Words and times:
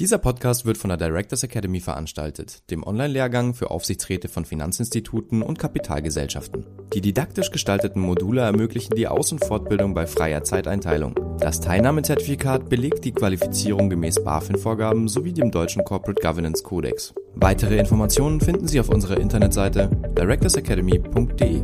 Dieser 0.00 0.16
Podcast 0.16 0.64
wird 0.64 0.78
von 0.78 0.88
der 0.88 0.96
Directors 0.96 1.42
Academy 1.42 1.78
veranstaltet, 1.78 2.62
dem 2.70 2.86
Online-Lehrgang 2.86 3.52
für 3.52 3.70
Aufsichtsräte 3.70 4.28
von 4.28 4.46
Finanzinstituten 4.46 5.42
und 5.42 5.58
Kapitalgesellschaften. 5.58 6.64
Die 6.94 7.02
didaktisch 7.02 7.50
gestalteten 7.50 8.00
Module 8.00 8.40
ermöglichen 8.40 8.94
die 8.94 9.08
Aus- 9.08 9.30
und 9.30 9.44
Fortbildung 9.44 9.92
bei 9.92 10.06
freier 10.06 10.42
Zeiteinteilung. 10.42 11.16
Das 11.38 11.60
Teilnahmezertifikat 11.60 12.70
belegt 12.70 13.04
die 13.04 13.12
Qualifizierung 13.12 13.90
gemäß 13.90 14.24
BaFin-Vorgaben 14.24 15.06
sowie 15.06 15.34
dem 15.34 15.50
deutschen 15.50 15.84
Corporate 15.84 16.22
Governance 16.26 16.62
Codex. 16.62 17.12
Weitere 17.34 17.76
Informationen 17.76 18.40
finden 18.40 18.68
Sie 18.68 18.80
auf 18.80 18.88
unserer 18.88 19.18
Internetseite 19.18 19.90
directorsacademy.de. 20.16 21.62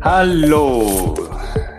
Hallo, 0.00 1.14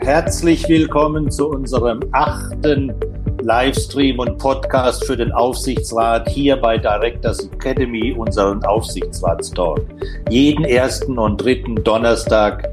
herzlich 0.05 0.69
willkommen 0.69 1.29
zu 1.32 1.50
unserem 1.50 2.00
achten 2.11 2.93
Livestream 3.41 4.19
und 4.19 4.37
Podcast 4.37 5.04
für 5.04 5.18
den 5.18 5.32
Aufsichtsrat 5.32 6.29
hier 6.29 6.57
bei 6.57 6.77
Directors 6.77 7.50
Academy, 7.51 8.13
unseren 8.13 8.63
Aufsichtsratstalk. 8.65 9.82
Jeden 10.29 10.63
ersten 10.63 11.18
und 11.18 11.41
dritten 11.41 11.83
Donnerstag 11.83 12.69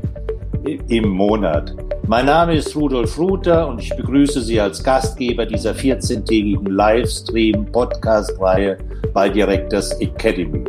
im 0.89 1.09
Monat. 1.09 1.75
Mein 2.07 2.27
Name 2.27 2.57
ist 2.57 2.77
Rudolf 2.77 3.19
Ruther 3.19 3.67
und 3.67 3.81
ich 3.81 3.97
begrüße 3.97 4.43
Sie 4.43 4.61
als 4.61 4.85
Gastgeber 4.85 5.47
dieser 5.47 5.73
14-tägigen 5.73 6.69
Livestream-Podcast-Reihe 6.69 8.77
bei 9.15 9.31
Directors 9.31 9.99
Academy. 10.03 10.65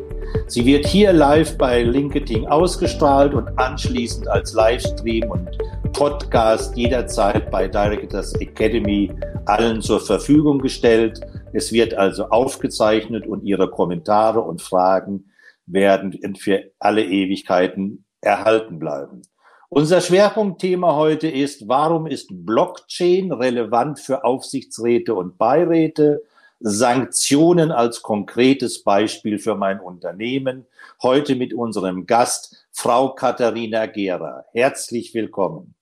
Sie 0.47 0.65
wird 0.65 0.87
hier 0.87 1.11
live 1.11 1.57
bei 1.57 1.83
LinkedIn 1.83 2.47
ausgestrahlt 2.47 3.33
und 3.33 3.49
anschließend 3.59 4.29
als 4.29 4.53
Livestream 4.53 5.29
und 5.29 5.49
Podcast 5.93 6.75
jederzeit 6.75 7.51
bei 7.51 7.67
Directors 7.67 8.33
Academy 8.41 9.11
allen 9.45 9.81
zur 9.81 9.99
Verfügung 9.99 10.59
gestellt. 10.59 11.21
Es 11.53 11.71
wird 11.71 11.93
also 11.93 12.25
aufgezeichnet 12.29 13.27
und 13.27 13.43
Ihre 13.43 13.69
Kommentare 13.69 14.41
und 14.41 14.61
Fragen 14.61 15.31
werden 15.67 16.35
für 16.37 16.71
alle 16.79 17.05
Ewigkeiten 17.05 18.05
erhalten 18.21 18.79
bleiben. 18.79 19.21
Unser 19.69 20.01
Schwerpunktthema 20.01 20.95
heute 20.95 21.27
ist, 21.27 21.67
warum 21.67 22.07
ist 22.07 22.29
Blockchain 22.31 23.31
relevant 23.31 23.99
für 23.99 24.23
Aufsichtsräte 24.23 25.13
und 25.13 25.37
Beiräte? 25.37 26.23
Sanktionen 26.59 27.71
als 27.71 28.01
konkretes 28.01 28.83
Beispiel 28.83 29.37
für 29.37 29.55
mein 29.55 29.79
Unternehmen. 29.79 30.65
Heute 31.01 31.35
mit 31.35 31.53
unserem 31.53 32.05
Gast, 32.07 32.65
Frau 32.71 33.13
Katharina 33.13 33.85
Gera. 33.85 34.45
Herzlich 34.53 35.13
willkommen. 35.13 35.75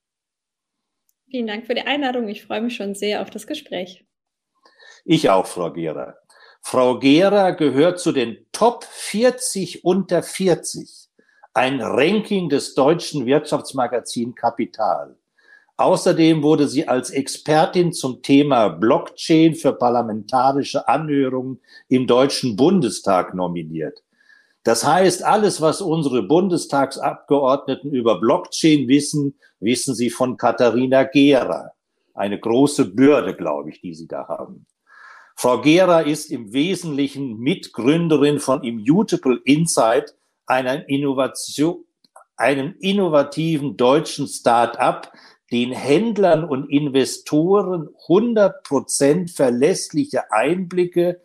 Vielen 1.31 1.47
Dank 1.47 1.65
für 1.65 1.75
die 1.75 1.81
Einladung. 1.81 2.27
Ich 2.27 2.43
freue 2.43 2.59
mich 2.59 2.75
schon 2.75 2.93
sehr 2.93 3.21
auf 3.21 3.29
das 3.29 3.47
Gespräch. 3.47 4.03
Ich 5.05 5.29
auch, 5.29 5.45
Frau 5.45 5.71
Gera. 5.71 6.17
Frau 6.61 6.99
Gera 6.99 7.51
gehört 7.51 8.01
zu 8.01 8.11
den 8.11 8.45
Top 8.51 8.83
40 8.83 9.85
unter 9.85 10.23
40. 10.23 11.07
Ein 11.53 11.79
Ranking 11.79 12.49
des 12.49 12.75
deutschen 12.75 13.25
Wirtschaftsmagazin 13.25 14.35
Kapital. 14.35 15.15
Außerdem 15.77 16.43
wurde 16.43 16.67
sie 16.67 16.89
als 16.89 17.11
Expertin 17.11 17.93
zum 17.93 18.21
Thema 18.21 18.67
Blockchain 18.67 19.55
für 19.55 19.71
parlamentarische 19.71 20.85
Anhörungen 20.89 21.61
im 21.87 22.07
Deutschen 22.07 22.57
Bundestag 22.57 23.33
nominiert. 23.33 24.03
Das 24.63 24.85
heißt, 24.85 25.23
alles, 25.23 25.59
was 25.61 25.81
unsere 25.81 26.21
Bundestagsabgeordneten 26.23 27.91
über 27.91 28.19
Blockchain 28.19 28.87
wissen, 28.87 29.39
wissen 29.59 29.95
sie 29.95 30.09
von 30.09 30.37
Katharina 30.37 31.03
Gera. 31.03 31.71
Eine 32.13 32.39
große 32.39 32.93
Bürde, 32.93 33.35
glaube 33.35 33.71
ich, 33.71 33.81
die 33.81 33.95
sie 33.95 34.07
da 34.07 34.27
haben. 34.27 34.67
Frau 35.35 35.61
Gera 35.61 36.01
ist 36.01 36.29
im 36.29 36.53
Wesentlichen 36.53 37.39
Mitgründerin 37.39 38.39
von 38.39 38.63
Immutable 38.63 39.39
Insight, 39.45 40.13
einer 40.45 40.87
Innovation, 40.87 41.83
einem 42.35 42.75
innovativen 42.79 43.77
deutschen 43.77 44.27
Start-up, 44.27 45.11
den 45.51 45.71
Händlern 45.71 46.43
und 46.43 46.69
Investoren 46.69 47.89
100 48.07 48.63
Prozent 48.63 49.31
verlässliche 49.31 50.31
Einblicke 50.31 51.21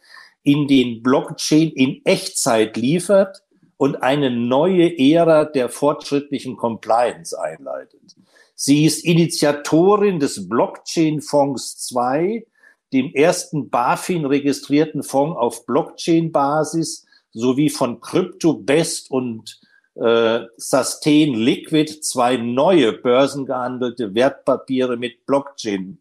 in 0.47 0.69
den 0.69 1.03
Blockchain 1.03 1.73
in 1.73 2.01
Echtzeit 2.05 2.77
liefert 2.77 3.43
und 3.79 3.97
eine 3.97 4.31
neue 4.31 4.97
Ära 4.97 5.45
der 5.45 5.69
fortschrittlichen 5.69 6.57
Compliance 6.57 7.39
einleitet. 7.39 8.15
Sie 8.55 8.85
ist 8.85 9.05
Initiatorin 9.05 10.21
des 10.21 10.49
Blockchain-Fonds 10.49 11.79
2, 11.89 12.47
dem 12.93 13.13
ersten 13.13 13.71
BaFin 13.71 14.25
registrierten 14.25 15.03
Fonds 15.03 15.37
auf 15.37 15.67
Blockchain-Basis 15.67 17.05
sowie 17.33 17.69
von 17.69 18.01
CryptoBest 18.01 19.11
und 19.11 19.61
äh, 19.97 20.43
Sustain 20.57 21.35
Liquid 21.35 22.03
zwei 22.03 22.37
neue 22.37 22.93
börsengehandelte 22.93 24.15
Wertpapiere 24.15 24.97
mit 24.97 25.27
Blockchain. 25.27 25.99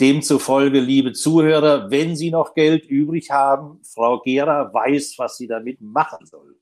Demzufolge, 0.00 0.80
liebe 0.80 1.12
Zuhörer, 1.12 1.90
wenn 1.90 2.16
Sie 2.16 2.30
noch 2.30 2.54
Geld 2.54 2.86
übrig 2.86 3.30
haben, 3.30 3.80
Frau 3.84 4.20
Gera 4.20 4.72
weiß, 4.72 5.14
was 5.18 5.36
sie 5.36 5.46
damit 5.46 5.80
machen 5.80 6.26
soll. 6.26 6.56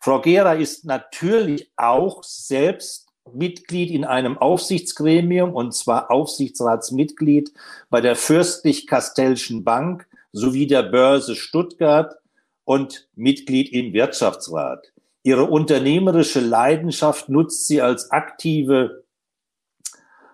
Frau 0.00 0.20
Gera 0.20 0.54
ist 0.54 0.84
natürlich 0.84 1.70
auch 1.76 2.24
selbst 2.24 3.08
Mitglied 3.32 3.90
in 3.90 4.04
einem 4.04 4.36
Aufsichtsgremium 4.36 5.54
und 5.54 5.72
zwar 5.72 6.10
Aufsichtsratsmitglied 6.10 7.52
bei 7.90 8.00
der 8.00 8.16
Fürstlich-Kastellschen 8.16 9.64
Bank 9.64 10.06
sowie 10.32 10.66
der 10.66 10.82
Börse 10.82 11.36
Stuttgart 11.36 12.16
und 12.64 13.08
Mitglied 13.14 13.72
im 13.72 13.92
Wirtschaftsrat. 13.92 14.92
Ihre 15.22 15.44
unternehmerische 15.44 16.40
Leidenschaft 16.40 17.30
nutzt 17.30 17.66
sie 17.66 17.80
als 17.80 18.10
aktive 18.10 19.04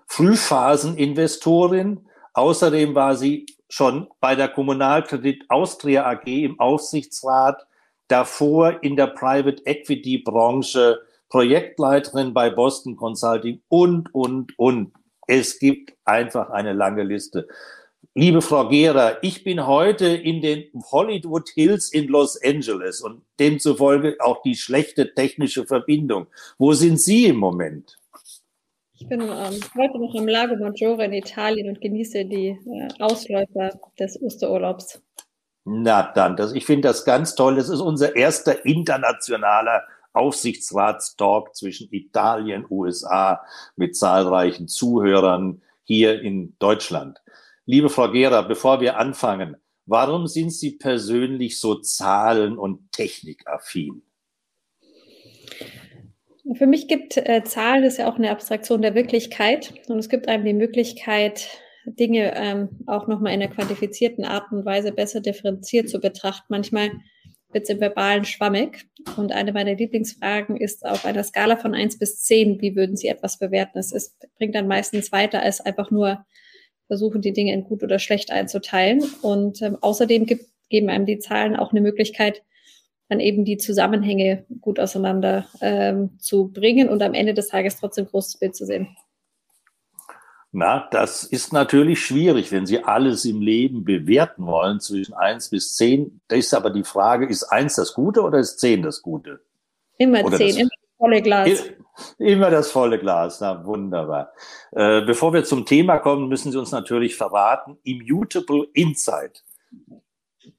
Frühphaseninvestorin. 0.06 2.08
Außerdem 2.32 2.94
war 2.94 3.16
sie 3.16 3.46
schon 3.68 4.08
bei 4.20 4.34
der 4.34 4.48
Kommunalkredit 4.48 5.44
Austria 5.48 6.06
AG 6.06 6.26
im 6.26 6.58
Aufsichtsrat, 6.58 7.66
davor 8.08 8.82
in 8.82 8.96
der 8.96 9.08
Private 9.08 9.62
Equity 9.64 10.18
Branche 10.18 11.00
Projektleiterin 11.28 12.34
bei 12.34 12.50
Boston 12.50 12.96
Consulting 12.96 13.62
und, 13.68 14.12
und, 14.12 14.58
und. 14.58 14.92
Es 15.28 15.60
gibt 15.60 15.94
einfach 16.04 16.50
eine 16.50 16.72
lange 16.72 17.04
Liste. 17.04 17.46
Liebe 18.14 18.42
Frau 18.42 18.68
Gera, 18.68 19.18
ich 19.22 19.44
bin 19.44 19.64
heute 19.64 20.08
in 20.08 20.42
den 20.42 20.64
Hollywood 20.91 21.48
Hills 21.50 21.92
in 21.92 22.08
Los 22.08 22.36
Angeles 22.42 23.00
und 23.00 23.22
demzufolge 23.38 24.16
auch 24.18 24.42
die 24.42 24.56
schlechte 24.56 25.14
technische 25.14 25.64
Verbindung. 25.64 26.26
Wo 26.58 26.72
sind 26.72 27.00
Sie 27.00 27.26
im 27.26 27.36
Moment? 27.36 27.99
Ich 29.00 29.08
bin 29.08 29.22
ähm, 29.22 29.60
heute 29.76 29.98
noch 29.98 30.14
im 30.14 30.28
Lago 30.28 30.56
Maggiore 30.56 31.06
in 31.06 31.14
Italien 31.14 31.70
und 31.70 31.80
genieße 31.80 32.26
die 32.26 32.48
äh, 32.48 32.88
Ausläufer 32.98 33.80
des 33.98 34.20
Osterurlaubs. 34.20 35.02
Na 35.64 36.12
dann, 36.12 36.36
das, 36.36 36.52
ich 36.52 36.66
finde 36.66 36.88
das 36.88 37.06
ganz 37.06 37.34
toll. 37.34 37.56
Das 37.56 37.70
ist 37.70 37.80
unser 37.80 38.14
erster 38.14 38.66
internationaler 38.66 39.84
Aufsichtsratstalk 40.12 41.56
zwischen 41.56 41.88
Italien, 41.90 42.66
USA 42.68 43.42
mit 43.74 43.96
zahlreichen 43.96 44.68
Zuhörern 44.68 45.62
hier 45.84 46.20
in 46.20 46.56
Deutschland. 46.58 47.22
Liebe 47.64 47.88
Frau 47.88 48.10
Gera, 48.10 48.42
bevor 48.42 48.82
wir 48.82 48.98
anfangen, 48.98 49.56
warum 49.86 50.26
sind 50.26 50.50
Sie 50.50 50.72
persönlich 50.72 51.58
so 51.58 51.76
zahlen- 51.76 52.58
und 52.58 52.92
technikaffin? 52.92 54.02
Für 56.54 56.66
mich 56.66 56.88
gibt 56.88 57.16
äh, 57.16 57.44
Zahlen 57.44 57.84
ist 57.84 57.98
ja 57.98 58.10
auch 58.10 58.16
eine 58.16 58.30
Abstraktion 58.30 58.82
der 58.82 58.94
Wirklichkeit 58.94 59.72
und 59.88 59.98
es 59.98 60.08
gibt 60.08 60.28
einem 60.28 60.44
die 60.44 60.52
Möglichkeit, 60.52 61.48
Dinge 61.84 62.34
ähm, 62.34 62.68
auch 62.86 63.06
nochmal 63.06 63.32
in 63.32 63.42
einer 63.42 63.52
quantifizierten 63.52 64.24
Art 64.24 64.50
und 64.52 64.64
Weise 64.64 64.92
besser 64.92 65.20
differenziert 65.20 65.88
zu 65.88 66.00
betrachten. 66.00 66.47
Manchmal 66.48 66.91
wird 67.52 67.64
es 67.64 67.70
im 67.70 67.80
Verbalen 67.80 68.24
schwammig 68.24 68.86
und 69.16 69.32
eine 69.32 69.52
meiner 69.52 69.74
Lieblingsfragen 69.74 70.56
ist 70.56 70.84
auf 70.84 71.04
einer 71.04 71.24
Skala 71.24 71.56
von 71.56 71.74
eins 71.74 71.98
bis 71.98 72.22
zehn, 72.22 72.60
wie 72.60 72.76
würden 72.76 72.96
Sie 72.96 73.08
etwas 73.08 73.38
bewerten? 73.38 73.78
Es 73.78 73.92
ist, 73.92 74.26
bringt 74.36 74.54
dann 74.54 74.68
meistens 74.68 75.12
weiter 75.12 75.42
als 75.42 75.60
einfach 75.60 75.91
nur 75.91 76.24
versuchen, 76.86 77.22
die 77.22 77.32
Dinge 77.32 77.53
in 77.53 77.64
gut 77.64 77.82
oder 77.82 77.98
schlecht 77.98 78.30
einzuteilen. 78.32 79.03
Und 79.22 79.62
ähm, 79.62 79.78
außerdem 79.80 80.26
gibt, 80.26 80.46
geben 80.68 80.91
einem 80.91 81.06
die 81.06 81.18
Zahlen 81.18 81.56
auch 81.56 81.70
eine 81.70 81.80
Möglichkeit, 81.80 82.42
dann 83.10 83.21
eben 83.21 83.45
die 83.45 83.59
Zusammenhänge 83.59 84.45
gut 84.60 84.78
auseinander 84.78 85.45
ähm, 85.60 86.18
zu 86.21 86.48
bringen 86.48 86.89
und 86.89 87.03
am 87.03 87.12
Ende 87.12 87.34
des 87.34 87.48
Tages 87.48 87.77
trotzdem 87.78 88.07
großes 88.07 88.39
Bild 88.39 88.54
zu 88.54 88.65
sehen. 88.65 88.97
Na, 90.53 90.89
das 90.92 91.24
ist 91.24 91.53
natürlich 91.53 92.04
schwierig, 92.04 92.53
wenn 92.53 92.66
Sie 92.66 92.83
alles 92.83 93.24
im 93.24 93.41
Leben 93.41 93.84
bewerten 93.84 94.47
wollen 94.47 94.78
zwischen 94.78 95.15
eins 95.15 95.51
bis 95.51 95.74
zehn. 95.74 96.21
Da 96.28 96.36
ist 96.36 96.54
aber 96.54 96.71
die 96.71 96.84
Frage, 96.84 97.27
ist 97.27 97.45
eins 97.45 97.74
das 97.74 97.95
Gute 97.95 98.22
oder 98.22 98.39
ist 98.39 98.60
zehn 98.60 98.83
das 98.83 99.03
Gute? 99.03 99.41
Immer 99.98 100.24
oder 100.24 100.36
zehn, 100.36 100.56
immer 100.56 100.71
volle 100.97 101.21
Glas. 101.21 101.65
Immer 102.18 102.51
das 102.51 102.71
volle 102.71 102.98
Glas, 102.98 103.41
na 103.41 103.65
wunderbar. 103.66 104.33
Äh, 104.71 105.03
bevor 105.03 105.33
wir 105.33 105.45
zum 105.45 105.66
Thema 105.66 105.98
kommen, 105.98 106.28
müssen 106.28 106.53
Sie 106.53 106.59
uns 106.59 106.71
natürlich 106.71 107.16
verraten, 107.16 107.77
Immutable 107.83 108.68
Insight. 108.72 109.45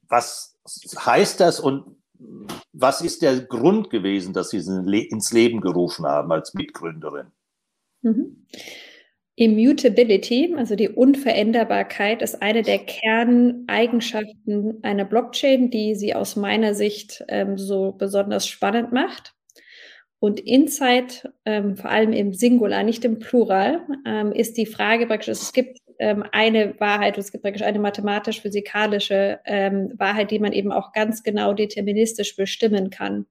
Was 0.08 0.58
heißt 1.04 1.40
das 1.40 1.58
und 1.58 2.01
was 2.72 3.00
ist 3.00 3.22
der 3.22 3.40
Grund 3.40 3.90
gewesen, 3.90 4.32
dass 4.32 4.50
Sie 4.50 4.58
es 4.58 4.68
ins 4.68 5.32
Leben 5.32 5.60
gerufen 5.60 6.06
haben 6.06 6.32
als 6.32 6.54
Mitgründerin? 6.54 7.26
Mhm. 8.02 8.46
Immutability, 9.34 10.54
also 10.56 10.76
die 10.76 10.90
Unveränderbarkeit, 10.90 12.20
ist 12.20 12.42
eine 12.42 12.62
der 12.62 12.80
Kerneigenschaften 12.80 14.78
einer 14.82 15.06
Blockchain, 15.06 15.70
die 15.70 15.94
sie 15.94 16.14
aus 16.14 16.36
meiner 16.36 16.74
Sicht 16.74 17.24
ähm, 17.28 17.56
so 17.56 17.92
besonders 17.92 18.46
spannend 18.46 18.92
macht. 18.92 19.34
Und 20.18 20.38
Insight, 20.38 21.28
ähm, 21.46 21.76
vor 21.76 21.90
allem 21.90 22.12
im 22.12 22.34
Singular, 22.34 22.84
nicht 22.84 23.04
im 23.04 23.18
Plural, 23.18 23.80
ähm, 24.06 24.32
ist 24.32 24.56
die 24.56 24.66
Frage 24.66 25.06
praktisch, 25.06 25.30
es 25.30 25.52
gibt 25.52 25.78
ähm, 25.98 26.24
eine 26.32 26.78
Wahrheit, 26.80 27.18
es 27.18 27.32
gibt 27.32 27.42
praktisch 27.42 27.62
eine 27.62 27.78
mathematisch-physikalische 27.78 29.40
ähm, 29.44 29.92
Wahrheit, 29.96 30.30
die 30.30 30.38
man 30.38 30.52
eben 30.52 30.72
auch 30.72 30.92
ganz 30.92 31.22
genau 31.22 31.52
deterministisch 31.54 32.36
bestimmen 32.36 32.90
kann. 32.90 33.26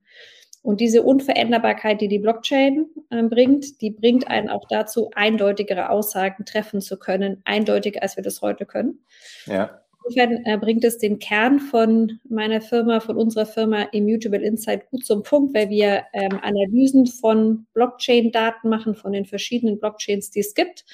Und 0.63 0.79
diese 0.79 1.01
Unveränderbarkeit, 1.01 2.01
die 2.01 2.07
die 2.07 2.19
Blockchain 2.19 2.85
äh, 3.09 3.23
bringt, 3.23 3.81
die 3.81 3.89
bringt 3.89 4.27
einen 4.27 4.49
auch 4.49 4.67
dazu, 4.69 5.09
eindeutigere 5.15 5.89
Aussagen 5.89 6.45
treffen 6.45 6.81
zu 6.81 6.97
können, 6.97 7.41
eindeutiger 7.45 8.03
als 8.03 8.15
wir 8.15 8.23
das 8.23 8.41
heute 8.41 8.65
können. 8.65 8.99
Ja. 9.47 9.81
Insofern 10.03 10.45
äh, 10.45 10.57
bringt 10.57 10.83
es 10.83 10.97
den 10.97 11.19
Kern 11.19 11.59
von 11.59 12.19
meiner 12.27 12.61
Firma, 12.61 12.99
von 12.99 13.17
unserer 13.17 13.45
Firma 13.45 13.83
Immutable 13.91 14.41
Insight 14.41 14.89
gut 14.89 15.05
zum 15.05 15.23
Punkt, 15.23 15.53
weil 15.55 15.69
wir 15.69 16.03
ähm, 16.13 16.39
Analysen 16.41 17.05
von 17.07 17.67
Blockchain-Daten 17.73 18.69
machen, 18.69 18.95
von 18.95 19.13
den 19.13 19.25
verschiedenen 19.25 19.79
Blockchains, 19.79 20.31
die 20.31 20.39
es 20.39 20.53
gibt 20.53 20.85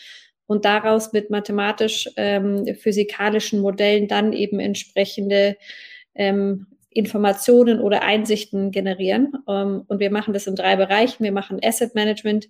und 0.48 0.66
daraus 0.66 1.14
mit 1.14 1.30
mathematisch-physikalischen 1.30 3.60
ähm, 3.60 3.62
Modellen 3.62 4.08
dann 4.08 4.34
eben 4.34 4.60
entsprechende 4.60 5.56
ähm, 6.16 6.66
Informationen 6.90 7.80
oder 7.80 8.02
Einsichten 8.02 8.72
generieren. 8.72 9.34
Ähm, 9.48 9.84
und 9.88 10.00
wir 10.00 10.10
machen 10.10 10.34
das 10.34 10.48
in 10.48 10.56
drei 10.56 10.76
Bereichen. 10.76 11.24
Wir 11.24 11.32
machen 11.32 11.60
Asset 11.62 11.94
Management, 11.94 12.50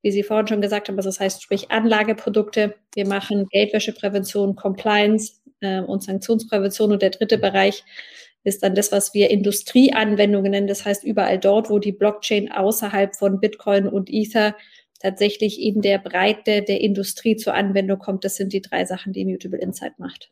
wie 0.00 0.12
Sie 0.12 0.22
vorhin 0.22 0.46
schon 0.46 0.62
gesagt 0.62 0.88
haben, 0.88 0.96
also 0.96 1.10
das 1.10 1.20
heißt 1.20 1.42
sprich 1.42 1.70
Anlageprodukte. 1.70 2.74
Wir 2.94 3.06
machen 3.06 3.48
Geldwäscheprävention, 3.50 4.56
Compliance, 4.56 5.42
äh, 5.62 5.80
und 5.80 6.02
Sanktionsprävention. 6.02 6.92
Und 6.92 7.02
der 7.02 7.10
dritte 7.10 7.38
Bereich 7.38 7.84
ist 8.44 8.62
dann 8.62 8.74
das, 8.74 8.92
was 8.92 9.14
wir 9.14 9.30
Industrieanwendungen 9.30 10.50
nennen. 10.50 10.66
Das 10.66 10.84
heißt, 10.84 11.04
überall 11.04 11.38
dort, 11.38 11.70
wo 11.70 11.78
die 11.78 11.92
Blockchain 11.92 12.50
außerhalb 12.50 13.16
von 13.16 13.40
Bitcoin 13.40 13.88
und 13.88 14.10
Ether 14.10 14.56
tatsächlich 15.02 15.60
in 15.60 15.82
der 15.82 15.98
Breite 15.98 16.62
der 16.62 16.80
Industrie 16.80 17.36
zur 17.36 17.54
Anwendung 17.54 17.98
kommt. 17.98 18.24
Das 18.24 18.36
sind 18.36 18.52
die 18.52 18.62
drei 18.62 18.84
Sachen, 18.84 19.12
die 19.12 19.22
Immutable 19.22 19.58
Insight 19.58 19.98
macht. 19.98 20.30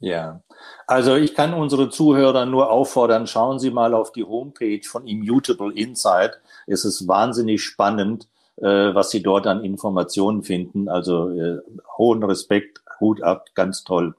Ja, 0.00 0.42
also 0.86 1.16
ich 1.16 1.34
kann 1.34 1.54
unsere 1.54 1.90
Zuhörer 1.90 2.46
nur 2.46 2.70
auffordern, 2.70 3.26
schauen 3.26 3.58
Sie 3.58 3.72
mal 3.72 3.94
auf 3.94 4.12
die 4.12 4.22
Homepage 4.22 4.84
von 4.84 5.08
Immutable 5.08 5.74
Insight. 5.74 6.38
Es 6.68 6.84
ist 6.84 7.08
wahnsinnig 7.08 7.64
spannend, 7.64 8.28
äh, 8.58 8.94
was 8.94 9.10
Sie 9.10 9.24
dort 9.24 9.48
an 9.48 9.64
Informationen 9.64 10.44
finden. 10.44 10.88
Also 10.88 11.30
äh, 11.30 11.58
hohen 11.96 12.22
Respekt 12.22 12.80
Hut 13.00 13.22
ab, 13.22 13.46
ganz 13.54 13.82
toll. 13.82 14.14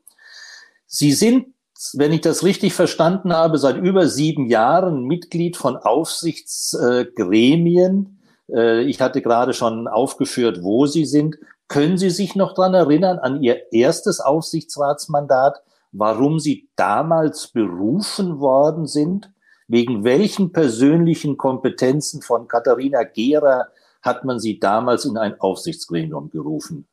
Sie 0.85 1.13
sind, 1.13 1.53
wenn 1.93 2.11
ich 2.11 2.19
das 2.21 2.43
richtig 2.43 2.73
verstanden 2.73 3.31
habe, 3.31 3.57
seit 3.57 3.77
über 3.77 4.07
sieben 4.07 4.47
Jahren 4.47 5.05
Mitglied 5.05 5.55
von 5.55 5.77
Aufsichtsgremien. 5.77 8.18
Äh, 8.53 8.83
ich 8.83 9.01
hatte 9.01 9.21
gerade 9.21 9.53
schon 9.53 9.87
aufgeführt, 9.87 10.63
wo 10.63 10.85
Sie 10.85 11.05
sind. 11.05 11.37
Können 11.67 11.97
Sie 11.97 12.09
sich 12.09 12.35
noch 12.35 12.53
dran 12.53 12.73
erinnern 12.73 13.19
an 13.19 13.41
Ihr 13.41 13.71
erstes 13.71 14.19
Aufsichtsratsmandat, 14.19 15.61
warum 15.91 16.39
Sie 16.39 16.69
damals 16.75 17.47
berufen 17.47 18.39
worden 18.39 18.87
sind? 18.87 19.31
Wegen 19.67 20.03
welchen 20.03 20.51
persönlichen 20.51 21.37
Kompetenzen 21.37 22.23
von 22.23 22.47
Katharina 22.47 23.03
Gera 23.03 23.67
hat 24.01 24.25
man 24.25 24.39
Sie 24.39 24.59
damals 24.59 25.05
in 25.05 25.17
ein 25.17 25.39
Aufsichtsgremium 25.39 26.31
gerufen? 26.31 26.88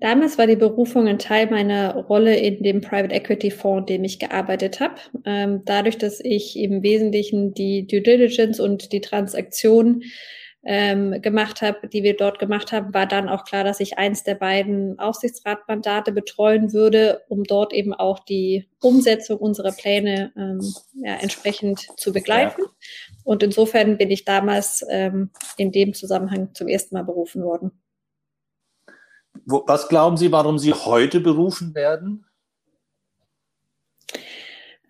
Damals 0.00 0.38
war 0.38 0.46
die 0.46 0.56
Berufung 0.56 1.06
ein 1.08 1.18
Teil 1.18 1.50
meiner 1.50 1.94
Rolle 1.94 2.36
in 2.36 2.62
dem 2.62 2.80
Private 2.80 3.14
Equity 3.14 3.50
Fonds, 3.50 3.90
in 3.90 3.96
dem 3.96 4.04
ich 4.04 4.18
gearbeitet 4.18 4.80
habe. 4.80 4.94
Ähm, 5.26 5.62
dadurch, 5.66 5.98
dass 5.98 6.20
ich 6.20 6.58
im 6.58 6.82
Wesentlichen 6.82 7.52
die 7.52 7.86
Due 7.86 8.00
Diligence 8.00 8.60
und 8.60 8.92
die 8.92 9.02
Transaktion 9.02 10.02
ähm, 10.64 11.20
gemacht 11.22 11.62
habe, 11.62 11.88
die 11.88 12.02
wir 12.02 12.16
dort 12.16 12.38
gemacht 12.38 12.72
haben, 12.72 12.92
war 12.92 13.06
dann 13.06 13.28
auch 13.28 13.44
klar, 13.44 13.64
dass 13.64 13.80
ich 13.80 13.98
eins 13.98 14.24
der 14.24 14.34
beiden 14.34 14.98
Aufsichtsratmandate 14.98 16.12
betreuen 16.12 16.72
würde, 16.72 17.22
um 17.28 17.44
dort 17.44 17.72
eben 17.72 17.94
auch 17.94 18.18
die 18.20 18.68
Umsetzung 18.80 19.38
unserer 19.38 19.72
Pläne 19.72 20.32
ähm, 20.36 20.60
ja, 20.94 21.14
entsprechend 21.16 21.88
zu 21.96 22.12
begleiten. 22.12 22.62
Und 23.24 23.42
insofern 23.42 23.96
bin 23.96 24.10
ich 24.10 24.24
damals 24.24 24.84
ähm, 24.90 25.30
in 25.56 25.72
dem 25.72 25.94
Zusammenhang 25.94 26.54
zum 26.54 26.68
ersten 26.68 26.94
Mal 26.94 27.04
berufen 27.04 27.42
worden. 27.42 27.72
Was 29.46 29.88
glauben 29.88 30.16
Sie, 30.16 30.32
warum 30.32 30.58
Sie 30.58 30.72
heute 30.72 31.20
berufen 31.20 31.74
werden? 31.74 32.26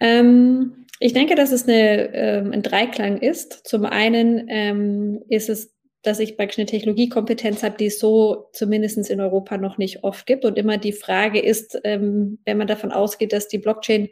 Ähm, 0.01 0.87
ich 0.99 1.13
denke, 1.13 1.35
dass 1.35 1.53
es 1.53 1.65
eine, 1.69 2.15
ähm, 2.15 2.53
ein 2.53 2.63
Dreiklang 2.63 3.19
ist. 3.19 3.67
Zum 3.67 3.85
einen 3.85 4.47
ähm, 4.49 5.23
ist 5.29 5.49
es, 5.49 5.75
dass 6.03 6.19
ich 6.19 6.37
praktisch 6.37 6.59
eine 6.59 6.67
Technologiekompetenz 6.67 7.63
habe, 7.63 7.77
die 7.77 7.87
es 7.87 7.99
so 7.99 8.49
zumindest 8.53 9.11
in 9.11 9.21
Europa 9.21 9.59
noch 9.59 9.79
nicht 9.79 10.03
oft 10.03 10.27
gibt. 10.27 10.45
Und 10.45 10.59
immer 10.59 10.79
die 10.79 10.93
Frage 10.93 11.41
ist, 11.41 11.79
ähm, 11.85 12.39
wenn 12.45 12.59
man 12.59 12.67
davon 12.67 12.93
ausgeht, 12.93 13.33
dass 13.33 13.49
die 13.49 13.59
Blockchain 13.59 14.09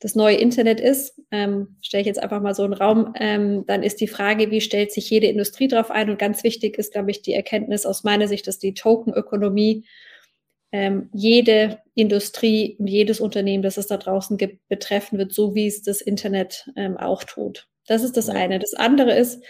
das 0.00 0.14
neue 0.14 0.36
Internet 0.36 0.80
ist, 0.80 1.20
ähm, 1.30 1.76
stelle 1.82 2.00
ich 2.00 2.06
jetzt 2.06 2.22
einfach 2.22 2.40
mal 2.40 2.54
so 2.54 2.64
einen 2.64 2.72
Raum, 2.72 3.12
ähm, 3.20 3.64
dann 3.66 3.82
ist 3.82 4.00
die 4.00 4.08
Frage, 4.08 4.50
wie 4.50 4.62
stellt 4.62 4.92
sich 4.92 5.08
jede 5.10 5.26
Industrie 5.26 5.68
darauf 5.68 5.90
ein? 5.90 6.08
Und 6.08 6.18
ganz 6.18 6.42
wichtig 6.42 6.78
ist, 6.78 6.92
glaube 6.92 7.10
ich, 7.10 7.20
die 7.20 7.34
Erkenntnis 7.34 7.84
aus 7.84 8.02
meiner 8.02 8.26
Sicht, 8.26 8.46
dass 8.46 8.58
die 8.58 8.72
Tokenökonomie 8.72 9.84
ähm, 10.72 11.10
jede 11.12 11.80
Industrie 11.94 12.76
und 12.78 12.86
jedes 12.86 13.20
Unternehmen, 13.20 13.62
das 13.62 13.76
es 13.76 13.88
da 13.88 13.98
draußen 13.98 14.38
gibt, 14.38 14.66
betreffen 14.68 15.18
wird, 15.18 15.34
so 15.34 15.54
wie 15.54 15.66
es 15.66 15.82
das 15.82 16.00
Internet 16.00 16.70
ähm, 16.76 16.96
auch 16.96 17.22
tut. 17.24 17.68
Das 17.86 18.02
ist 18.02 18.16
das 18.16 18.30
eine. 18.30 18.58
Das 18.58 18.72
andere 18.72 19.16
ist, 19.16 19.42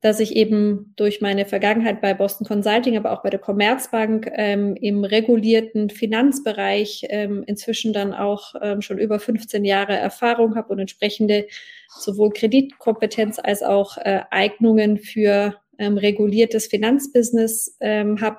dass 0.00 0.18
ich 0.18 0.34
eben 0.34 0.94
durch 0.96 1.20
meine 1.20 1.44
Vergangenheit 1.44 2.00
bei 2.00 2.14
Boston 2.14 2.46
Consulting, 2.46 2.96
aber 2.96 3.12
auch 3.12 3.22
bei 3.22 3.28
der 3.28 3.38
Commerzbank 3.38 4.30
ähm, 4.34 4.74
im 4.76 5.04
regulierten 5.04 5.90
Finanzbereich 5.90 7.04
ähm, 7.10 7.44
inzwischen 7.46 7.92
dann 7.92 8.14
auch 8.14 8.54
ähm, 8.62 8.80
schon 8.80 8.98
über 8.98 9.20
15 9.20 9.64
Jahre 9.64 9.94
Erfahrung 9.94 10.54
habe 10.54 10.72
und 10.72 10.78
entsprechende 10.78 11.46
sowohl 11.88 12.30
Kreditkompetenz 12.30 13.38
als 13.38 13.62
auch 13.62 13.98
äh, 13.98 14.22
Eignungen 14.30 14.96
für 14.96 15.56
ähm, 15.78 15.98
reguliertes 15.98 16.66
Finanzbusiness 16.68 17.76
ähm, 17.80 18.22
habe. 18.22 18.38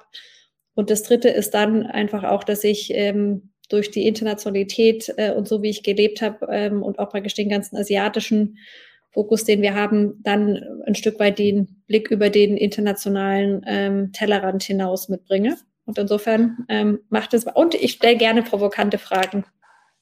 Und 0.74 0.90
das 0.90 1.04
Dritte 1.04 1.30
ist 1.30 1.54
dann 1.54 1.86
einfach 1.86 2.24
auch, 2.24 2.44
dass 2.44 2.64
ich 2.64 2.92
ähm, 2.96 3.52
durch 3.70 3.92
die 3.92 4.08
Internationalität 4.08 5.14
äh, 5.18 5.32
und 5.32 5.48
so 5.48 5.62
wie 5.62 5.70
ich 5.70 5.84
gelebt 5.84 6.22
habe 6.22 6.72
und 6.72 6.98
auch 7.00 7.10
praktisch 7.10 7.36
den 7.36 7.50
ganzen 7.50 7.78
asiatischen 7.78 8.58
Fokus, 9.12 9.44
den 9.44 9.62
wir 9.62 9.76
haben, 9.76 10.22
dann 10.24 10.64
ein 10.86 10.96
Stück 10.96 11.20
weit 11.20 11.40
den 11.40 11.84
Blick 11.88 12.12
über 12.12 12.30
den 12.30 12.58
internationalen 12.58 13.62
ähm, 13.68 14.12
Tellerrand 14.14 14.64
hinaus 14.64 15.10
mitbringe. 15.10 15.58
Und 15.86 15.98
insofern 15.98 16.66
ähm, 16.70 17.00
macht 17.10 17.34
es, 17.34 17.46
und 17.46 17.76
ich 17.76 17.94
stelle 17.94 18.18
gerne 18.18 18.44
provokante 18.44 18.98
Fragen. 18.98 19.44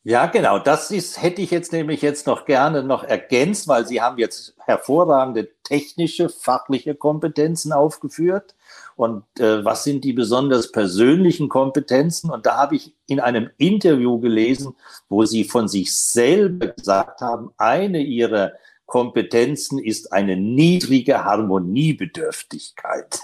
Ja, 0.03 0.27
genau. 0.27 0.59
Das 0.59 0.91
ist, 0.91 1.21
hätte 1.21 1.41
ich 1.41 1.51
jetzt 1.51 1.73
nämlich 1.73 2.01
jetzt 2.01 2.25
noch 2.25 2.45
gerne 2.45 2.83
noch 2.83 3.03
ergänzt, 3.03 3.67
weil 3.67 3.85
Sie 3.85 4.01
haben 4.01 4.17
jetzt 4.17 4.55
hervorragende 4.59 5.49
technische, 5.63 6.29
fachliche 6.29 6.95
Kompetenzen 6.95 7.73
aufgeführt. 7.73 8.55
Und 8.95 9.23
äh, 9.39 9.63
was 9.65 9.83
sind 9.83 10.03
die 10.05 10.13
besonders 10.13 10.71
persönlichen 10.71 11.49
Kompetenzen? 11.49 12.31
Und 12.31 12.45
da 12.45 12.57
habe 12.57 12.75
ich 12.75 12.95
in 13.07 13.19
einem 13.19 13.49
Interview 13.57 14.19
gelesen, 14.19 14.75
wo 15.09 15.25
Sie 15.25 15.43
von 15.43 15.67
sich 15.67 15.93
selber 15.95 16.67
gesagt 16.67 17.19
haben, 17.21 17.51
eine 17.57 17.99
Ihrer 18.01 18.53
Kompetenzen 18.89 19.79
ist 19.79 20.11
eine 20.11 20.35
niedrige 20.35 21.23
Harmoniebedürftigkeit. 21.23 23.19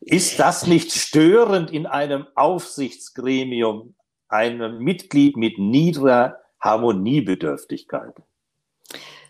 Ist 0.00 0.40
das 0.40 0.66
nicht 0.66 0.90
störend 0.92 1.70
in 1.70 1.84
einem 1.86 2.26
Aufsichtsgremium, 2.34 3.94
einem 4.28 4.78
Mitglied 4.78 5.36
mit 5.36 5.58
niedriger 5.58 6.40
Harmoniebedürftigkeit? 6.60 8.14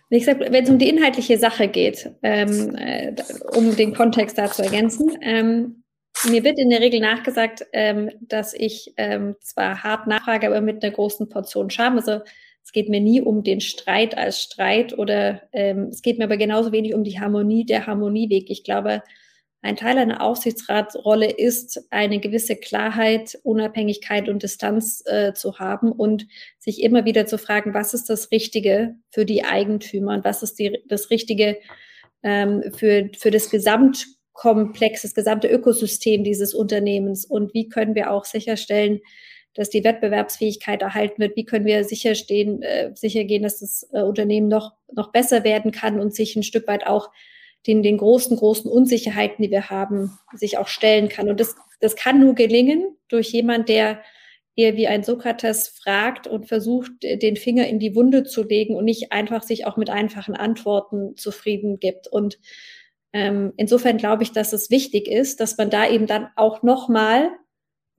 Ich 0.08 0.25
sag, 0.25 0.38
wenn 0.38 0.64
es 0.64 0.70
um 0.70 0.78
die 0.78 0.88
inhaltliche 0.88 1.37
Sache 1.37 1.66
geht, 1.66 2.10
ähm, 2.22 2.76
äh, 2.76 3.14
um 3.56 3.75
den 3.75 3.94
Kontext 3.94 4.38
da 4.38 4.50
zu 4.50 4.62
ergänzen, 4.62 5.18
ähm, 5.20 5.82
mir 6.30 6.44
wird 6.44 6.58
in 6.58 6.70
der 6.70 6.80
Regel 6.80 7.00
nachgesagt, 7.00 7.66
ähm, 7.72 8.10
dass 8.20 8.54
ich 8.54 8.94
ähm, 8.96 9.34
zwar 9.40 9.82
hart 9.82 10.06
nachfrage, 10.06 10.46
aber 10.46 10.60
mit 10.60 10.82
einer 10.82 10.92
großen 10.92 11.28
Portion 11.28 11.70
Scham. 11.70 11.96
Also 11.96 12.20
Es 12.68 12.72
geht 12.72 12.90
mir 12.90 13.00
nie 13.00 13.22
um 13.22 13.44
den 13.44 13.62
Streit 13.62 14.18
als 14.18 14.42
Streit 14.42 14.98
oder 14.98 15.40
ähm, 15.54 15.84
es 15.90 16.02
geht 16.02 16.18
mir 16.18 16.25
aber 16.25 16.37
genauso 16.37 16.70
wenig 16.70 16.92
um 16.92 17.02
die 17.02 17.18
Harmonie, 17.18 17.64
der 17.64 17.87
Harmonieweg. 17.87 18.50
Ich 18.50 18.62
glaube, 18.62 19.02
ein 19.62 19.75
Teil 19.75 19.96
einer 19.96 20.20
Aufsichtsratsrolle 20.20 21.30
ist, 21.30 21.87
eine 21.88 22.20
gewisse 22.20 22.56
Klarheit, 22.56 23.38
Unabhängigkeit 23.42 24.28
und 24.28 24.42
Distanz 24.42 25.02
äh, 25.06 25.32
zu 25.32 25.58
haben 25.58 25.90
und 25.90 26.26
sich 26.58 26.82
immer 26.82 27.06
wieder 27.06 27.25
zu 27.25 27.38
fragen, 27.38 27.72
was 27.72 27.94
ist 27.94 28.10
das 28.10 28.30
Richtige 28.32 28.96
für 29.08 29.25
die 29.25 29.46
Eigentümer 29.46 30.12
und 30.12 30.26
was 30.26 30.42
ist 30.42 30.58
die, 30.58 30.78
das 30.88 31.08
Richtige 31.08 31.56
ähm, 32.22 32.62
für, 32.76 33.08
für 33.16 33.30
das 33.30 33.48
Gesamtkomplex, 33.48 35.00
das 35.00 35.14
gesamte 35.14 35.48
Ökosystem 35.48 36.22
dieses 36.22 36.52
Unternehmens 36.52 37.25
und 37.25 37.54
wie 37.54 37.70
können 37.70 37.94
wir 37.94 38.10
auch 38.10 38.26
sicherstellen, 38.26 39.00
dass 39.58 39.70
die 39.70 39.82
Wettbewerbsfähigkeit 39.82 40.82
erhalten 40.82 41.20
wird, 41.20 41.34
wie 41.34 41.44
können 41.44 41.66
wir 41.66 41.82
sicherstehen, 41.82 42.62
äh, 42.62 42.92
sichergehen, 42.94 43.42
dass 43.42 43.58
das 43.58 43.88
äh, 43.92 44.02
Unternehmen 44.02 44.46
noch, 44.46 44.74
noch 44.94 45.10
besser 45.10 45.42
werden 45.42 45.72
kann 45.72 45.98
und 45.98 46.14
sich 46.14 46.36
ein 46.36 46.44
Stück 46.44 46.68
weit 46.68 46.86
auch 46.86 47.10
den, 47.66 47.82
den 47.82 47.98
großen, 47.98 48.36
großen 48.36 48.70
Unsicherheiten, 48.70 49.42
die 49.42 49.50
wir 49.50 49.68
haben, 49.68 50.16
sich 50.32 50.58
auch 50.58 50.68
stellen 50.68 51.08
kann. 51.08 51.28
Und 51.28 51.40
das, 51.40 51.56
das 51.80 51.96
kann 51.96 52.20
nur 52.20 52.36
gelingen 52.36 52.96
durch 53.08 53.30
jemand, 53.32 53.68
der 53.68 54.00
eher 54.54 54.76
wie 54.76 54.86
ein 54.86 55.02
Sokrates 55.02 55.66
fragt 55.66 56.28
und 56.28 56.46
versucht, 56.46 56.92
den 57.02 57.34
Finger 57.34 57.66
in 57.66 57.80
die 57.80 57.96
Wunde 57.96 58.22
zu 58.22 58.44
legen 58.44 58.76
und 58.76 58.84
nicht 58.84 59.10
einfach 59.10 59.42
sich 59.42 59.66
auch 59.66 59.76
mit 59.76 59.90
einfachen 59.90 60.36
Antworten 60.36 61.16
zufrieden 61.16 61.80
gibt. 61.80 62.06
Und 62.06 62.38
ähm, 63.12 63.54
insofern 63.56 63.96
glaube 63.96 64.22
ich, 64.22 64.30
dass 64.30 64.52
es 64.52 64.70
wichtig 64.70 65.08
ist, 65.08 65.40
dass 65.40 65.58
man 65.58 65.68
da 65.68 65.88
eben 65.88 66.06
dann 66.06 66.28
auch 66.36 66.62
nochmal, 66.62 67.30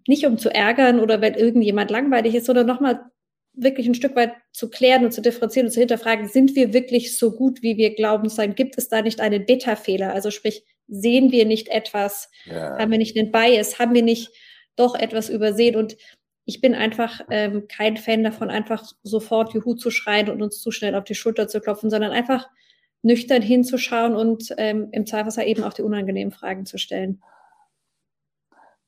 nicht 0.07 0.25
um 0.25 0.37
zu 0.37 0.53
ärgern 0.53 0.99
oder 0.99 1.21
wenn 1.21 1.35
irgendjemand 1.35 1.91
langweilig 1.91 2.35
ist, 2.35 2.45
sondern 2.45 2.67
nochmal 2.67 3.01
wirklich 3.53 3.87
ein 3.87 3.95
Stück 3.95 4.15
weit 4.15 4.33
zu 4.51 4.69
klären 4.69 5.05
und 5.05 5.11
zu 5.11 5.21
differenzieren 5.21 5.67
und 5.67 5.71
zu 5.73 5.79
hinterfragen, 5.79 6.27
sind 6.27 6.55
wir 6.55 6.73
wirklich 6.73 7.17
so 7.17 7.31
gut, 7.31 7.61
wie 7.61 7.77
wir 7.77 7.95
glauben 7.95 8.29
sein? 8.29 8.55
Gibt 8.55 8.77
es 8.77 8.89
da 8.89 9.01
nicht 9.01 9.19
einen 9.19 9.45
Beta-Fehler? 9.45 10.13
Also 10.13 10.31
sprich, 10.31 10.63
sehen 10.87 11.31
wir 11.31 11.45
nicht 11.45 11.67
etwas? 11.67 12.29
Ja. 12.45 12.77
Haben 12.77 12.91
wir 12.91 12.97
nicht 12.97 13.17
einen 13.17 13.31
Bias? 13.31 13.79
Haben 13.79 13.93
wir 13.93 14.03
nicht 14.03 14.31
doch 14.75 14.95
etwas 14.95 15.29
übersehen? 15.29 15.75
Und 15.75 15.97
ich 16.45 16.61
bin 16.61 16.73
einfach 16.73 17.21
ähm, 17.29 17.67
kein 17.67 17.97
Fan 17.97 18.23
davon, 18.23 18.49
einfach 18.49 18.83
sofort 19.03 19.53
Juhu 19.53 19.75
zu 19.75 19.91
schreien 19.91 20.29
und 20.29 20.41
uns 20.41 20.61
zu 20.61 20.71
schnell 20.71 20.95
auf 20.95 21.03
die 21.03 21.15
Schulter 21.15 21.47
zu 21.47 21.59
klopfen, 21.59 21.89
sondern 21.89 22.11
einfach 22.11 22.47
nüchtern 23.01 23.41
hinzuschauen 23.41 24.15
und 24.15 24.53
ähm, 24.57 24.89
im 24.91 25.05
Zweifelsfall 25.05 25.47
eben 25.47 25.63
auch 25.63 25.73
die 25.73 25.83
unangenehmen 25.83 26.31
Fragen 26.33 26.65
zu 26.65 26.77
stellen. 26.77 27.21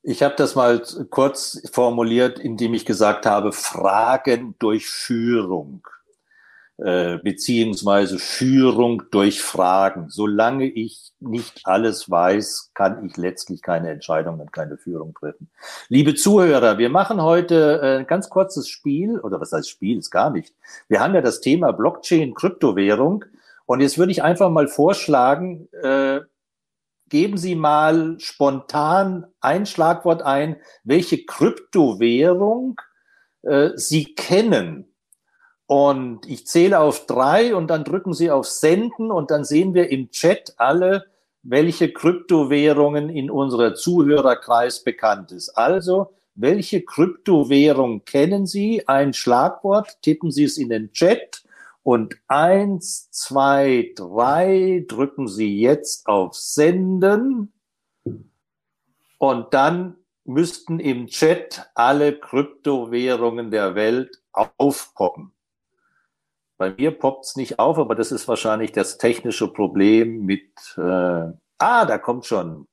Ich 0.04 0.24
habe 0.24 0.34
das 0.36 0.56
mal 0.56 0.82
kurz 1.12 1.62
formuliert, 1.72 2.40
indem 2.40 2.74
ich 2.74 2.86
gesagt 2.88 3.28
habe, 3.28 3.52
Fragen 3.52 4.56
durch 4.58 4.88
Führung, 4.88 5.88
äh, 6.78 7.20
beziehungsweise 7.20 8.18
Führung 8.18 9.04
durch 9.12 9.44
Fragen. 9.44 10.10
Solange 10.10 10.66
ich 10.66 11.12
nicht 11.20 11.62
alles 11.66 12.10
weiß, 12.10 12.72
kann 12.74 13.06
ich 13.06 13.16
letztlich 13.16 13.62
keine 13.62 13.92
Entscheidung 13.92 14.40
und 14.40 14.52
keine 14.52 14.78
Führung 14.78 15.14
treffen. 15.14 15.52
Liebe 15.88 16.16
Zuhörer, 16.16 16.80
wir 16.80 16.90
machen 16.90 17.22
heute 17.22 17.80
äh, 17.84 18.00
ein 18.00 18.08
ganz 18.08 18.28
kurzes 18.28 18.68
Spiel, 18.70 19.20
oder 19.20 19.40
was 19.40 19.52
heißt 19.52 19.70
Spiel, 19.70 20.00
ist 20.00 20.10
gar 20.10 20.32
nicht. 20.32 20.56
Wir 20.88 21.00
haben 21.00 21.14
ja 21.14 21.22
das 21.22 21.42
Thema 21.42 21.74
Blockchain, 21.74 22.34
Kryptowährung. 22.34 23.26
Und 23.68 23.82
jetzt 23.82 24.00
würde 24.00 24.12
ich 24.12 24.24
einfach 24.24 24.50
mal 24.50 24.68
vorschlagen, 24.68 25.70
äh, 25.84 26.22
geben 27.12 27.38
Sie 27.38 27.56
mal 27.56 28.16
spontan 28.20 29.28
ein 29.42 29.68
Schlagwort 29.68 30.24
ein, 30.24 30.56
welche 30.84 31.26
Kryptowährung 31.26 32.80
äh, 33.44 33.72
Sie 33.76 34.16
kennen. 34.16 34.88
Und 35.68 36.26
ich 36.26 36.48
zähle 36.48 36.80
auf 36.80 37.06
drei 37.06 37.54
und 37.54 37.68
dann 37.68 37.84
drücken 37.84 38.14
Sie 38.14 38.32
auf 38.32 38.48
Senden 38.48 39.12
und 39.12 39.30
dann 39.30 39.44
sehen 39.44 39.74
wir 39.74 39.90
im 39.92 40.10
Chat 40.10 40.54
alle, 40.58 41.06
welche 41.44 41.92
Kryptowährungen 41.92 43.10
in 43.10 43.30
unserer 43.30 43.76
Zuhörerkreis 43.76 44.84
bekannt 44.84 45.32
ist. 45.34 45.50
Also, 45.50 46.14
welche 46.34 46.82
Kryptowährung 46.82 48.06
kennen 48.06 48.48
Sie? 48.48 48.88
Ein 48.88 49.14
Schlagwort, 49.14 50.02
tippen 50.02 50.32
Sie 50.32 50.46
es 50.46 50.58
in 50.58 50.70
den 50.70 50.94
Chat 50.94 51.44
und 51.84 52.16
eins, 52.28 53.10
zwei, 53.12 53.92
drei 53.96 54.86
drücken 54.88 55.28
Sie 55.28 55.60
jetzt 55.60 56.08
auf 56.08 56.36
Senden. 56.36 57.54
Und 59.18 59.54
dann 59.54 59.98
müssten 60.24 60.80
im 60.80 61.08
Chat 61.08 61.70
alle 61.74 62.18
Kryptowährungen 62.20 63.52
der 63.52 63.76
Welt 63.76 64.22
aufpoppen. 64.32 65.32
Bei 66.58 66.72
mir 66.72 66.92
poppt 66.92 67.26
es 67.26 67.36
nicht 67.36 67.58
auf, 67.58 67.80
aber 67.80 67.96
das 67.96 68.12
ist 68.12 68.28
wahrscheinlich 68.28 68.72
das 68.72 69.00
technische 69.00 69.52
Problem 69.52 70.26
mit. 70.26 70.52
Äh, 70.78 70.82
ah, 71.58 71.86
da 71.86 71.98
kommt 71.98 72.28
schon. 72.28 72.68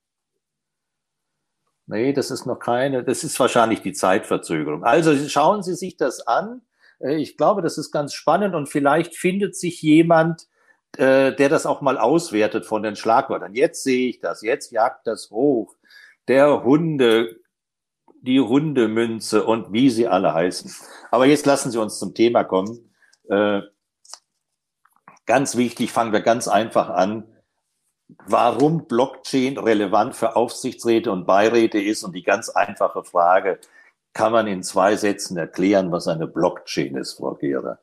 Nee, 1.87 2.13
das 2.13 2.29
ist 2.29 2.45
noch 2.45 2.59
keine. 2.59 3.03
Das 3.03 3.23
ist 3.23 3.39
wahrscheinlich 3.39 3.81
die 3.81 3.93
Zeitverzögerung. 3.93 4.83
Also 4.83 5.15
schauen 5.27 5.63
Sie 5.63 5.73
sich 5.73 5.97
das 5.97 6.21
an. 6.27 6.61
Äh, 6.99 7.15
ich 7.15 7.37
glaube, 7.37 7.61
das 7.61 7.77
ist 7.77 7.91
ganz 7.91 8.13
spannend 8.13 8.55
und 8.55 8.67
vielleicht 8.67 9.15
findet 9.15 9.55
sich 9.55 9.81
jemand, 9.81 10.47
äh, 10.97 11.33
der 11.33 11.49
das 11.49 11.65
auch 11.65 11.81
mal 11.81 11.97
auswertet 11.97 12.65
von 12.65 12.83
den 12.83 12.95
Schlagwörtern. 12.95 13.53
Jetzt 13.53 13.83
sehe 13.83 14.09
ich 14.09 14.19
das, 14.19 14.41
jetzt 14.41 14.71
jagt 14.71 15.07
das 15.07 15.29
hoch. 15.31 15.75
Der 16.27 16.63
Hunde, 16.63 17.39
die 18.21 18.39
Hundemünze 18.39 19.43
und 19.43 19.71
wie 19.71 19.89
sie 19.89 20.07
alle 20.07 20.33
heißen. 20.33 20.73
Aber 21.11 21.25
jetzt 21.25 21.45
lassen 21.45 21.71
Sie 21.71 21.79
uns 21.79 21.99
zum 21.99 22.13
Thema 22.13 22.43
kommen. 22.43 22.93
Äh, 23.29 23.61
ganz 25.25 25.55
wichtig, 25.57 25.91
fangen 25.91 26.11
wir 26.11 26.21
ganz 26.21 26.47
einfach 26.47 26.89
an. 26.89 27.23
Warum 28.25 28.87
Blockchain 28.87 29.57
relevant 29.57 30.15
für 30.15 30.35
Aufsichtsräte 30.35 31.11
und 31.11 31.25
Beiräte 31.25 31.79
ist 31.79 32.03
und 32.03 32.15
die 32.15 32.23
ganz 32.23 32.49
einfache 32.49 33.03
Frage, 33.03 33.59
kann 34.13 34.31
man 34.31 34.47
in 34.47 34.63
zwei 34.63 34.95
Sätzen 34.95 35.37
erklären, 35.37 35.91
was 35.91 36.07
eine 36.07 36.27
Blockchain 36.27 36.95
ist, 36.95 37.13
Frau 37.13 37.35
Gehrer? 37.35 37.79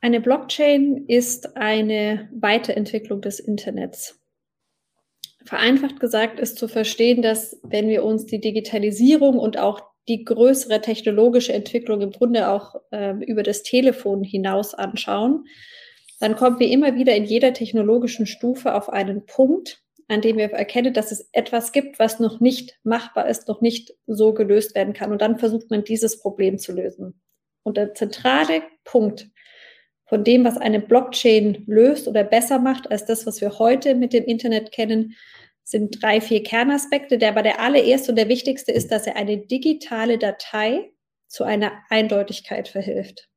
Eine 0.00 0.20
Blockchain 0.20 1.06
ist 1.08 1.56
eine 1.56 2.28
Weiterentwicklung 2.32 3.20
des 3.20 3.40
Internets. 3.40 4.20
Vereinfacht 5.44 5.98
gesagt 5.98 6.38
ist 6.38 6.58
zu 6.58 6.68
verstehen, 6.68 7.22
dass 7.22 7.58
wenn 7.62 7.88
wir 7.88 8.04
uns 8.04 8.26
die 8.26 8.40
Digitalisierung 8.40 9.38
und 9.38 9.58
auch 9.58 9.82
die 10.06 10.24
größere 10.24 10.80
technologische 10.80 11.52
Entwicklung 11.52 12.00
im 12.00 12.12
Grunde 12.12 12.48
auch 12.48 12.76
äh, 12.90 13.12
über 13.24 13.42
das 13.42 13.62
Telefon 13.62 14.22
hinaus 14.22 14.74
anschauen, 14.74 15.46
dann 16.20 16.36
kommen 16.36 16.58
wir 16.58 16.68
immer 16.68 16.94
wieder 16.94 17.14
in 17.14 17.24
jeder 17.24 17.52
technologischen 17.52 18.26
Stufe 18.26 18.74
auf 18.74 18.88
einen 18.88 19.26
Punkt, 19.26 19.82
an 20.08 20.22
dem 20.22 20.38
wir 20.38 20.50
erkennen, 20.50 20.94
dass 20.94 21.12
es 21.12 21.28
etwas 21.32 21.72
gibt, 21.72 21.98
was 21.98 22.18
noch 22.18 22.40
nicht 22.40 22.78
machbar 22.82 23.28
ist, 23.28 23.46
noch 23.46 23.60
nicht 23.60 23.94
so 24.06 24.32
gelöst 24.32 24.74
werden 24.74 24.94
kann. 24.94 25.12
Und 25.12 25.20
dann 25.20 25.38
versucht 25.38 25.70
man, 25.70 25.84
dieses 25.84 26.20
Problem 26.20 26.58
zu 26.58 26.72
lösen. 26.72 27.20
Und 27.62 27.76
der 27.76 27.94
zentrale 27.94 28.62
Punkt 28.84 29.28
von 30.06 30.24
dem, 30.24 30.44
was 30.44 30.56
eine 30.56 30.80
Blockchain 30.80 31.64
löst 31.66 32.08
oder 32.08 32.24
besser 32.24 32.58
macht 32.58 32.90
als 32.90 33.04
das, 33.04 33.26
was 33.26 33.42
wir 33.42 33.58
heute 33.58 33.94
mit 33.94 34.14
dem 34.14 34.24
Internet 34.24 34.72
kennen, 34.72 35.14
sind 35.62 36.02
drei, 36.02 36.22
vier 36.22 36.42
Kernaspekte. 36.42 37.18
Der 37.18 37.28
aber 37.28 37.42
der 37.42 37.60
allererste 37.60 38.12
und 38.12 38.16
der 38.16 38.30
wichtigste 38.30 38.72
ist, 38.72 38.90
dass 38.90 39.06
er 39.06 39.16
eine 39.16 39.36
digitale 39.36 40.16
Datei 40.16 40.90
zu 41.26 41.44
einer 41.44 41.72
Eindeutigkeit 41.90 42.68
verhilft. 42.68 43.28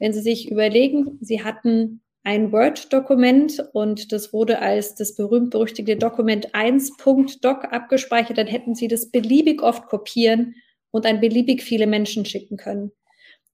Wenn 0.00 0.12
Sie 0.12 0.22
sich 0.22 0.50
überlegen, 0.50 1.18
Sie 1.20 1.44
hatten 1.44 2.02
ein 2.24 2.52
Word-Dokument 2.52 3.62
und 3.74 4.10
das 4.10 4.32
wurde 4.32 4.58
als 4.60 4.94
das 4.94 5.14
berühmt-berüchtigte 5.14 5.96
Dokument 5.96 6.54
1.doc 6.54 7.64
abgespeichert, 7.64 8.38
dann 8.38 8.46
hätten 8.46 8.74
Sie 8.74 8.88
das 8.88 9.10
beliebig 9.10 9.62
oft 9.62 9.86
kopieren 9.86 10.54
und 10.90 11.04
an 11.06 11.20
beliebig 11.20 11.62
viele 11.62 11.86
Menschen 11.86 12.24
schicken 12.24 12.56
können. 12.56 12.92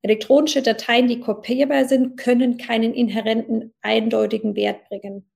Elektronische 0.02 0.62
Dateien, 0.62 1.08
die 1.08 1.18
kopierbar 1.18 1.84
sind, 1.86 2.16
können 2.16 2.58
keinen 2.58 2.94
inhärenten, 2.94 3.74
eindeutigen 3.82 4.54
Wert 4.54 4.88
bringen. 4.88 5.28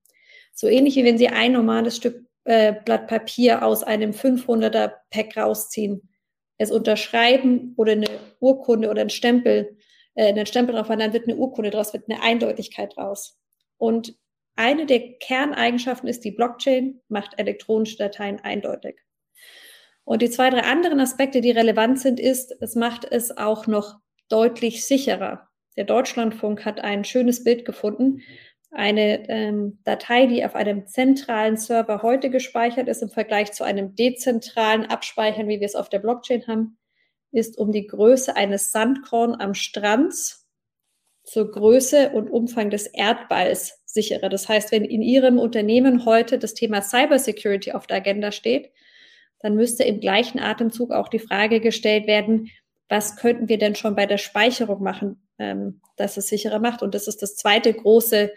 So 0.53 0.67
ähnlich 0.67 0.95
wie 0.95 1.03
wenn 1.03 1.17
Sie 1.17 1.27
ein 1.27 1.51
normales 1.51 1.97
Stück 1.97 2.25
äh, 2.45 2.73
Blatt 2.85 3.07
Papier 3.07 3.65
aus 3.65 3.83
einem 3.83 4.11
500er 4.11 4.93
Pack 5.11 5.35
rausziehen, 5.35 6.09
es 6.57 6.71
unterschreiben 6.71 7.73
oder 7.75 7.91
eine 7.91 8.07
Urkunde 8.39 8.89
oder 8.89 9.01
ein 9.01 9.09
Stempel 9.09 9.77
äh, 10.15 10.27
einen 10.27 10.45
Stempel 10.45 10.75
drauf 10.75 10.89
haben, 10.89 10.99
dann 10.99 11.13
wird 11.13 11.27
eine 11.27 11.37
Urkunde 11.37 11.69
draus, 11.69 11.93
wird 11.93 12.09
eine 12.09 12.21
Eindeutigkeit 12.21 12.95
draus. 12.95 13.37
Und 13.77 14.15
eine 14.55 14.85
der 14.85 15.17
Kerneigenschaften 15.19 16.07
ist, 16.07 16.23
die 16.23 16.31
Blockchain 16.31 17.01
macht 17.09 17.37
elektronische 17.37 17.97
Dateien 17.97 18.39
eindeutig. 18.39 18.99
Und 20.05 20.21
die 20.21 20.29
zwei, 20.29 20.49
drei 20.49 20.61
anderen 20.61 20.99
Aspekte, 20.99 21.41
die 21.41 21.51
relevant 21.51 21.99
sind, 21.99 22.19
ist, 22.19 22.55
es 22.61 22.75
macht 22.75 23.05
es 23.05 23.35
auch 23.37 23.67
noch 23.67 23.99
deutlich 24.29 24.85
sicherer. 24.85 25.49
Der 25.77 25.83
Deutschlandfunk 25.83 26.63
hat 26.63 26.79
ein 26.79 27.03
schönes 27.03 27.43
Bild 27.43 27.65
gefunden. 27.65 28.21
Eine 28.71 29.27
ähm, 29.29 29.79
Datei, 29.83 30.27
die 30.27 30.45
auf 30.45 30.55
einem 30.55 30.87
zentralen 30.87 31.57
Server 31.57 32.01
heute 32.01 32.29
gespeichert 32.29 32.87
ist, 32.87 33.01
im 33.01 33.09
Vergleich 33.09 33.51
zu 33.51 33.63
einem 33.63 33.95
dezentralen 33.95 34.85
Abspeichern, 34.85 35.47
wie 35.47 35.59
wir 35.59 35.65
es 35.65 35.75
auf 35.75 35.89
der 35.89 35.99
Blockchain 35.99 36.45
haben, 36.47 36.77
ist 37.35 37.57
um 37.57 37.71
die 37.71 37.85
Größe 37.87 38.35
eines 38.35 38.71
Sandkorn 38.71 39.35
am 39.35 39.53
Strand 39.53 40.13
zur 41.23 41.51
Größe 41.51 42.11
und 42.11 42.29
Umfang 42.29 42.69
des 42.69 42.87
Erdballs 42.87 43.81
sichere. 43.85 44.29
Das 44.29 44.47
heißt, 44.47 44.71
wenn 44.71 44.85
in 44.85 45.01
Ihrem 45.01 45.39
Unternehmen 45.39 46.05
heute 46.05 46.37
das 46.37 46.53
Thema 46.53 46.81
Cybersecurity 46.81 47.71
auf 47.71 47.87
der 47.87 47.97
Agenda 47.97 48.31
steht, 48.31 48.71
dann 49.39 49.55
müsste 49.55 49.83
im 49.83 49.99
gleichen 49.99 50.39
Atemzug 50.39 50.91
auch 50.91 51.07
die 51.07 51.19
Frage 51.19 51.59
gestellt 51.59 52.07
werden, 52.07 52.49
was 52.87 53.15
könnten 53.15 53.49
wir 53.49 53.57
denn 53.57 53.75
schon 53.75 53.95
bei 53.95 54.05
der 54.05 54.17
Speicherung 54.17 54.81
machen, 54.81 55.27
ähm, 55.39 55.81
dass 55.97 56.17
es 56.17 56.27
sicherer 56.27 56.59
macht? 56.59 56.81
Und 56.81 56.95
das 56.95 57.07
ist 57.07 57.21
das 57.21 57.35
zweite 57.35 57.73
große 57.73 58.31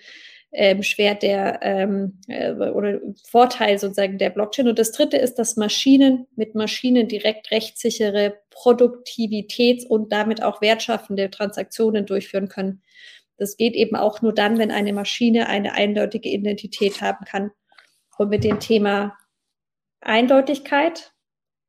ähm, 0.52 0.82
Schwert 0.82 1.22
der 1.22 1.60
ähm, 1.62 2.20
äh, 2.26 2.52
oder 2.52 3.00
Vorteil 3.28 3.78
sozusagen 3.78 4.18
der 4.18 4.30
Blockchain. 4.30 4.68
Und 4.68 4.78
das 4.78 4.92
dritte 4.92 5.18
ist, 5.18 5.34
dass 5.34 5.56
Maschinen 5.56 6.26
mit 6.36 6.54
Maschinen 6.54 7.08
direkt 7.08 7.50
rechtssichere 7.50 8.38
Produktivitäts- 8.50 9.86
und 9.86 10.12
damit 10.12 10.42
auch 10.42 10.60
wertschaffende 10.60 11.30
Transaktionen 11.30 12.06
durchführen 12.06 12.48
können. 12.48 12.82
Das 13.36 13.56
geht 13.56 13.74
eben 13.74 13.94
auch 13.94 14.22
nur 14.22 14.32
dann, 14.32 14.58
wenn 14.58 14.70
eine 14.70 14.92
Maschine 14.92 15.48
eine 15.48 15.74
eindeutige 15.74 16.28
Identität 16.28 17.00
haben 17.00 17.24
kann. 17.24 17.50
Und 18.16 18.30
mit 18.30 18.42
dem 18.42 18.58
Thema 18.58 19.16
Eindeutigkeit, 20.00 21.12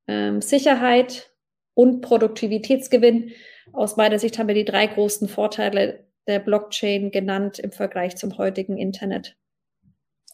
ähm, 0.07 0.41
Sicherheit 0.41 1.31
und 1.75 2.01
Produktivitätsgewinn, 2.01 3.31
aus 3.71 3.97
meiner 3.97 4.17
Sicht 4.17 4.39
haben 4.39 4.47
wir 4.47 4.55
die 4.55 4.65
drei 4.65 4.87
großen 4.87 5.27
Vorteile 5.27 6.08
der 6.29 6.39
Blockchain 6.39 7.11
genannt 7.11 7.59
im 7.59 7.71
Vergleich 7.71 8.15
zum 8.15 8.37
heutigen 8.37 8.77
Internet. 8.77 9.35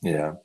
Ja. 0.02 0.42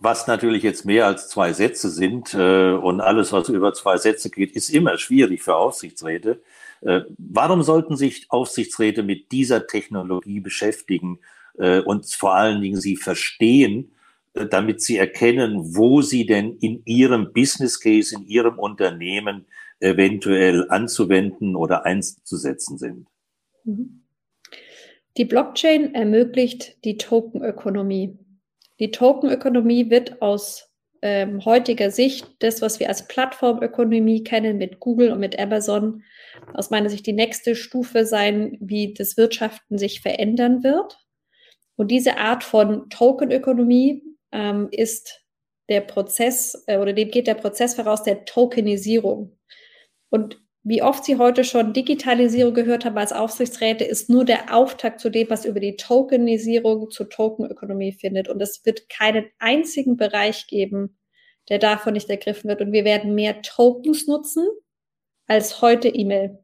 Was 0.00 0.26
natürlich 0.26 0.64
jetzt 0.64 0.84
mehr 0.84 1.06
als 1.06 1.28
zwei 1.28 1.52
Sätze 1.52 1.88
sind 1.88 2.34
äh, 2.34 2.72
und 2.72 3.00
alles, 3.00 3.32
was 3.32 3.48
über 3.48 3.72
zwei 3.72 3.96
Sätze 3.96 4.30
geht, 4.30 4.50
ist 4.52 4.68
immer 4.68 4.98
schwierig 4.98 5.42
für 5.42 5.54
Aufsichtsräte. 5.54 6.42
Äh, 6.80 7.02
warum 7.18 7.62
sollten 7.62 7.96
sich 7.96 8.26
Aufsichtsräte 8.28 9.04
mit 9.04 9.30
dieser 9.30 9.68
Technologie 9.68 10.40
beschäftigen 10.40 11.20
äh, 11.56 11.80
und 11.80 12.12
vor 12.12 12.34
allen 12.34 12.60
Dingen 12.60 12.80
sie 12.80 12.96
verstehen, 12.96 13.92
äh, 14.34 14.46
damit 14.46 14.82
sie 14.82 14.96
erkennen, 14.96 15.76
wo 15.76 16.02
sie 16.02 16.26
denn 16.26 16.56
in 16.58 16.82
ihrem 16.84 17.32
Business 17.32 17.78
Case, 17.78 18.12
in 18.12 18.24
ihrem 18.24 18.58
Unternehmen 18.58 19.46
eventuell 19.78 20.68
anzuwenden 20.68 21.54
oder 21.54 21.86
einzusetzen 21.86 22.76
sind? 22.76 23.06
Mhm. 23.64 24.01
Die 25.16 25.24
Blockchain 25.24 25.94
ermöglicht 25.94 26.84
die 26.84 26.96
Tokenökonomie. 26.96 28.18
Die 28.78 28.90
Tokenökonomie 28.90 29.90
wird 29.90 30.22
aus 30.22 30.70
ähm, 31.02 31.44
heutiger 31.44 31.90
Sicht 31.90 32.26
das, 32.38 32.62
was 32.62 32.80
wir 32.80 32.88
als 32.88 33.06
Plattformökonomie 33.08 34.24
kennen 34.24 34.56
mit 34.56 34.80
Google 34.80 35.12
und 35.12 35.20
mit 35.20 35.38
Amazon, 35.38 36.02
aus 36.54 36.70
meiner 36.70 36.88
Sicht 36.88 37.06
die 37.06 37.12
nächste 37.12 37.54
Stufe 37.54 38.06
sein, 38.06 38.56
wie 38.60 38.94
das 38.94 39.16
Wirtschaften 39.16 39.78
sich 39.78 40.00
verändern 40.00 40.62
wird. 40.62 40.98
Und 41.76 41.90
diese 41.90 42.16
Art 42.18 42.44
von 42.44 42.88
Tokenökonomie 42.88 44.02
ähm, 44.30 44.68
ist 44.70 45.20
der 45.68 45.80
Prozess 45.80 46.62
äh, 46.66 46.78
oder 46.78 46.92
dem 46.92 47.10
geht 47.10 47.26
der 47.26 47.34
Prozess 47.34 47.74
voraus 47.74 48.02
der 48.02 48.24
Tokenisierung. 48.24 49.36
Und 50.08 50.40
wie 50.64 50.82
oft 50.82 51.04
Sie 51.04 51.16
heute 51.16 51.42
schon 51.42 51.72
Digitalisierung 51.72 52.54
gehört 52.54 52.84
haben 52.84 52.96
als 52.96 53.12
Aufsichtsräte, 53.12 53.84
ist 53.84 54.08
nur 54.08 54.24
der 54.24 54.54
Auftakt 54.54 55.00
zu 55.00 55.10
dem, 55.10 55.28
was 55.28 55.44
über 55.44 55.58
die 55.58 55.76
Tokenisierung 55.76 56.90
zur 56.90 57.08
Tokenökonomie 57.08 57.92
findet. 57.92 58.28
Und 58.28 58.40
es 58.40 58.64
wird 58.64 58.88
keinen 58.88 59.26
einzigen 59.38 59.96
Bereich 59.96 60.46
geben, 60.46 60.98
der 61.48 61.58
davon 61.58 61.94
nicht 61.94 62.08
ergriffen 62.08 62.48
wird. 62.48 62.60
Und 62.60 62.72
wir 62.72 62.84
werden 62.84 63.14
mehr 63.14 63.42
Tokens 63.42 64.06
nutzen 64.06 64.46
als 65.26 65.60
heute 65.62 65.88
E-Mail. 65.88 66.38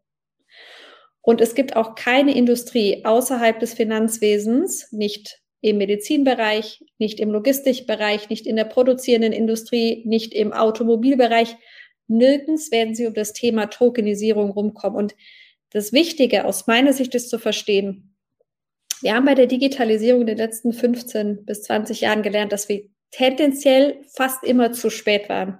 Und 1.23 1.41
es 1.41 1.55
gibt 1.55 1.77
auch 1.77 1.95
keine 1.95 2.35
Industrie 2.35 3.05
außerhalb 3.05 3.61
des 3.61 3.75
Finanzwesens, 3.75 4.91
nicht 4.93 5.41
im 5.61 5.79
Medizinbereich, 5.79 6.85
nicht 6.99 7.21
im 7.21 7.31
Logistikbereich, 7.31 8.31
nicht 8.31 8.47
in 8.47 8.57
der 8.57 8.65
produzierenden 8.65 9.33
Industrie, 9.33 10.03
nicht 10.07 10.33
im 10.33 10.53
Automobilbereich, 10.53 11.57
Nirgends 12.08 12.73
werden 12.73 12.94
sie 12.94 13.06
um 13.06 13.14
das 13.14 13.32
Thema 13.32 13.66
Tokenisierung 13.66 14.50
rumkommen. 14.50 14.99
Und 14.99 15.14
das 15.71 15.92
Wichtige 15.92 16.44
aus 16.44 16.66
meiner 16.66 16.92
Sicht 16.92 17.14
ist 17.14 17.30
zu 17.30 17.38
verstehen, 17.38 18.16
wir 19.00 19.14
haben 19.14 19.26
bei 19.26 19.34
der 19.34 19.47
Digitalisierung 19.47 20.23
in 20.23 20.26
den 20.26 20.38
letzten 20.38 20.73
15 20.73 21.44
bis 21.44 21.62
20 21.62 22.00
Jahren 22.00 22.23
gelernt, 22.23 22.52
dass 22.52 22.68
wir 22.68 22.88
tendenziell 23.12 24.02
fast 24.12 24.42
immer 24.42 24.73
zu 24.73 24.90
spät 24.90 25.28
waren. 25.28 25.58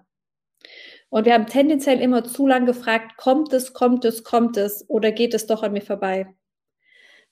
Und 1.09 1.25
wir 1.25 1.35
haben 1.35 1.47
tendenziell 1.47 2.01
immer 2.01 2.25
zu 2.25 2.47
lang 2.47 2.67
gefragt, 2.67 3.17
kommt 3.17 3.53
es, 3.53 3.73
kommt 3.73 4.05
es, 4.05 4.25
kommt 4.25 4.57
es 4.57 4.85
oder 4.89 5.13
geht 5.13 5.35
es 5.35 5.47
doch 5.47 5.63
an 5.63 5.73
mir 5.73 5.83
vorbei? 5.83 6.35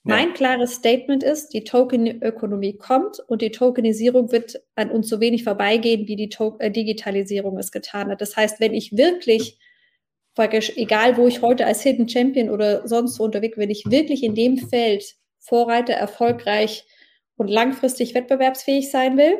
Mein 0.08 0.34
klares 0.34 0.74
Statement 0.74 1.24
ist, 1.24 1.48
die 1.48 1.64
Tokenökonomie 1.64 2.76
kommt 2.76 3.18
und 3.26 3.42
die 3.42 3.50
Tokenisierung 3.50 4.30
wird 4.30 4.62
an 4.76 4.92
uns 4.92 5.08
so 5.08 5.18
wenig 5.18 5.42
vorbeigehen, 5.42 6.06
wie 6.06 6.14
die 6.14 6.28
to 6.28 6.56
äh, 6.60 6.70
Digitalisierung 6.70 7.58
es 7.58 7.72
getan 7.72 8.10
hat. 8.10 8.20
Das 8.20 8.36
heißt, 8.36 8.60
wenn 8.60 8.72
ich 8.72 8.96
wirklich, 8.96 9.58
egal 10.36 11.16
wo 11.16 11.26
ich 11.26 11.42
heute 11.42 11.66
als 11.66 11.82
Hidden 11.82 12.08
Champion 12.08 12.50
oder 12.50 12.86
sonst 12.86 13.18
wo 13.18 13.24
unterwegs, 13.24 13.58
wenn 13.58 13.70
ich 13.70 13.82
wirklich 13.86 14.22
in 14.22 14.36
dem 14.36 14.58
Feld 14.58 15.16
Vorreiter, 15.40 15.94
erfolgreich 15.94 16.86
und 17.36 17.48
langfristig 17.48 18.14
wettbewerbsfähig 18.14 18.92
sein 18.92 19.16
will, 19.16 19.36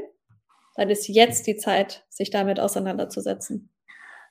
dann 0.74 0.90
ist 0.90 1.07
jetzt 1.07 1.46
die 1.46 1.57
Zeit, 1.57 2.05
sich 2.09 2.31
damit 2.31 2.59
auseinanderzusetzen. 2.59 3.70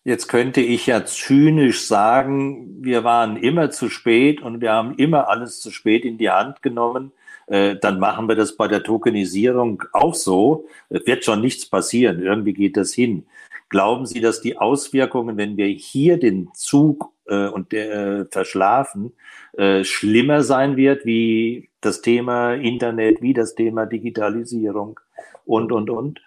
Jetzt 0.08 0.28
könnte 0.28 0.62
ich 0.62 0.86
ja 0.86 1.04
zynisch 1.04 1.82
sagen, 1.82 2.84
wir 2.84 3.04
waren 3.04 3.38
immer 3.38 3.72
zu 3.72 3.89
spät 3.89 4.39
und 4.39 4.62
wir 4.62 4.72
haben 4.72 4.94
immer 4.98 5.30
alles 5.30 5.60
zu 5.62 5.72
spät 5.72 6.06
in 6.06 6.20
die 6.20 6.30
Hand 6.30 6.62
genommen. 6.62 7.12
Äh, 7.48 7.78
dann 7.78 8.00
machen 8.00 8.28
wir 8.28 8.36
das 8.36 8.56
bei 8.56 8.68
der 8.68 8.84
Tokenisierung 8.84 9.82
auch 9.94 10.13
so. 10.13 10.68
Es 10.89 11.08
wird 11.08 11.26
schon 11.26 11.41
nichts 11.41 11.65
passieren. 11.65 12.22
Irgendwie 12.22 12.54
geht 12.54 12.78
das 12.78 12.94
hin. 12.94 13.26
Glauben 13.70 14.06
Sie, 14.06 14.22
dass 14.22 14.41
die 14.41 14.60
Auswirkungen, 14.60 15.38
wenn 15.38 15.58
wir 15.58 15.65
hier 15.65 16.20
den 16.20 16.50
Zug 16.54 17.12
äh, 17.26 17.48
und 17.48 17.74
äh, 17.74 18.26
verschlafen, 18.26 19.12
äh, 19.58 19.84
schlimmer 19.84 20.44
sein 20.44 20.78
wird 20.78 21.08
wie 21.08 21.72
das 21.82 22.02
Thema 22.02 22.54
Internet, 22.54 23.24
wie 23.24 23.34
das 23.34 23.56
Thema 23.56 23.88
Digitalisierung 23.88 25.00
und, 25.46 25.72
und, 25.72 25.89
und? 25.89 26.25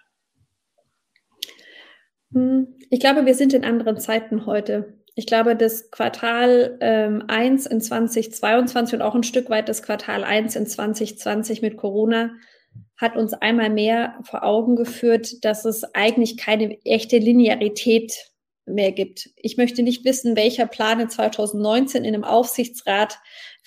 Hm, 2.33 2.75
ich 2.89 2.99
glaube, 2.99 3.25
wir 3.25 3.35
sind 3.35 3.53
in 3.53 3.65
anderen 3.65 3.99
Zeiten 3.99 4.45
heute. 4.45 4.99
Ich 5.15 5.25
glaube, 5.25 5.55
das 5.55 5.91
Quartal 5.91 6.77
ähm, 6.81 7.23
1 7.27 7.65
in 7.65 7.81
2022 7.81 8.95
und 8.95 9.01
auch 9.01 9.15
ein 9.15 9.23
Stück 9.23 9.49
weit 9.49 9.67
das 9.67 9.83
Quartal 9.83 10.23
1 10.23 10.55
in 10.55 10.65
2020 10.65 11.61
mit 11.61 11.77
Corona 11.77 12.31
hat 12.97 13.15
uns 13.15 13.33
einmal 13.33 13.69
mehr 13.69 14.19
vor 14.23 14.43
Augen 14.43 14.75
geführt, 14.75 15.43
dass 15.43 15.65
es 15.65 15.83
eigentlich 15.95 16.37
keine 16.37 16.77
echte 16.85 17.17
Linearität 17.17 18.13
mehr 18.65 18.91
gibt. 18.91 19.29
Ich 19.35 19.57
möchte 19.57 19.83
nicht 19.83 20.05
wissen, 20.05 20.35
welcher 20.35 20.67
Plan 20.67 20.99
in 20.99 21.09
2019 21.09 22.03
in 22.03 22.13
einem 22.13 22.23
Aufsichtsrat 22.23 23.17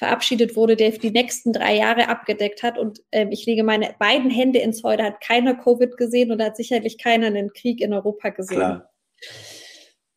verabschiedet 0.02 0.56
wurde, 0.56 0.74
der 0.74 0.90
die 0.90 1.12
nächsten 1.12 1.52
drei 1.52 1.76
Jahre 1.76 2.08
abgedeckt 2.08 2.64
hat. 2.64 2.76
Und 2.76 3.02
ähm, 3.12 3.30
ich 3.30 3.46
lege 3.46 3.62
meine 3.62 3.94
beiden 4.00 4.30
Hände 4.30 4.58
ins 4.58 4.80
Feuer. 4.80 4.96
Da 4.96 5.04
hat 5.04 5.20
keiner 5.20 5.54
Covid 5.54 5.96
gesehen 5.96 6.32
und 6.32 6.42
hat 6.42 6.56
sicherlich 6.56 6.98
keiner 6.98 7.28
einen 7.28 7.52
Krieg 7.52 7.80
in 7.80 7.92
Europa 7.92 8.30
gesehen. 8.30 8.56
Klar. 8.56 8.90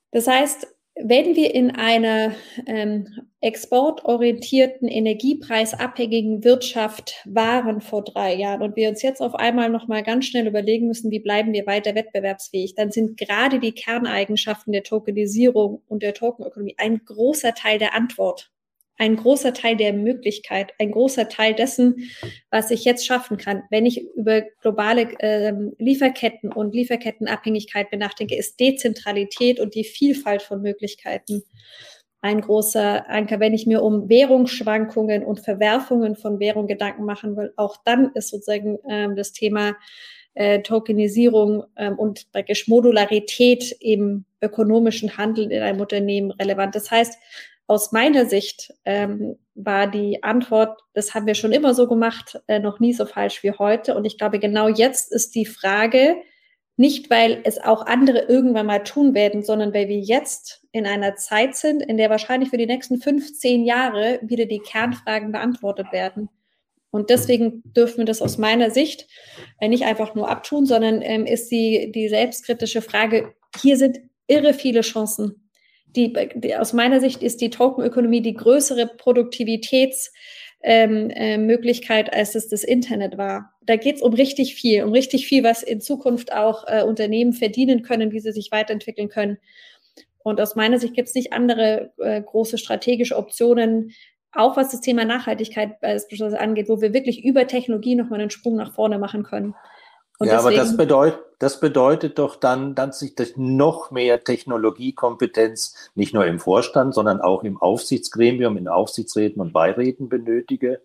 Das 0.09 0.25
heißt, 0.25 0.67
wenn 0.95 1.35
wir 1.35 1.53
in 1.53 1.75
einer 1.75 2.33
ähm, 2.65 3.07
exportorientierten, 3.41 4.87
energiepreisabhängigen 4.87 6.43
Wirtschaft 6.43 7.21
waren 7.25 7.79
vor 7.79 8.03
drei 8.03 8.33
Jahren 8.33 8.63
und 8.63 8.75
wir 8.75 8.89
uns 8.89 9.03
jetzt 9.03 9.21
auf 9.21 9.35
einmal 9.35 9.69
nochmal 9.69 10.01
ganz 10.01 10.25
schnell 10.25 10.47
überlegen 10.47 10.87
müssen, 10.87 11.11
wie 11.11 11.19
bleiben 11.19 11.53
wir 11.53 11.67
weiter 11.67 11.93
wettbewerbsfähig, 11.93 12.73
dann 12.73 12.89
sind 12.89 13.17
gerade 13.17 13.59
die 13.59 13.73
Kerneigenschaften 13.73 14.73
der 14.73 14.83
Tokenisierung 14.83 15.83
und 15.87 16.01
der 16.01 16.15
Tokenökonomie 16.15 16.75
ein 16.79 17.01
großer 17.05 17.53
Teil 17.53 17.77
der 17.77 17.93
Antwort 17.93 18.51
ein 18.97 19.15
großer 19.17 19.53
Teil 19.53 19.75
der 19.75 19.93
Möglichkeit, 19.93 20.73
ein 20.79 20.91
großer 20.91 21.27
Teil 21.27 21.53
dessen, 21.53 22.09
was 22.49 22.71
ich 22.71 22.85
jetzt 22.85 23.05
schaffen 23.05 23.37
kann, 23.37 23.63
wenn 23.69 23.85
ich 23.85 24.05
über 24.15 24.41
globale 24.61 25.09
äh, 25.19 25.53
Lieferketten 25.77 26.51
und 26.51 26.73
Lieferkettenabhängigkeit 26.73 27.91
nachdenke, 27.93 28.35
ist 28.35 28.59
Dezentralität 28.59 29.59
und 29.59 29.75
die 29.75 29.83
Vielfalt 29.83 30.41
von 30.41 30.61
Möglichkeiten 30.61 31.43
ein 32.21 32.41
großer 32.41 33.07
Anker. 33.09 33.39
Wenn 33.39 33.53
ich 33.53 33.67
mir 33.67 33.83
um 33.83 34.09
Währungsschwankungen 34.09 35.23
und 35.23 35.41
Verwerfungen 35.41 36.15
von 36.15 36.39
Währung 36.39 36.65
Gedanken 36.65 37.05
machen 37.05 37.37
will, 37.37 37.53
auch 37.55 37.77
dann 37.85 38.11
ist 38.15 38.29
sozusagen 38.29 38.79
ähm, 38.89 39.15
das 39.15 39.31
Thema 39.31 39.75
äh, 40.33 40.61
Tokenisierung 40.61 41.63
ähm, 41.75 41.99
und 41.99 42.31
praktisch 42.31 42.67
Modularität 42.67 43.75
im 43.79 44.25
ökonomischen 44.41 45.17
Handeln 45.17 45.51
in 45.51 45.61
einem 45.61 45.79
Unternehmen 45.79 46.31
relevant. 46.31 46.75
Das 46.75 46.89
heißt, 46.89 47.17
aus 47.67 47.91
meiner 47.91 48.25
Sicht 48.25 48.73
ähm, 48.85 49.37
war 49.55 49.87
die 49.87 50.23
Antwort, 50.23 50.81
das 50.93 51.13
haben 51.13 51.25
wir 51.25 51.35
schon 51.35 51.51
immer 51.51 51.73
so 51.73 51.87
gemacht, 51.87 52.39
äh, 52.47 52.59
noch 52.59 52.79
nie 52.79 52.93
so 52.93 53.05
falsch 53.05 53.43
wie 53.43 53.51
heute. 53.51 53.95
Und 53.95 54.05
ich 54.05 54.17
glaube, 54.17 54.39
genau 54.39 54.67
jetzt 54.67 55.11
ist 55.11 55.35
die 55.35 55.45
Frage, 55.45 56.17
Nicht, 56.77 57.09
weil 57.09 57.39
es 57.45 57.57
auch 57.57 57.85
andere 57.85 58.23
irgendwann 58.23 58.65
mal 58.65 58.83
tun 58.83 59.13
werden, 59.13 59.43
sondern 59.43 59.73
weil 59.73 59.87
wir 59.87 59.99
jetzt 59.99 60.65
in 60.73 60.85
einer 60.85 61.15
Zeit 61.15 61.55
sind, 61.55 61.81
in 61.81 61.95
der 61.95 62.09
wahrscheinlich 62.09 62.49
für 62.49 62.57
die 62.57 62.65
nächsten 62.65 62.99
15 62.99 63.63
Jahre 63.63 64.19
wieder 64.21 64.45
die 64.45 64.59
Kernfragen 64.59 65.31
beantwortet 65.31 65.93
werden. 65.93 66.29
Und 66.91 67.09
deswegen 67.09 67.61
dürfen 67.65 67.99
wir 67.99 68.05
das 68.05 68.21
aus 68.21 68.37
meiner 68.37 68.71
Sicht 68.71 69.07
äh, 69.59 69.69
nicht 69.69 69.85
einfach 69.85 70.15
nur 70.15 70.29
abtun, 70.29 70.65
sondern 70.65 71.01
ähm, 71.01 71.25
ist 71.25 71.49
die, 71.49 71.91
die 71.93 72.09
selbstkritische 72.09 72.81
Frage, 72.81 73.33
hier 73.61 73.77
sind 73.77 73.99
irre 74.27 74.53
viele 74.53 74.81
Chancen. 74.81 75.44
Die, 75.95 76.13
die 76.35 76.55
aus 76.55 76.73
meiner 76.73 76.99
Sicht 76.99 77.23
ist 77.23 77.41
die 77.41 77.49
Tokenökonomie 77.49 78.21
die 78.21 78.35
größere 78.35 78.91
Produktivitäts- 78.97 80.11
ähm, 80.65 81.11
äh, 81.11 81.37
als 82.11 82.33
es 82.33 82.47
das 82.47 82.63
Internet 82.63 83.19
war. 83.19 83.53
Da 83.61 83.75
geht 83.75 83.97
es 83.97 84.01
um 84.01 84.13
richtig 84.13 84.55
viel, 84.55 84.83
um 84.83 84.93
richtig 84.93 85.27
viel, 85.27 85.43
was 85.43 85.61
in 85.61 85.79
Zukunft 85.79 86.33
auch 86.33 86.65
äh, 86.67 86.81
Unternehmen 86.81 87.33
verdienen 87.33 87.83
können, 87.83 88.11
wie 88.11 88.19
sie 88.19 88.31
sich 88.31 88.51
weiterentwickeln 88.51 89.07
können. 89.07 89.37
Und 90.23 90.41
aus 90.41 90.55
meiner 90.55 90.79
Sicht 90.79 90.95
gibt 90.95 91.07
es 91.07 91.13
nicht 91.13 91.33
andere 91.33 91.93
äh, 91.99 92.19
große 92.19 92.57
strategische 92.57 93.15
Optionen, 93.15 93.91
auch 94.31 94.57
was 94.57 94.71
das 94.71 94.81
Thema 94.81 95.05
Nachhaltigkeit 95.05 95.79
beispielsweise 95.81 96.39
angeht, 96.39 96.67
wo 96.67 96.81
wir 96.81 96.93
wirklich 96.93 97.23
über 97.23 97.45
Technologie 97.45 97.93
nochmal 97.93 98.19
einen 98.19 98.31
Sprung 98.31 98.55
nach 98.55 98.73
vorne 98.73 98.97
machen 98.97 99.21
können. 99.21 99.53
Und 100.17 100.27
ja, 100.27 100.39
aber 100.39 100.51
das 100.51 100.77
bedeutet, 100.77 101.19
das 101.39 101.59
bedeutet 101.59 102.17
doch 102.19 102.37
dann, 102.37 102.75
dass 102.75 103.01
ich 103.01 103.15
das 103.15 103.33
noch 103.35 103.91
mehr 103.91 104.23
Technologiekompetenz 104.23 105.91
nicht 105.95 106.13
nur 106.13 106.25
im 106.25 106.39
Vorstand, 106.39 106.93
sondern 106.93 107.19
auch 107.19 107.43
im 107.43 107.61
Aufsichtsgremium, 107.61 108.55
in 108.55 108.67
Aufsichtsräten 108.67 109.41
und 109.41 109.51
Beiräten 109.51 110.07
benötige. 110.07 110.81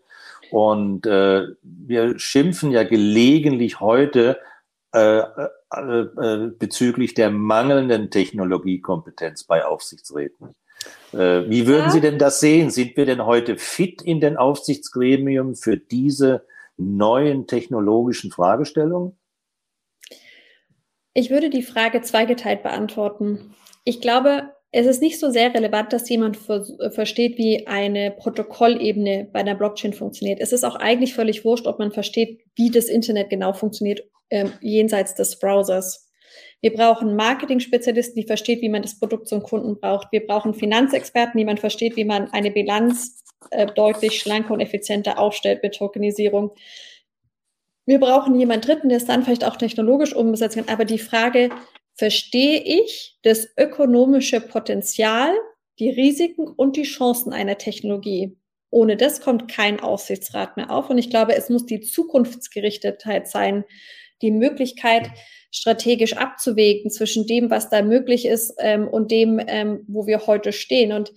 Und 0.51 1.07
äh, 1.07 1.47
wir 1.62 2.19
schimpfen 2.19 2.73
ja 2.73 2.83
gelegentlich 2.83 3.79
heute 3.79 4.38
äh, 4.93 5.21
äh, 5.21 6.01
äh, 6.01 6.51
bezüglich 6.59 7.14
der 7.14 7.31
mangelnden 7.31 8.11
Technologiekompetenz 8.11 9.45
bei 9.45 9.64
Aufsichtsräten. 9.64 10.57
Äh, 11.12 11.49
wie 11.49 11.69
würden 11.69 11.87
ja. 11.87 11.90
Sie 11.90 12.01
denn 12.01 12.19
das 12.19 12.40
sehen? 12.40 12.71
Sind 12.71 12.97
wir 12.97 13.07
denn 13.07 13.25
heute 13.25 13.57
fit 13.57 14.03
in 14.03 14.21
den 14.21 14.37
Aufsichtsgremien 14.37 15.55
für 15.55 15.77
diese 15.77 16.45
neuen 16.77 17.47
technologischen 17.47 18.33
Fragestellungen? 18.33 19.16
Ich 21.12 21.31
würde 21.31 21.51
die 21.51 21.62
Frage 21.62 22.03
zweigeteilt 22.03 22.62
beantworten. 22.62 23.55
Ich 23.85 24.01
glaube, 24.01 24.51
es 24.73 24.87
ist 24.87 25.03
nicht 25.03 25.18
so 25.18 25.31
sehr 25.31 25.53
relevant, 25.53 25.92
dass 25.92 26.09
jemand 26.09 26.37
ver 26.37 26.64
versteht, 26.92 27.37
wie 27.38 27.66
eine 27.66 28.12
Protokollebene 28.12 29.29
bei 29.33 29.40
einer 29.40 29.57
Blockchain 29.57 29.92
funktioniert. 29.92 30.40
Es 30.40 30.53
ist 30.53 30.64
auch 30.64 30.77
eigentlich 30.77 31.14
völlig 31.14 31.44
wurscht, 31.44 31.66
ob 31.66 31.81
man 31.81 31.90
versteht, 31.90 32.40
wie 32.55 32.70
das 32.70 32.87
Internet 32.87 33.31
genau 33.31 33.53
funktioniert, 33.53 34.03
ähm, 34.31 34.53
jenseits 34.61 35.14
des 35.16 35.40
Browsers. 35.40 36.09
Wir 36.61 36.73
brauchen 36.73 37.16
Marketing-Spezialisten, 37.16 38.20
die 38.20 38.27
versteht, 38.27 38.61
wie 38.61 38.68
man 38.68 38.83
das 38.83 38.99
Produkt 38.99 39.27
zum 39.27 39.42
Kunden 39.42 39.81
braucht. 39.81 40.12
Wir 40.12 40.25
brauchen 40.25 40.55
Finanzexperten, 40.55 41.38
die 41.38 41.44
man 41.44 41.57
versteht, 41.57 41.96
wie 41.96 42.05
man 42.05 42.31
eine 42.33 42.51
Bilanz 42.53 43.25
äh, 43.51 43.66
deutlich 43.66 44.20
schlanker 44.20 44.55
und 44.55 44.61
effizienter 44.61 45.18
aufstellt 45.18 45.62
mit 45.62 45.75
Tokenisierung. 45.75 46.53
Wir 47.90 47.98
brauchen 47.98 48.38
jemand 48.38 48.68
Dritten, 48.68 48.88
der 48.88 48.98
es 48.98 49.07
dann 49.07 49.24
vielleicht 49.24 49.42
auch 49.42 49.57
technologisch 49.57 50.14
umsetzen 50.14 50.64
kann. 50.64 50.72
Aber 50.72 50.85
die 50.85 51.00
Frage, 51.00 51.48
verstehe 51.96 52.62
ich 52.62 53.18
das 53.24 53.48
ökonomische 53.59 54.40
Potenzial, 54.40 55.35
die 55.81 55.90
Risiken 55.90 56.46
und 56.46 56.76
die 56.76 56.85
Chancen 56.85 57.33
einer 57.33 57.59
Technologie? 57.59 58.38
Ohne 58.70 58.96
das 58.96 59.20
kommt 59.20 59.50
kein 59.50 59.81
Aussichtsrat 59.81 60.57
mehr 60.57 60.70
auf. 60.70 60.88
Und 60.88 60.98
ich 60.98 61.11
glaube, 61.11 61.35
es 61.35 61.50
muss 61.50 61.66
die 61.66 61.81
Zukunftsgerichtetheit 61.81 63.26
sein, 63.26 63.64
die 64.22 64.31
Möglichkeit, 64.31 65.11
strategisch 65.50 66.16
abzuwägen 66.16 66.92
zwischen 66.92 67.26
dem, 67.26 67.50
was 67.50 67.70
da 67.70 67.83
möglich 67.83 68.24
ist 68.24 68.55
ähm, 68.61 68.87
und 68.87 69.11
dem, 69.11 69.40
ähm, 69.44 69.85
wo 69.88 70.07
wir 70.07 70.29
heute 70.29 70.53
stehen. 70.53 70.92
Und 70.92 71.12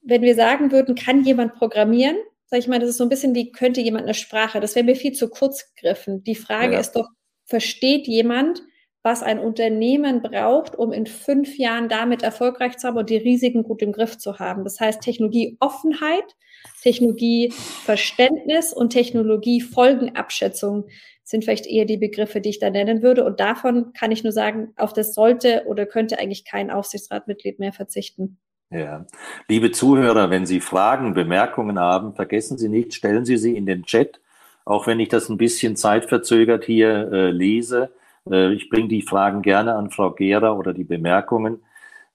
wenn 0.00 0.22
wir 0.22 0.36
sagen 0.36 0.70
würden, 0.70 0.94
kann 0.94 1.24
jemand 1.24 1.54
programmieren, 1.54 2.18
sag 2.52 2.58
ich 2.58 2.68
mal, 2.68 2.78
das 2.78 2.90
ist 2.90 2.98
so 2.98 3.04
ein 3.04 3.08
bisschen 3.08 3.34
wie, 3.34 3.50
könnte 3.50 3.80
jemand 3.80 4.04
eine 4.04 4.12
Sprache? 4.12 4.60
Das 4.60 4.74
wäre 4.74 4.84
mir 4.84 4.94
viel 4.94 5.12
zu 5.12 5.30
kurz 5.30 5.72
gegriffen. 5.72 6.22
Die 6.22 6.34
Frage 6.34 6.74
ja. 6.74 6.80
ist 6.80 6.92
doch, 6.92 7.08
versteht 7.46 8.06
jemand, 8.06 8.60
was 9.02 9.22
ein 9.22 9.38
Unternehmen 9.38 10.20
braucht, 10.20 10.76
um 10.76 10.92
in 10.92 11.06
fünf 11.06 11.56
Jahren 11.56 11.88
damit 11.88 12.22
erfolgreich 12.22 12.76
zu 12.76 12.86
haben 12.86 12.98
und 12.98 13.08
die 13.08 13.16
Risiken 13.16 13.62
gut 13.62 13.80
im 13.80 13.92
Griff 13.92 14.18
zu 14.18 14.38
haben. 14.38 14.64
Das 14.64 14.78
heißt 14.80 15.00
Technologieoffenheit, 15.00 16.36
Technologieverständnis 16.82 18.74
und 18.74 18.90
Technologiefolgenabschätzung 18.90 20.88
sind 21.24 21.44
vielleicht 21.44 21.66
eher 21.66 21.86
die 21.86 21.96
Begriffe, 21.96 22.42
die 22.42 22.50
ich 22.50 22.58
da 22.58 22.68
nennen 22.68 23.00
würde. 23.00 23.24
Und 23.24 23.40
davon 23.40 23.94
kann 23.94 24.12
ich 24.12 24.24
nur 24.24 24.32
sagen, 24.32 24.74
auf 24.76 24.92
das 24.92 25.14
sollte 25.14 25.64
oder 25.68 25.86
könnte 25.86 26.18
eigentlich 26.18 26.44
kein 26.44 26.70
Aufsichtsratmitglied 26.70 27.58
mehr 27.60 27.72
verzichten. 27.72 28.36
Ja. 28.72 29.04
Liebe 29.48 29.70
Zuhörer, 29.70 30.30
wenn 30.30 30.46
Sie 30.46 30.60
Fragen, 30.60 31.12
Bemerkungen 31.12 31.78
haben, 31.78 32.14
vergessen 32.14 32.56
Sie 32.56 32.70
nicht, 32.70 32.94
stellen 32.94 33.26
Sie 33.26 33.36
sie 33.36 33.54
in 33.54 33.66
den 33.66 33.84
Chat, 33.84 34.20
auch 34.64 34.86
wenn 34.86 34.98
ich 34.98 35.10
das 35.10 35.28
ein 35.28 35.36
bisschen 35.36 35.76
zeitverzögert 35.76 36.64
hier 36.64 37.12
äh, 37.12 37.30
lese. 37.30 37.92
Äh, 38.30 38.54
ich 38.54 38.70
bringe 38.70 38.88
die 38.88 39.02
Fragen 39.02 39.42
gerne 39.42 39.74
an 39.74 39.90
Frau 39.90 40.12
Gera 40.12 40.52
oder 40.52 40.72
die 40.72 40.84
Bemerkungen. 40.84 41.62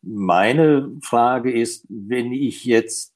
Meine 0.01 0.91
Frage 1.03 1.51
ist, 1.51 1.85
wenn 1.89 2.31
ich 2.31 2.65
jetzt 2.65 3.13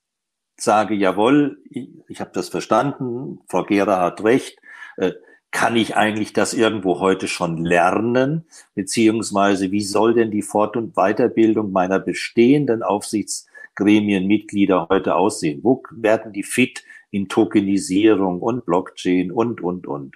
sage, 0.55 0.93
jawohl, 0.93 1.57
ich, 1.69 1.89
ich 2.09 2.21
habe 2.21 2.31
das 2.35 2.49
verstanden, 2.49 3.39
Frau 3.47 3.63
Gera 3.63 4.01
hat 4.01 4.23
recht, 4.23 4.59
äh, 4.97 5.13
kann 5.51 5.75
ich 5.75 5.97
eigentlich 5.97 6.33
das 6.33 6.53
irgendwo 6.53 6.99
heute 6.99 7.27
schon 7.27 7.63
lernen? 7.63 8.45
Beziehungsweise 8.73 9.71
wie 9.71 9.81
soll 9.81 10.13
denn 10.13 10.31
die 10.31 10.41
Fort- 10.41 10.77
und 10.77 10.95
Weiterbildung 10.95 11.71
meiner 11.71 11.99
bestehenden 11.99 12.83
Aufsichtsgremienmitglieder 12.83 14.87
heute 14.89 15.15
aussehen? 15.15 15.59
Wo 15.61 15.83
werden 15.91 16.33
die 16.33 16.43
fit 16.43 16.83
in 17.11 17.27
Tokenisierung 17.27 18.41
und 18.41 18.65
Blockchain 18.65 19.31
und, 19.31 19.61
und, 19.61 19.85
und? 19.85 20.15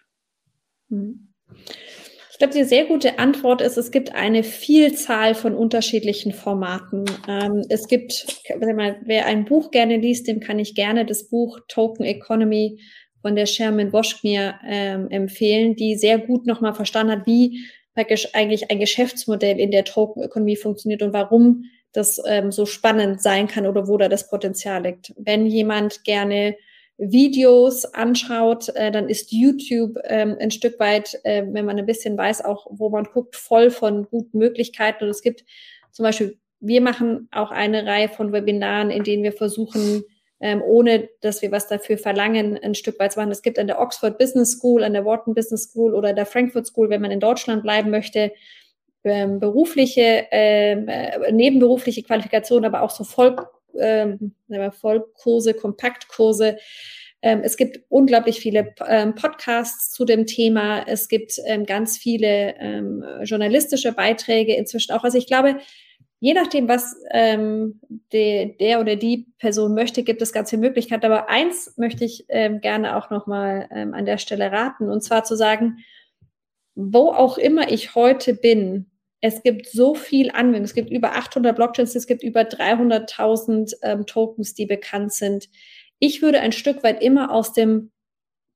Hm. 0.89 1.27
Ich 2.31 2.39
glaube, 2.39 2.53
die 2.53 2.65
sehr 2.65 2.83
gute 2.83 3.17
Antwort 3.17 3.61
ist, 3.61 3.77
es 3.77 3.91
gibt 3.91 4.13
eine 4.13 4.43
Vielzahl 4.43 5.35
von 5.35 5.55
unterschiedlichen 5.55 6.33
Formaten. 6.33 7.05
Ähm, 7.29 7.63
es 7.69 7.87
gibt, 7.87 8.41
wer 8.59 9.25
ein 9.25 9.45
Buch 9.45 9.71
gerne 9.71 9.95
liest, 9.95 10.27
dem 10.27 10.41
kann 10.41 10.59
ich 10.59 10.75
gerne 10.75 11.05
das 11.05 11.29
Buch 11.29 11.59
Token 11.69 12.03
Economy 12.03 12.77
von 13.25 13.35
der 13.35 13.47
Sherman 13.47 13.91
Woschkmir 13.91 14.53
ähm, 14.67 15.09
empfehlen, 15.09 15.75
die 15.75 15.95
sehr 15.95 16.19
gut 16.19 16.45
nochmal 16.45 16.75
verstanden 16.75 17.13
hat, 17.13 17.25
wie 17.25 17.65
praktisch 17.95 18.35
eigentlich 18.35 18.69
ein 18.69 18.79
Geschäftsmodell 18.79 19.59
in 19.59 19.71
der 19.71 19.83
Tokenökonomie 19.83 20.57
funktioniert 20.57 21.01
und 21.01 21.11
warum 21.11 21.63
das 21.91 22.21
ähm, 22.27 22.51
so 22.51 22.67
spannend 22.67 23.23
sein 23.23 23.47
kann 23.47 23.65
oder 23.65 23.87
wo 23.87 23.97
da 23.97 24.09
das 24.09 24.29
Potenzial 24.29 24.83
liegt. 24.83 25.11
Wenn 25.17 25.47
jemand 25.47 26.03
gerne 26.03 26.55
Videos 26.99 27.85
anschaut, 27.85 28.69
äh, 28.75 28.91
dann 28.91 29.09
ist 29.09 29.31
YouTube 29.31 29.97
ähm, 30.03 30.37
ein 30.39 30.51
Stück 30.51 30.79
weit, 30.79 31.19
äh, 31.23 31.43
wenn 31.49 31.65
man 31.65 31.79
ein 31.79 31.87
bisschen 31.87 32.15
weiß, 32.15 32.45
auch 32.45 32.67
wo 32.69 32.91
man 32.91 33.05
guckt, 33.05 33.35
voll 33.35 33.71
von 33.71 34.05
guten 34.07 34.37
Möglichkeiten. 34.37 35.05
Und 35.05 35.09
es 35.09 35.23
gibt 35.23 35.45
zum 35.91 36.03
Beispiel, 36.03 36.37
wir 36.59 36.81
machen 36.81 37.27
auch 37.31 37.49
eine 37.49 37.87
Reihe 37.87 38.07
von 38.07 38.31
Webinaren, 38.31 38.91
in 38.91 39.03
denen 39.03 39.23
wir 39.23 39.33
versuchen, 39.33 40.03
ähm, 40.39 40.61
ohne 40.61 41.09
dass 41.21 41.41
wir 41.41 41.51
was 41.51 41.67
dafür 41.67 41.97
verlangen, 41.97 42.57
ein 42.61 42.75
Stück 42.75 42.99
weit 42.99 43.13
zu 43.13 43.19
machen. 43.19 43.31
Es 43.31 43.41
gibt 43.41 43.57
an 43.57 43.67
der 43.67 43.79
Oxford 43.79 44.17
Business 44.17 44.51
School, 44.51 44.83
an 44.83 44.93
der 44.93 45.05
Wharton 45.05 45.33
Business 45.33 45.69
School 45.69 45.93
oder 45.93 46.13
der 46.13 46.25
Frankfurt 46.25 46.67
School, 46.67 46.89
wenn 46.89 47.01
man 47.01 47.11
in 47.11 47.19
Deutschland 47.19 47.63
bleiben 47.63 47.89
möchte, 47.89 48.31
ähm, 49.03 49.39
berufliche, 49.39 50.27
ähm, 50.31 50.87
äh, 50.87 51.31
nebenberufliche 51.31 52.03
Qualifikation, 52.03 52.65
aber 52.65 52.81
auch 52.81 52.89
so 52.89 53.03
Voll, 53.03 53.35
ähm, 53.79 54.33
Vollkurse, 54.79 55.53
Kompaktkurse. 55.53 56.57
Ähm, 57.21 57.41
es 57.43 57.55
gibt 57.57 57.79
unglaublich 57.89 58.39
viele 58.39 58.73
ähm, 58.87 59.15
Podcasts 59.15 59.91
zu 59.91 60.05
dem 60.05 60.25
Thema. 60.25 60.83
Es 60.87 61.07
gibt 61.07 61.39
ähm, 61.45 61.65
ganz 61.65 61.97
viele 61.97 62.55
ähm, 62.59 63.03
journalistische 63.23 63.93
Beiträge 63.93 64.55
inzwischen 64.55 64.91
auch. 64.93 65.03
Also 65.03 65.17
ich 65.17 65.27
glaube, 65.27 65.57
je 66.25 66.33
nachdem, 66.33 66.67
was 66.67 66.95
ähm, 67.11 67.79
de, 68.11 68.57
der 68.57 68.79
oder 68.79 68.95
die 68.95 69.27
Person 69.37 69.75
möchte, 69.75 70.01
gibt 70.01 70.23
es 70.23 70.33
ganz 70.33 70.49
viele 70.49 70.63
Möglichkeiten. 70.63 71.05
Aber 71.05 71.29
eins 71.29 71.77
möchte 71.77 72.03
ich 72.03 72.25
ähm, 72.29 72.61
gerne 72.61 72.97
auch 72.97 73.11
nochmal 73.11 73.69
ähm, 73.69 73.93
an 73.93 74.07
der 74.07 74.17
Stelle 74.17 74.51
raten, 74.51 74.89
und 74.89 75.01
zwar 75.01 75.23
zu 75.23 75.35
sagen, 75.35 75.77
wo 76.73 77.11
auch 77.11 77.37
immer 77.37 77.71
ich 77.71 77.93
heute 77.93 78.33
bin, 78.33 78.89
es 79.21 79.43
gibt 79.43 79.67
so 79.67 79.93
viel 79.93 80.31
Anwendung. 80.31 80.63
Es 80.63 80.73
gibt 80.73 80.89
über 80.89 81.15
800 81.15 81.55
Blockchains, 81.55 81.93
es 81.93 82.07
gibt 82.07 82.23
über 82.23 82.41
300.000 82.41 83.75
ähm, 83.83 84.07
Tokens, 84.07 84.55
die 84.55 84.65
bekannt 84.65 85.13
sind. 85.13 85.47
Ich 85.99 86.23
würde 86.23 86.39
ein 86.39 86.53
Stück 86.53 86.81
weit 86.81 87.03
immer 87.03 87.31
aus 87.31 87.53
dem 87.53 87.91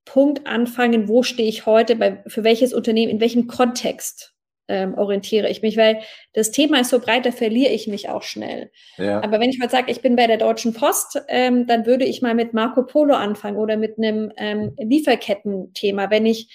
Punkt 0.06 0.48
anfangen, 0.48 1.08
wo 1.08 1.22
stehe 1.22 1.48
ich 1.48 1.68
heute, 1.68 1.96
bei, 1.96 2.24
für 2.26 2.44
welches 2.44 2.74
Unternehmen, 2.74 3.12
in 3.12 3.22
welchem 3.22 3.46
Kontext 3.46 4.34
ähm, 4.70 4.94
orientiere 4.94 5.50
ich 5.50 5.62
mich, 5.62 5.76
weil 5.76 6.00
das 6.34 6.52
Thema 6.52 6.80
ist 6.80 6.90
so 6.90 7.00
breit, 7.00 7.26
da 7.26 7.32
verliere 7.32 7.74
ich 7.74 7.88
mich 7.88 8.08
auch 8.08 8.24
schnell. 8.24 8.72
Ja. 8.98 9.22
Aber 9.22 9.40
wenn 9.40 9.50
ich 9.50 9.60
mal 9.60 9.70
sage, 9.70 9.92
ich 9.92 10.02
bin 10.02 10.16
bei 10.16 10.28
der 10.28 10.38
Deutschen 10.38 10.74
Post, 10.74 11.22
ähm, 11.28 11.68
dann 11.68 11.86
würde 11.86 12.06
ich 12.06 12.22
mal 12.22 12.36
mit 12.36 12.54
Marco 12.54 12.84
Polo 12.84 13.16
anfangen 13.16 13.58
oder 13.58 13.76
mit 13.76 13.98
einem 13.98 14.32
ähm, 14.38 14.74
Lieferketten-Thema. 14.78 16.10
Wenn 16.10 16.26
ich 16.26 16.50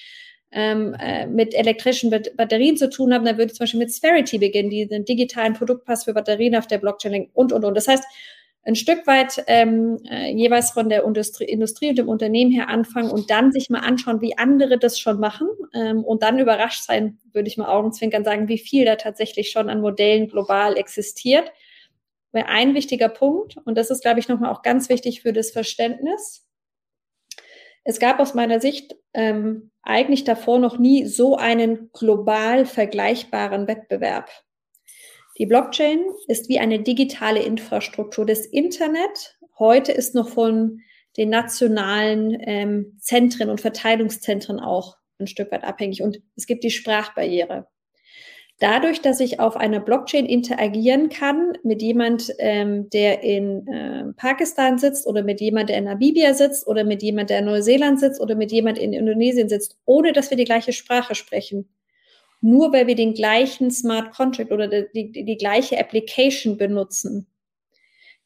ähm, 0.52 0.94
äh, 1.00 1.26
mit 1.26 1.52
elektrischen 1.54 2.10
Batterien 2.10 2.76
zu 2.76 2.88
tun 2.88 3.12
haben, 3.12 3.24
dann 3.24 3.36
würde 3.36 3.50
ich 3.50 3.54
zum 3.54 3.64
Beispiel 3.64 3.80
mit 3.80 3.92
Sverity 3.92 4.38
beginnen, 4.38 4.70
die 4.70 4.86
den 4.86 5.04
digitalen 5.04 5.54
Produktpass 5.54 6.04
für 6.04 6.14
Batterien 6.14 6.54
auf 6.54 6.68
der 6.68 6.78
Blockchain 6.78 7.28
und, 7.34 7.52
und, 7.52 7.64
und. 7.64 7.74
Das 7.74 7.88
heißt, 7.88 8.04
ein 8.64 8.76
Stück 8.76 9.06
weit 9.06 9.44
ähm, 9.46 9.98
äh, 10.08 10.32
jeweils 10.32 10.70
von 10.70 10.88
der 10.88 11.04
Industrie, 11.04 11.44
Industrie 11.44 11.90
und 11.90 11.98
dem 11.98 12.08
Unternehmen 12.08 12.50
her 12.50 12.68
anfangen 12.68 13.10
und 13.10 13.30
dann 13.30 13.52
sich 13.52 13.68
mal 13.68 13.80
anschauen, 13.80 14.22
wie 14.22 14.38
andere 14.38 14.78
das 14.78 14.98
schon 14.98 15.20
machen 15.20 15.48
ähm, 15.74 16.02
und 16.02 16.22
dann 16.22 16.38
überrascht 16.38 16.84
sein, 16.84 17.18
würde 17.32 17.48
ich 17.48 17.58
mal 17.58 17.68
augenzwinkern 17.68 18.24
sagen, 18.24 18.48
wie 18.48 18.58
viel 18.58 18.86
da 18.86 18.96
tatsächlich 18.96 19.50
schon 19.50 19.68
an 19.68 19.82
Modellen 19.82 20.28
global 20.28 20.78
existiert. 20.78 21.52
Wäre 22.32 22.48
ein 22.48 22.74
wichtiger 22.74 23.10
Punkt 23.10 23.58
und 23.64 23.76
das 23.76 23.90
ist, 23.90 24.02
glaube 24.02 24.20
ich, 24.20 24.28
nochmal 24.28 24.50
auch 24.50 24.62
ganz 24.62 24.88
wichtig 24.88 25.20
für 25.20 25.32
das 25.32 25.50
Verständnis. 25.50 26.48
Es 27.84 27.98
gab 27.98 28.18
aus 28.18 28.32
meiner 28.32 28.60
Sicht 28.60 28.96
ähm, 29.12 29.70
eigentlich 29.82 30.24
davor 30.24 30.58
noch 30.58 30.78
nie 30.78 31.04
so 31.04 31.36
einen 31.36 31.90
global 31.92 32.64
vergleichbaren 32.64 33.68
Wettbewerb. 33.68 34.30
Die 35.38 35.46
Blockchain 35.46 36.00
ist 36.28 36.48
wie 36.48 36.60
eine 36.60 36.80
digitale 36.80 37.42
Infrastruktur. 37.42 38.24
Das 38.24 38.46
Internet 38.46 39.36
heute 39.58 39.92
ist 39.92 40.14
noch 40.14 40.28
von 40.28 40.80
den 41.16 41.30
nationalen 41.30 42.36
ähm, 42.40 42.96
Zentren 43.00 43.50
und 43.50 43.60
Verteilungszentren 43.60 44.60
auch 44.60 44.96
ein 45.18 45.26
Stück 45.26 45.50
weit 45.50 45.64
abhängig. 45.64 46.02
Und 46.02 46.20
es 46.36 46.46
gibt 46.46 46.64
die 46.64 46.70
Sprachbarriere. 46.70 47.66
Dadurch, 48.60 49.00
dass 49.00 49.18
ich 49.18 49.40
auf 49.40 49.56
einer 49.56 49.80
Blockchain 49.80 50.26
interagieren 50.26 51.08
kann 51.08 51.54
mit 51.64 51.82
jemand, 51.82 52.32
ähm, 52.38 52.88
der 52.90 53.24
in 53.24 53.66
äh, 53.66 54.04
Pakistan 54.16 54.78
sitzt 54.78 55.06
oder 55.08 55.24
mit 55.24 55.40
jemand, 55.40 55.68
der 55.70 55.78
in 55.78 55.84
Namibia 55.84 56.34
sitzt 56.34 56.66
oder 56.68 56.84
mit 56.84 57.02
jemand, 57.02 57.30
der 57.30 57.40
in 57.40 57.46
Neuseeland 57.46 57.98
sitzt 57.98 58.20
oder 58.20 58.36
mit 58.36 58.52
jemand 58.52 58.78
in 58.78 58.92
Indonesien 58.92 59.48
sitzt, 59.48 59.76
ohne 59.84 60.12
dass 60.12 60.30
wir 60.30 60.36
die 60.36 60.44
gleiche 60.44 60.72
Sprache 60.72 61.16
sprechen, 61.16 61.68
nur 62.44 62.74
weil 62.74 62.86
wir 62.86 62.94
den 62.94 63.14
gleichen 63.14 63.70
Smart 63.70 64.14
Contract 64.14 64.52
oder 64.52 64.68
die, 64.68 65.10
die, 65.10 65.24
die 65.24 65.36
gleiche 65.38 65.78
Application 65.78 66.58
benutzen, 66.58 67.26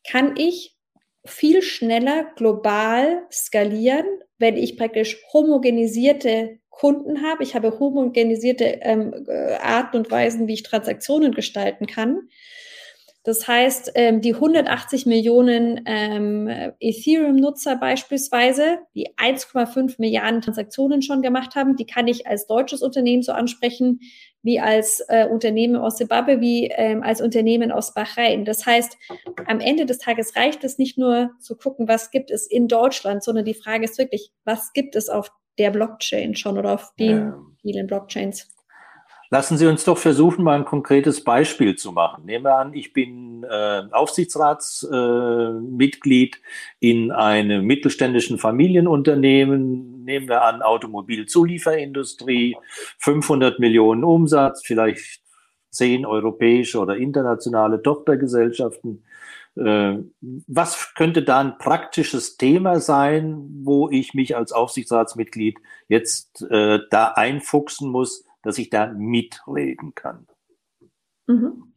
kann 0.04 0.36
ich 0.36 0.76
viel 1.24 1.62
schneller 1.62 2.24
global 2.34 3.22
skalieren, 3.30 4.06
wenn 4.38 4.56
ich 4.56 4.76
praktisch 4.76 5.22
homogenisierte 5.32 6.58
Kunden 6.68 7.22
habe. 7.22 7.44
Ich 7.44 7.54
habe 7.54 7.78
homogenisierte 7.78 8.64
ähm, 8.82 9.24
äh, 9.28 9.54
Arten 9.54 9.98
und 9.98 10.10
Weisen, 10.10 10.48
wie 10.48 10.54
ich 10.54 10.64
Transaktionen 10.64 11.32
gestalten 11.32 11.86
kann. 11.86 12.28
Das 13.24 13.46
heißt, 13.46 13.92
ähm, 13.94 14.20
die 14.20 14.34
180 14.34 15.04
Millionen 15.04 15.82
ähm, 15.86 16.48
Ethereum-Nutzer 16.80 17.76
beispielsweise, 17.76 18.78
die 18.94 19.08
1,5 19.16 19.96
Milliarden 19.98 20.40
Transaktionen 20.40 21.02
schon 21.02 21.20
gemacht 21.20 21.54
haben, 21.54 21.76
die 21.76 21.84
kann 21.84 22.08
ich 22.08 22.26
als 22.26 22.46
deutsches 22.46 22.80
Unternehmen 22.80 23.22
so 23.22 23.32
ansprechen, 23.32 24.00
wie 24.42 24.60
als 24.60 25.04
äh, 25.08 25.26
Unternehmen 25.26 25.76
aus 25.76 25.96
Zimbabwe, 25.96 26.40
wie 26.40 26.68
ähm, 26.68 27.02
als 27.02 27.20
Unternehmen 27.20 27.72
aus 27.72 27.92
Bahrain. 27.92 28.44
Das 28.44 28.64
heißt, 28.64 28.96
am 29.46 29.60
Ende 29.60 29.84
des 29.84 29.98
Tages 29.98 30.36
reicht 30.36 30.62
es 30.64 30.78
nicht 30.78 30.96
nur 30.96 31.32
zu 31.40 31.56
gucken, 31.56 31.88
was 31.88 32.10
gibt 32.10 32.30
es 32.30 32.46
in 32.46 32.68
Deutschland, 32.68 33.22
sondern 33.24 33.44
die 33.44 33.54
Frage 33.54 33.84
ist 33.84 33.98
wirklich, 33.98 34.30
was 34.44 34.72
gibt 34.72 34.94
es 34.94 35.08
auf 35.08 35.30
der 35.58 35.70
Blockchain 35.70 36.36
schon 36.36 36.56
oder 36.56 36.74
auf 36.74 36.94
den 36.98 37.34
vielen 37.60 37.88
Blockchains? 37.88 38.48
Lassen 39.30 39.58
Sie 39.58 39.66
uns 39.66 39.84
doch 39.84 39.98
versuchen, 39.98 40.42
mal 40.42 40.56
ein 40.56 40.64
konkretes 40.64 41.22
Beispiel 41.22 41.76
zu 41.76 41.92
machen. 41.92 42.24
Nehmen 42.24 42.46
wir 42.46 42.56
an, 42.56 42.72
ich 42.72 42.94
bin 42.94 43.44
äh, 43.44 43.82
Aufsichtsratsmitglied 43.90 46.36
äh, 46.36 46.38
in 46.80 47.12
einem 47.12 47.66
mittelständischen 47.66 48.38
Familienunternehmen. 48.38 50.02
Nehmen 50.04 50.28
wir 50.28 50.44
an, 50.44 50.62
Automobilzulieferindustrie, 50.62 52.56
500 52.98 53.58
Millionen 53.58 54.02
Umsatz, 54.02 54.62
vielleicht 54.64 55.20
zehn 55.70 56.06
europäische 56.06 56.78
oder 56.78 56.96
internationale 56.96 57.82
Tochtergesellschaften. 57.82 59.04
Äh, 59.56 59.98
was 60.46 60.94
könnte 60.94 61.22
da 61.22 61.40
ein 61.40 61.58
praktisches 61.58 62.38
Thema 62.38 62.80
sein, 62.80 63.46
wo 63.62 63.90
ich 63.90 64.14
mich 64.14 64.36
als 64.36 64.52
Aufsichtsratsmitglied 64.52 65.58
jetzt 65.88 66.46
äh, 66.50 66.78
da 66.90 67.08
einfuchsen 67.08 67.90
muss, 67.90 68.24
dass 68.42 68.58
ich 68.58 68.70
da 68.70 68.86
mitreden 68.92 69.94
kann. 69.94 70.26
Mhm. 71.26 71.74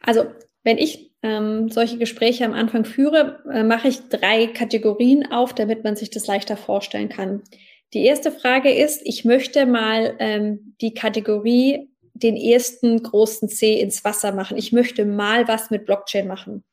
Also, 0.00 0.26
wenn 0.62 0.78
ich 0.78 1.12
ähm, 1.22 1.68
solche 1.70 1.98
Gespräche 1.98 2.44
am 2.44 2.52
Anfang 2.52 2.84
führe, 2.84 3.42
äh, 3.50 3.62
mache 3.62 3.88
ich 3.88 4.08
drei 4.08 4.46
Kategorien 4.46 5.30
auf, 5.30 5.54
damit 5.54 5.84
man 5.84 5.96
sich 5.96 6.10
das 6.10 6.26
leichter 6.26 6.56
vorstellen 6.56 7.08
kann. 7.08 7.42
Die 7.94 8.04
erste 8.04 8.30
Frage 8.30 8.72
ist, 8.72 9.00
ich 9.04 9.24
möchte 9.24 9.66
mal 9.66 10.16
ähm, 10.18 10.74
die 10.80 10.94
Kategorie 10.94 11.90
den 12.12 12.36
ersten 12.36 13.02
großen 13.02 13.48
C 13.48 13.80
ins 13.80 14.04
Wasser 14.04 14.32
machen. 14.32 14.58
Ich 14.58 14.72
möchte 14.72 15.04
mal 15.04 15.48
was 15.48 15.70
mit 15.70 15.86
Blockchain 15.86 16.26
machen 16.26 16.64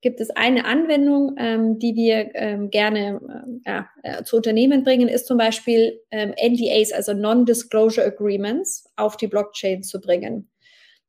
gibt 0.00 0.20
es 0.20 0.30
eine 0.30 0.64
Anwendung, 0.64 1.34
ähm, 1.38 1.78
die 1.78 1.94
wir 1.94 2.34
ähm, 2.34 2.70
gerne 2.70 3.20
äh, 3.64 3.82
äh, 4.02 4.24
zu 4.24 4.36
Unternehmen 4.36 4.82
bringen, 4.82 5.08
ist 5.08 5.26
zum 5.26 5.36
Beispiel 5.36 6.00
ähm, 6.10 6.32
NDAs, 6.40 6.92
also 6.92 7.12
Non-Disclosure 7.12 8.06
Agreements, 8.06 8.90
auf 8.96 9.16
die 9.16 9.26
Blockchain 9.26 9.82
zu 9.82 10.00
bringen. 10.00 10.48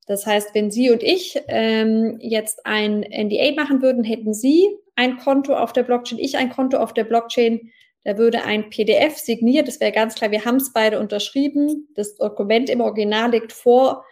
Das 0.07 0.25
heißt, 0.25 0.53
wenn 0.53 0.71
Sie 0.71 0.91
und 0.91 1.03
ich 1.03 1.39
ähm, 1.47 2.17
jetzt 2.19 2.65
ein 2.65 3.01
NDA 3.01 3.53
machen 3.55 3.81
würden, 3.81 4.03
hätten 4.03 4.33
Sie 4.33 4.67
ein 4.95 5.17
Konto 5.17 5.55
auf 5.55 5.71
der 5.71 5.83
Blockchain, 5.83 6.19
ich 6.19 6.37
ein 6.37 6.49
Konto 6.49 6.77
auf 6.77 6.93
der 6.93 7.05
Blockchain, 7.05 7.71
da 8.03 8.17
würde 8.17 8.43
ein 8.43 8.69
PDF 8.71 9.17
signiert, 9.17 9.67
das 9.67 9.79
wäre 9.79 9.91
ganz 9.91 10.15
klar, 10.15 10.31
wir 10.31 10.43
haben 10.43 10.55
es 10.55 10.73
beide 10.73 10.99
unterschrieben, 10.99 11.87
das 11.95 12.15
Dokument 12.15 12.69
im 12.69 12.81
Original 12.81 13.31
liegt 13.31 13.53
vor 13.53 14.03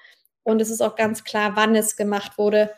und 0.44 0.62
es 0.62 0.70
ist 0.70 0.82
auch 0.82 0.96
ganz 0.96 1.24
klar, 1.24 1.54
wann 1.56 1.76
es 1.76 1.98
gemacht 1.98 2.38
wurde 2.38 2.70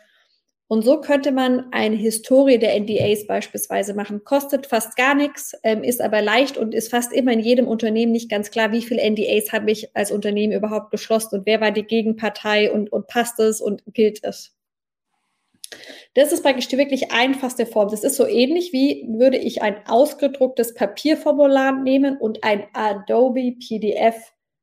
und 0.72 0.80
so 0.80 1.02
könnte 1.02 1.32
man 1.32 1.70
eine 1.70 1.96
Historie 1.96 2.56
der 2.56 2.74
NDAs 2.80 3.26
beispielsweise 3.26 3.92
machen. 3.92 4.24
Kostet 4.24 4.66
fast 4.66 4.96
gar 4.96 5.14
nichts, 5.14 5.54
ähm, 5.64 5.84
ist 5.84 6.00
aber 6.00 6.22
leicht 6.22 6.56
und 6.56 6.72
ist 6.72 6.90
fast 6.90 7.12
immer 7.12 7.30
in 7.30 7.40
jedem 7.40 7.68
Unternehmen 7.68 8.10
nicht 8.10 8.30
ganz 8.30 8.50
klar, 8.50 8.72
wie 8.72 8.80
viele 8.80 9.02
NDAs 9.02 9.52
habe 9.52 9.70
ich 9.70 9.94
als 9.94 10.10
Unternehmen 10.10 10.54
überhaupt 10.54 10.90
geschlossen 10.90 11.40
und 11.40 11.46
wer 11.46 11.60
war 11.60 11.72
die 11.72 11.82
Gegenpartei 11.82 12.72
und, 12.72 12.90
und 12.90 13.06
passt 13.06 13.38
es 13.38 13.60
und 13.60 13.82
gilt 13.92 14.24
es. 14.24 14.56
Das 16.14 16.32
ist 16.32 16.42
praktisch 16.42 16.68
die 16.68 16.78
wirklich 16.78 17.12
einfachste 17.12 17.66
Form. 17.66 17.90
Das 17.90 18.02
ist 18.02 18.16
so 18.16 18.26
ähnlich 18.26 18.72
wie 18.72 19.06
würde 19.10 19.36
ich 19.36 19.60
ein 19.60 19.76
ausgedrucktes 19.86 20.72
Papierformular 20.72 21.82
nehmen 21.82 22.16
und 22.16 22.44
ein 22.44 22.64
Adobe 22.72 23.56
PDF 23.58 24.16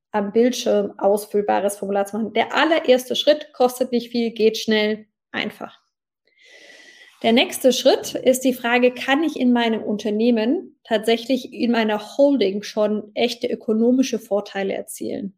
am 0.10 0.32
Bildschirm 0.32 0.91
ausfüllbares 0.98 1.78
Formular 1.78 2.08
zu 2.08 2.17
machen. 2.17 2.34
Der 2.34 2.56
allererste 2.56 3.15
Schritt 3.15 3.54
kostet 3.54 3.91
nicht 3.91 4.10
viel, 4.10 4.32
geht 4.32 4.58
schnell, 4.58 5.06
einfach. 5.32 5.79
Der 7.21 7.34
nächste 7.34 7.73
Schritt 7.73 8.15
ist 8.15 8.45
die 8.45 8.53
Frage, 8.53 8.93
kann 8.93 9.23
ich 9.23 9.38
in 9.38 9.51
meinem 9.51 9.84
Unternehmen 9.84 10.79
tatsächlich 10.86 11.51
in 11.51 11.71
meiner 11.71 12.17
Holding 12.17 12.63
schon 12.63 13.12
echte 13.13 13.47
ökonomische 13.47 14.19
Vorteile 14.19 14.73
erzielen? 14.73 15.38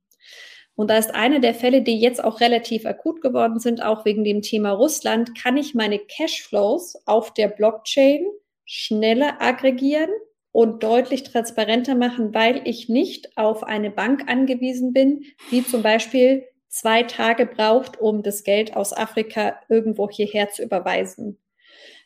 Und 0.75 0.91
da 0.91 0.97
ist 0.97 1.15
einer 1.15 1.39
der 1.39 1.55
Fälle, 1.55 1.81
die 1.81 1.99
jetzt 1.99 2.23
auch 2.23 2.39
relativ 2.39 2.85
akut 2.85 3.21
geworden 3.21 3.59
sind, 3.59 3.83
auch 3.83 4.05
wegen 4.05 4.23
dem 4.23 4.43
Thema 4.43 4.71
Russland, 4.71 5.35
kann 5.35 5.57
ich 5.57 5.73
meine 5.73 5.97
Cashflows 5.97 7.01
auf 7.07 7.33
der 7.33 7.47
Blockchain 7.47 8.27
schneller 8.63 9.41
aggregieren 9.41 10.11
und 10.51 10.83
deutlich 10.83 11.23
transparenter 11.23 11.95
machen, 11.95 12.33
weil 12.33 12.61
ich 12.65 12.89
nicht 12.89 13.37
auf 13.37 13.63
eine 13.63 13.89
Bank 13.89 14.29
angewiesen 14.29 14.93
bin, 14.93 15.23
die 15.49 15.65
zum 15.65 15.81
Beispiel 15.81 16.45
zwei 16.67 17.03
Tage 17.03 17.47
braucht, 17.47 17.99
um 17.99 18.21
das 18.21 18.43
Geld 18.43 18.75
aus 18.75 18.95
Afrika 18.95 19.59
irgendwo 19.67 20.09
hierher 20.09 20.49
zu 20.51 20.61
überweisen. 20.63 21.37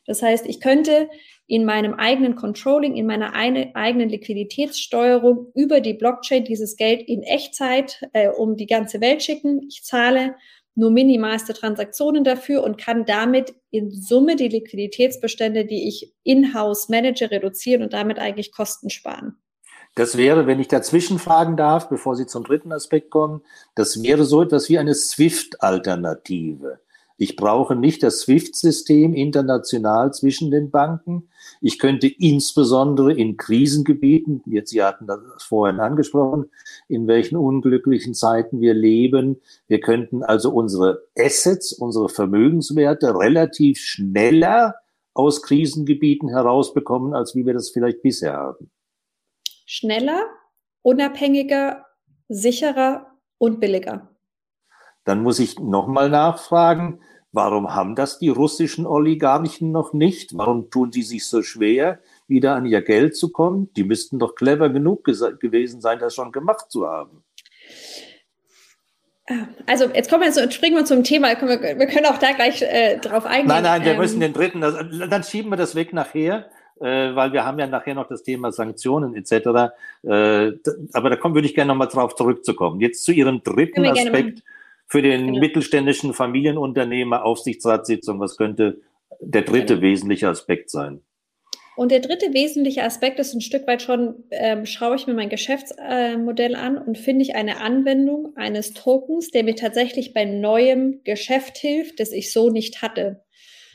Das 0.06 0.22
heißt, 0.22 0.46
ich 0.46 0.60
könnte 0.60 1.10
in 1.48 1.66
meinem 1.66 1.94
eigenen 1.94 2.36
Controlling, 2.36 2.96
in 2.96 3.06
meiner 3.06 3.34
eine, 3.34 3.76
eigenen 3.76 4.10
Liquiditätssteuerung 4.10 5.52
über 5.56 5.82
die 5.82 5.94
Blockchain 5.94 6.46
dieses 6.46 6.76
Geld 6.76 7.02
in 7.08 7.24
Echtzeit 7.24 8.08
äh, 8.14 8.30
um 8.30 8.56
die 8.56 8.68
ganze 8.68 9.02
Welt 9.02 9.24
schicken. 9.24 9.62
Ich 9.68 9.84
zahle 9.84 10.36
nur 10.76 10.92
minimalste 10.92 11.54
Transaktionen 11.54 12.24
dafür 12.24 12.64
und 12.64 12.78
kann 12.78 13.06
damit 13.06 13.56
in 13.72 13.92
Summe 13.92 14.36
die 14.36 14.50
Liquiditätsbestände, 14.50 15.66
die 15.66 15.88
ich 15.88 16.14
in-house 16.24 16.90
manage, 16.90 17.32
reduzieren 17.32 17.82
und 17.82 17.94
damit 17.94 18.20
eigentlich 18.20 18.52
Kosten 18.52 18.90
sparen. 18.90 19.38
Das 19.96 20.18
wäre, 20.18 20.46
wenn 20.46 20.60
ich 20.60 20.68
dazwischen 20.68 21.20
fragen 21.20 21.56
darf, 21.56 21.88
bevor 21.88 22.18
Sie 22.18 22.26
zum 22.26 22.44
dritten 22.44 22.74
Aspekt 22.74 23.10
kommen, 23.10 23.42
das 23.76 24.04
wäre 24.04 24.26
so 24.26 24.42
etwas 24.42 24.68
wie 24.68 24.78
eine 24.78 24.94
SWIFT-Alternative. 24.94 26.82
Ich 27.18 27.38
brauche 27.38 27.76
nicht 27.76 28.04
das 28.04 28.22
SWIFT-System 28.22 29.14
international 29.14 30.14
zwischen 30.14 30.52
den 30.52 30.70
Banken. 30.70 31.30
Ich 31.62 31.80
könnte 31.80 32.08
insbesondere 32.08 33.14
in 33.14 33.38
Krisengebieten, 33.38 34.44
jetzt 34.46 34.72
Sie 34.72 34.84
hatten 34.84 35.08
das 35.08 35.22
vorhin 35.44 35.80
angesprochen, 35.80 36.52
in 36.90 37.08
welchen 37.08 37.38
unglücklichen 37.38 38.14
Zeiten 38.14 38.60
wir 38.60 38.74
leben. 38.74 39.40
Wir 39.68 39.80
könnten 39.80 40.24
also 40.24 40.52
unsere 40.52 41.04
Assets, 41.18 41.72
unsere 41.72 42.10
Vermögenswerte 42.10 43.18
relativ 43.18 43.80
schneller 43.80 44.76
aus 45.14 45.42
Krisengebieten 45.42 46.28
herausbekommen, 46.28 47.14
als 47.14 47.34
wie 47.36 47.46
wir 47.46 47.54
das 47.54 47.70
vielleicht 47.70 48.02
bisher 48.02 48.34
haben. 48.34 48.70
Schneller, 49.66 50.26
unabhängiger 50.82 51.86
sicherer 52.28 53.08
und 53.38 53.60
billiger. 53.60 54.15
Dann 55.06 55.22
muss 55.24 55.40
ich 55.40 55.60
nochmal 55.60 56.10
nachfragen, 56.10 57.00
warum 57.32 57.74
haben 57.74 57.96
das 57.96 58.20
die 58.20 58.30
russischen 58.30 58.86
Oligarchen 58.86 59.72
noch 59.72 59.94
nicht? 59.94 60.38
Warum 60.38 60.70
tun 60.70 60.92
sie 60.92 61.04
sich 61.04 61.28
so 61.28 61.44
schwer, 61.44 62.00
wieder 62.28 62.56
an 62.56 62.66
ihr 62.66 62.82
Geld 62.82 63.16
zu 63.16 63.32
kommen? 63.32 63.72
Die 63.76 63.84
müssten 63.84 64.20
doch 64.20 64.36
clever 64.36 64.70
genug 64.70 65.04
gewesen 65.06 65.80
sein, 65.80 66.00
das 66.00 66.16
schon 66.16 66.32
gemacht 66.32 66.72
zu 66.72 66.88
haben. 66.88 67.24
Also 69.66 69.86
jetzt 69.86 70.10
kommen 70.10 70.24
wir 70.24 70.30
jetzt, 70.30 70.54
springen 70.54 70.76
wir 70.76 70.86
zum 70.86 71.04
Thema. 71.04 71.30
Wir 71.30 71.88
können 71.88 72.06
auch 72.06 72.18
da 72.18 72.32
gleich 72.34 72.62
äh, 72.62 72.98
drauf 72.98 73.26
eingehen. 73.26 73.48
Nein, 73.48 73.64
nein, 73.64 73.84
wir 73.84 73.94
ähm, 73.94 73.98
müssen 73.98 74.20
den 74.20 74.34
dritten. 74.34 74.64
Also, 74.64 74.84
dann 75.08 75.24
schieben 75.24 75.52
wir 75.52 75.58
das 75.58 75.74
weg 75.74 75.94
nachher, 75.94 76.50
äh, 76.80 77.16
weil 77.16 77.34
wir 77.34 77.44
haben 77.44 77.58
ja 77.58 77.66
nachher 77.66 77.96
noch 77.96 78.08
das 78.08 78.22
Thema 78.22 78.52
Sanktionen 78.52 79.16
etc. 79.16 79.32
Äh, 80.04 80.52
aber 80.94 81.10
da 81.10 81.16
kommen, 81.16 81.34
würde 81.34 81.48
ich 81.48 81.56
gerne 81.56 81.70
nochmal 81.70 81.88
drauf 81.88 82.16
zurückzukommen. 82.16 82.80
Jetzt 82.82 83.04
zu 83.04 83.12
Ihrem 83.12 83.42
dritten 83.42 83.86
Aspekt 83.86 84.44
für 84.88 85.02
den 85.02 85.28
genau. 85.28 85.40
mittelständischen 85.40 86.14
Familienunternehmer 86.14 87.26
Aufsichtsratssitzung. 87.26 88.20
Was 88.20 88.38
könnte 88.38 88.82
der 89.20 89.44
dritte 89.44 89.76
genau. 89.76 89.82
wesentliche 89.82 90.30
Aspekt 90.30 90.70
sein? 90.70 91.02
Und 91.76 91.92
der 91.92 92.00
dritte 92.00 92.34
wesentliche 92.34 92.84
Aspekt 92.84 93.20
ist 93.20 93.34
ein 93.34 93.42
Stück 93.42 93.68
weit 93.68 93.82
schon, 93.82 94.24
ähm, 94.32 94.66
schaue 94.66 94.96
ich 94.96 95.08
mir 95.08 95.14
mein 95.14 95.30
Geschäftsmodell 95.30 96.54
äh, 96.54 96.58
an 96.58 96.78
und 96.78 96.98
finde 96.98 97.24
ich 97.24 97.36
eine 97.36 97.60
Anwendung 97.60 98.36
eines 98.38 98.74
Tokens, 98.74 99.30
der 99.32 99.44
mir 99.44 99.56
tatsächlich 99.56 100.14
bei 100.14 100.24
neuem 100.24 101.02
Geschäft 101.04 101.58
hilft, 101.58 102.00
das 102.00 102.14
ich 102.14 102.32
so 102.32 102.50
nicht 102.50 102.82
hatte. 102.82 103.25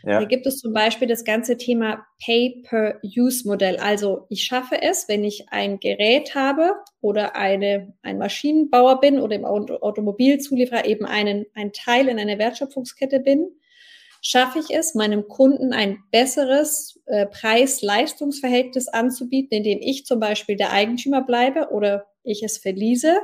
Ja. 0.03 0.19
Hier 0.19 0.29
gibt 0.29 0.47
es 0.47 0.59
zum 0.59 0.73
Beispiel 0.73 1.09
das 1.09 1.25
ganze 1.25 1.57
Thema 1.57 2.07
Pay-per-Use-Modell. 2.25 3.77
Also 3.77 4.27
ich 4.29 4.45
schaffe 4.45 4.81
es, 4.81 5.09
wenn 5.09 5.25
ich 5.25 5.47
ein 5.51 5.79
Gerät 5.81 6.35
habe 6.35 6.75
oder 7.01 7.37
eine, 7.37 7.93
ein 8.03 8.19
Maschinenbauer 8.19 9.01
bin 9.01 9.21
oder 9.21 9.37
im 9.37 9.45
Automobilzulieferer 9.45 10.87
eben 10.87 11.05
einen, 11.05 11.47
ein 11.55 11.73
Teil 11.73 12.09
in 12.09 12.19
einer 12.19 12.39
Wertschöpfungskette 12.39 13.21
bin, 13.21 13.49
schaffe 14.23 14.59
ich 14.59 14.75
es, 14.75 14.95
meinem 14.95 15.29
Kunden 15.29 15.73
ein 15.73 15.99
besseres 16.11 17.01
äh, 17.07 17.27
Preis-Leistungsverhältnis 17.27 18.89
anzubieten, 18.89 19.59
indem 19.59 19.79
ich 19.81 20.05
zum 20.05 20.21
Beispiel 20.21 20.57
der 20.57 20.73
Eigentümer 20.73 21.23
bleibe 21.23 21.71
oder 21.71 22.07
ich 22.23 22.43
es 22.43 22.59
verliese 22.59 23.19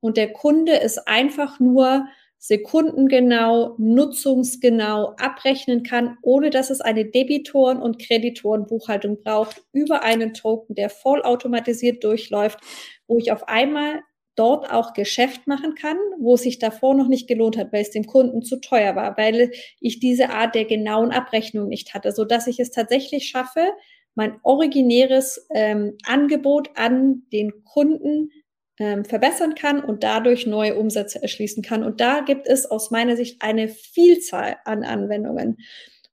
und 0.00 0.16
der 0.16 0.32
Kunde 0.32 0.80
es 0.80 0.98
einfach 0.98 1.58
nur 1.58 2.06
sekundengenau, 2.46 3.74
nutzungsgenau 3.76 5.16
abrechnen 5.18 5.82
kann, 5.82 6.16
ohne 6.22 6.50
dass 6.50 6.70
es 6.70 6.80
eine 6.80 7.04
Debitoren- 7.04 7.82
und 7.82 7.98
Kreditorenbuchhaltung 7.98 9.20
braucht, 9.22 9.64
über 9.72 10.04
einen 10.04 10.32
Token, 10.32 10.76
der 10.76 10.88
vollautomatisiert 10.88 12.04
durchläuft, 12.04 12.60
wo 13.08 13.18
ich 13.18 13.32
auf 13.32 13.48
einmal 13.48 14.00
dort 14.36 14.70
auch 14.70 14.92
Geschäft 14.92 15.48
machen 15.48 15.74
kann, 15.74 15.96
wo 16.20 16.34
es 16.34 16.42
sich 16.42 16.60
davor 16.60 16.94
noch 16.94 17.08
nicht 17.08 17.26
gelohnt 17.26 17.56
hat, 17.56 17.72
weil 17.72 17.82
es 17.82 17.90
dem 17.90 18.06
Kunden 18.06 18.42
zu 18.42 18.60
teuer 18.60 18.94
war, 18.94 19.16
weil 19.16 19.50
ich 19.80 19.98
diese 19.98 20.30
Art 20.30 20.54
der 20.54 20.66
genauen 20.66 21.10
Abrechnung 21.10 21.68
nicht 21.68 21.94
hatte, 21.94 22.12
so 22.12 22.24
dass 22.24 22.46
ich 22.46 22.60
es 22.60 22.70
tatsächlich 22.70 23.28
schaffe, 23.28 23.72
mein 24.14 24.38
originäres 24.44 25.46
ähm, 25.50 25.96
Angebot 26.06 26.70
an 26.76 27.22
den 27.32 27.64
Kunden 27.64 28.30
ähm, 28.78 29.04
verbessern 29.04 29.54
kann 29.54 29.82
und 29.82 30.02
dadurch 30.02 30.46
neue 30.46 30.76
Umsätze 30.76 31.22
erschließen 31.22 31.62
kann. 31.62 31.82
Und 31.82 32.00
da 32.00 32.20
gibt 32.20 32.46
es 32.46 32.66
aus 32.66 32.90
meiner 32.90 33.16
Sicht 33.16 33.42
eine 33.42 33.68
Vielzahl 33.68 34.56
an 34.64 34.84
Anwendungen. 34.84 35.58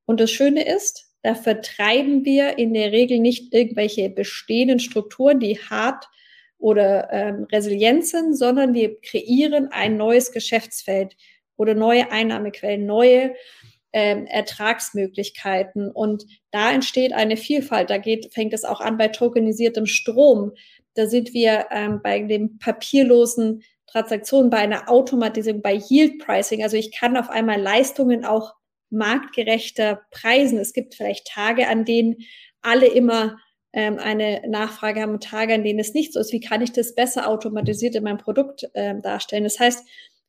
Und 0.06 0.20
das 0.20 0.32
Schöne 0.32 0.66
ist, 0.66 1.08
da 1.24 1.36
vertreiben 1.36 2.26
wir 2.26 2.58
in 2.58 2.74
der 2.74 2.92
Regel 2.92 3.20
nicht 3.20 3.54
irgendwelche 3.54 4.10
bestehenden 4.10 4.80
Strukturen, 4.80 5.40
die 5.40 5.58
hart 5.58 6.06
oder 6.58 7.12
ähm, 7.12 7.48
Resilienz 7.52 8.12
sind, 8.12 8.38
sondern 8.38 8.74
wir 8.74 9.00
kreieren 9.02 9.70
ein 9.72 9.98
neues 9.98 10.32
Geschäftsfeld 10.32 11.16
oder 11.58 11.76
neue 11.76 12.12
Einnahmequellen, 12.12 12.86
neue 12.86 13.36
ähm, 13.94 14.26
Ertragsmöglichkeiten. 14.26 15.92
Und 15.92 16.26
da 16.52 16.72
entsteht 16.72 17.14
eine 17.14 17.38
Vielfalt. 17.38 17.90
Da 17.90 17.98
geht, 17.98 18.34
fängt 18.34 18.54
es 18.54 18.66
auch 18.66 18.82
an 18.82 18.98
bei 18.98 19.10
tokenisiertem 19.10 19.86
Strom. 19.86 20.54
Da 20.96 21.08
sind 21.08 21.34
wir 21.34 21.68
ähm, 21.72 22.02
bei 22.04 22.20
dem 22.22 22.60
papierlosen 22.60 23.64
Transaktionen, 23.88 24.50
bei 24.50 24.58
einer 24.58 24.90
Automatisierung, 24.90 25.62
bei 25.62 25.76
Yield 25.90 26.20
Pricing. 26.20 26.64
Also 26.64 26.78
ich 26.78 26.92
kann 26.92 27.18
auf 27.18 27.30
einmal 27.30 27.62
Leistungen 27.62 28.26
auch 28.26 28.54
marktgerechter 28.90 30.02
preisen. 30.12 30.58
Es 30.60 30.74
gibt 30.74 30.96
vielleicht 30.96 31.28
Tage, 31.28 31.68
an 31.68 31.86
denen 31.86 32.18
alle 32.62 32.88
immer 32.88 33.38
ähm, 33.74 33.98
eine 33.98 34.42
Nachfrage 34.48 35.02
haben 35.02 35.14
und 35.14 35.24
Tage, 35.24 35.56
an 35.56 35.64
denen 35.64 35.80
es 35.80 35.94
nicht 35.94 36.14
so 36.14 36.20
ist, 36.20 36.32
wie 36.32 36.40
kann 36.40 36.62
ich 36.62 36.72
das 36.72 36.96
besser 36.96 37.28
automatisiert 37.28 37.96
in 37.96 38.04
meinem 38.04 38.20
Produkt 38.20 38.70
ähm, 38.76 39.02
darstellen? 39.02 39.44
Das 39.44 39.60
heißt, 39.60 39.86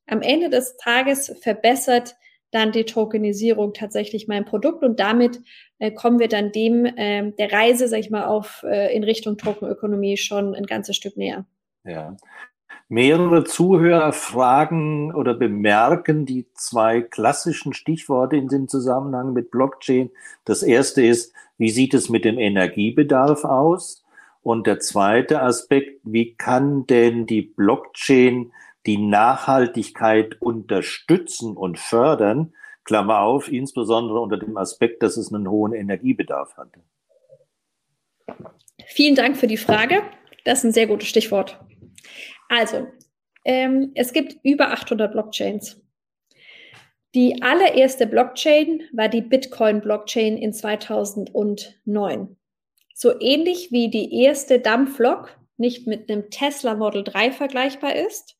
am 0.06 0.22
Ende 0.22 0.50
des 0.50 0.76
Tages 0.76 1.34
verbessert 1.40 2.16
dann 2.54 2.72
die 2.72 2.84
Tokenisierung 2.84 3.72
tatsächlich 3.74 4.28
mein 4.28 4.44
Produkt 4.44 4.82
und 4.84 5.00
damit 5.00 5.42
äh, 5.78 5.90
kommen 5.90 6.18
wir 6.18 6.28
dann 6.28 6.52
dem 6.52 6.86
ähm, 6.96 7.34
der 7.36 7.52
Reise, 7.52 7.88
sag 7.88 7.98
ich 8.00 8.10
mal, 8.10 8.26
auf 8.26 8.64
äh, 8.68 8.94
in 8.94 9.04
Richtung 9.04 9.36
Tokenökonomie 9.36 10.16
schon 10.16 10.54
ein 10.54 10.66
ganzes 10.66 10.96
Stück 10.96 11.16
näher. 11.16 11.46
Ja. 11.84 12.16
Mehrere 12.88 13.44
Zuhörer 13.44 14.12
fragen 14.12 15.14
oder 15.14 15.34
bemerken 15.34 16.26
die 16.26 16.46
zwei 16.54 17.00
klassischen 17.00 17.72
Stichworte 17.72 18.36
in 18.36 18.48
dem 18.48 18.68
Zusammenhang 18.68 19.32
mit 19.32 19.50
Blockchain. 19.50 20.10
Das 20.44 20.62
erste 20.62 21.04
ist, 21.04 21.32
wie 21.56 21.70
sieht 21.70 21.94
es 21.94 22.08
mit 22.08 22.24
dem 22.24 22.38
Energiebedarf 22.38 23.44
aus? 23.44 24.04
Und 24.42 24.66
der 24.66 24.78
zweite 24.80 25.40
Aspekt, 25.40 26.00
wie 26.04 26.34
kann 26.34 26.86
denn 26.86 27.26
die 27.26 27.40
Blockchain 27.40 28.52
die 28.86 28.98
Nachhaltigkeit 28.98 30.40
unterstützen 30.40 31.56
und 31.56 31.78
fördern? 31.78 32.54
Klammer 32.84 33.20
auf, 33.20 33.50
insbesondere 33.50 34.20
unter 34.20 34.36
dem 34.36 34.56
Aspekt, 34.56 35.02
dass 35.02 35.16
es 35.16 35.32
einen 35.32 35.48
hohen 35.48 35.72
Energiebedarf 35.72 36.56
hat. 36.56 36.68
Vielen 38.86 39.14
Dank 39.14 39.36
für 39.36 39.46
die 39.46 39.56
Frage. 39.56 40.02
Das 40.44 40.58
ist 40.58 40.64
ein 40.64 40.72
sehr 40.72 40.86
gutes 40.86 41.08
Stichwort. 41.08 41.58
Also, 42.48 42.86
ähm, 43.44 43.92
es 43.94 44.12
gibt 44.12 44.36
über 44.42 44.70
800 44.70 45.12
Blockchains. 45.12 45.80
Die 47.14 47.42
allererste 47.42 48.06
Blockchain 48.06 48.82
war 48.92 49.08
die 49.08 49.22
Bitcoin-Blockchain 49.22 50.36
in 50.36 50.52
2009. 50.52 52.36
So 52.92 53.20
ähnlich 53.20 53.70
wie 53.70 53.88
die 53.88 54.22
erste 54.22 54.58
Dampflok 54.58 55.38
nicht 55.56 55.86
mit 55.86 56.10
einem 56.10 56.30
Tesla 56.30 56.74
Model 56.74 57.04
3 57.04 57.30
vergleichbar 57.30 57.94
ist, 57.94 58.36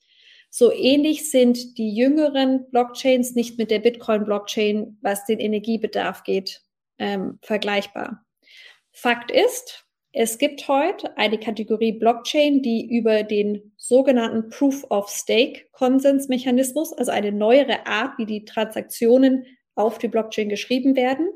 so 0.56 0.70
ähnlich 0.72 1.32
sind 1.32 1.78
die 1.78 1.96
jüngeren 1.96 2.70
Blockchains 2.70 3.34
nicht 3.34 3.58
mit 3.58 3.72
der 3.72 3.80
Bitcoin-Blockchain, 3.80 4.98
was 5.02 5.26
den 5.26 5.40
Energiebedarf 5.40 6.22
geht, 6.22 6.62
ähm, 7.00 7.40
vergleichbar. 7.42 8.24
Fakt 8.92 9.32
ist, 9.32 9.84
es 10.12 10.38
gibt 10.38 10.68
heute 10.68 11.18
eine 11.18 11.40
Kategorie 11.40 11.90
Blockchain, 11.90 12.62
die 12.62 12.88
über 12.88 13.24
den 13.24 13.72
sogenannten 13.76 14.48
Proof 14.48 14.88
of 14.90 15.08
Stake 15.08 15.66
Konsensmechanismus, 15.72 16.92
also 16.92 17.10
eine 17.10 17.32
neuere 17.32 17.84
Art, 17.88 18.16
wie 18.18 18.26
die 18.26 18.44
Transaktionen 18.44 19.46
auf 19.74 19.98
die 19.98 20.06
Blockchain 20.06 20.48
geschrieben 20.48 20.94
werden, 20.94 21.30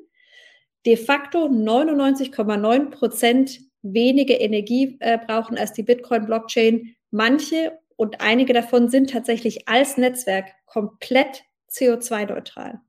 de 0.86 0.96
facto 0.96 1.46
99,9 1.46 2.90
Prozent 2.90 3.58
weniger 3.82 4.40
Energie 4.40 4.96
äh, 5.00 5.18
brauchen 5.18 5.58
als 5.58 5.72
die 5.72 5.82
Bitcoin-Blockchain. 5.82 6.94
Manche 7.10 7.72
und 7.98 8.20
einige 8.20 8.52
davon 8.52 8.88
sind 8.88 9.10
tatsächlich 9.10 9.68
als 9.68 9.96
Netzwerk 9.96 10.54
komplett 10.66 11.42
CO2-neutral. 11.68 12.80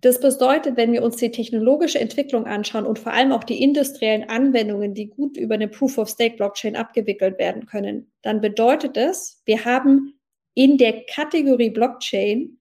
Das 0.00 0.20
bedeutet, 0.20 0.76
wenn 0.76 0.92
wir 0.92 1.04
uns 1.04 1.16
die 1.16 1.30
technologische 1.30 2.00
Entwicklung 2.00 2.46
anschauen 2.46 2.84
und 2.84 2.98
vor 2.98 3.12
allem 3.12 3.30
auch 3.30 3.44
die 3.44 3.62
industriellen 3.62 4.28
Anwendungen, 4.28 4.92
die 4.92 5.06
gut 5.06 5.36
über 5.36 5.54
eine 5.54 5.68
Proof-of-Stake-Blockchain 5.68 6.74
abgewickelt 6.74 7.38
werden 7.38 7.66
können, 7.66 8.10
dann 8.22 8.40
bedeutet 8.40 8.96
es, 8.96 9.40
wir 9.46 9.64
haben 9.64 10.18
in 10.54 10.78
der 10.78 11.04
Kategorie 11.06 11.70
Blockchain 11.70 12.58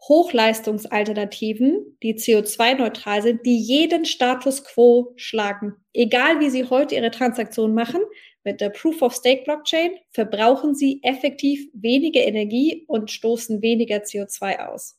Hochleistungsalternativen, 0.00 1.98
die 2.02 2.14
CO2-neutral 2.14 3.20
sind, 3.20 3.44
die 3.44 3.58
jeden 3.58 4.06
Status 4.06 4.64
quo 4.64 5.12
schlagen. 5.16 5.74
Egal 5.92 6.40
wie 6.40 6.48
Sie 6.48 6.64
heute 6.64 6.94
Ihre 6.94 7.10
Transaktion 7.10 7.74
machen, 7.74 8.00
mit 8.44 8.60
der 8.60 8.70
Proof-of-Stake-Blockchain 8.70 9.92
verbrauchen 10.10 10.74
Sie 10.74 11.00
effektiv 11.02 11.68
weniger 11.72 12.20
Energie 12.20 12.84
und 12.86 13.10
stoßen 13.10 13.62
weniger 13.62 13.96
CO2 13.96 14.66
aus. 14.68 14.98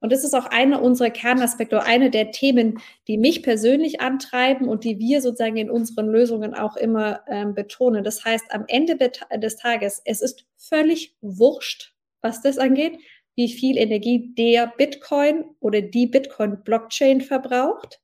Und 0.00 0.12
das 0.12 0.22
ist 0.22 0.34
auch 0.34 0.46
einer 0.46 0.82
unserer 0.82 1.10
Kernaspekte, 1.10 1.82
eine 1.82 2.10
der 2.10 2.30
Themen, 2.30 2.80
die 3.08 3.16
mich 3.16 3.42
persönlich 3.42 4.00
antreiben 4.00 4.68
und 4.68 4.84
die 4.84 4.98
wir 4.98 5.22
sozusagen 5.22 5.56
in 5.56 5.70
unseren 5.70 6.08
Lösungen 6.08 6.54
auch 6.54 6.76
immer 6.76 7.20
ähm, 7.28 7.54
betonen. 7.54 8.04
Das 8.04 8.24
heißt, 8.24 8.44
am 8.50 8.64
Ende 8.68 8.98
des 8.98 9.56
Tages, 9.56 10.02
es 10.04 10.20
ist 10.20 10.44
völlig 10.58 11.16
wurscht, 11.22 11.94
was 12.20 12.42
das 12.42 12.58
angeht, 12.58 12.98
wie 13.34 13.48
viel 13.48 13.78
Energie 13.78 14.34
der 14.34 14.72
Bitcoin 14.76 15.44
oder 15.60 15.80
die 15.80 16.06
Bitcoin-Blockchain 16.06 17.20
verbraucht. 17.20 18.00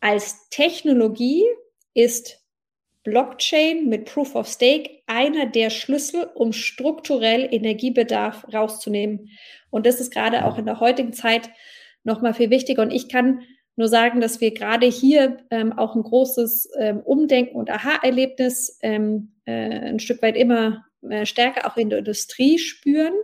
Als 0.00 0.48
Technologie 0.50 1.44
ist 1.94 2.43
Blockchain 3.04 3.88
mit 3.88 4.06
Proof 4.06 4.34
of 4.34 4.48
Stake 4.48 5.02
einer 5.06 5.46
der 5.46 5.70
Schlüssel, 5.70 6.30
um 6.34 6.52
strukturell 6.52 7.46
Energiebedarf 7.50 8.46
rauszunehmen. 8.52 9.30
Und 9.70 9.86
das 9.86 10.00
ist 10.00 10.12
gerade 10.12 10.44
auch 10.46 10.58
in 10.58 10.66
der 10.66 10.80
heutigen 10.80 11.12
Zeit 11.12 11.50
nochmal 12.02 12.34
viel 12.34 12.50
wichtiger. 12.50 12.82
Und 12.82 12.90
ich 12.90 13.08
kann 13.08 13.42
nur 13.76 13.88
sagen, 13.88 14.20
dass 14.20 14.40
wir 14.40 14.54
gerade 14.54 14.86
hier 14.86 15.38
ähm, 15.50 15.72
auch 15.72 15.94
ein 15.94 16.02
großes 16.02 16.70
ähm, 16.78 17.00
Umdenken 17.00 17.56
und 17.56 17.70
Aha-Erlebnis 17.70 18.78
ähm, 18.82 19.32
äh, 19.44 19.52
ein 19.52 19.98
Stück 19.98 20.22
weit 20.22 20.36
immer 20.36 20.84
äh, 21.08 21.26
stärker 21.26 21.70
auch 21.70 21.76
in 21.76 21.90
der 21.90 21.98
Industrie 21.98 22.58
spüren. 22.58 23.14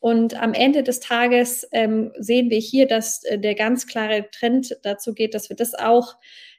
Und 0.00 0.40
am 0.40 0.52
Ende 0.52 0.82
des 0.82 1.00
Tages 1.00 1.66
ähm, 1.72 2.12
sehen 2.18 2.50
wir 2.50 2.58
hier, 2.58 2.86
dass 2.86 3.24
äh, 3.24 3.38
der 3.38 3.54
ganz 3.54 3.86
klare 3.86 4.28
Trend 4.30 4.76
dazu 4.82 5.14
geht, 5.14 5.34
dass 5.34 5.48
wir 5.48 5.56
das 5.56 5.74
auch 5.74 6.16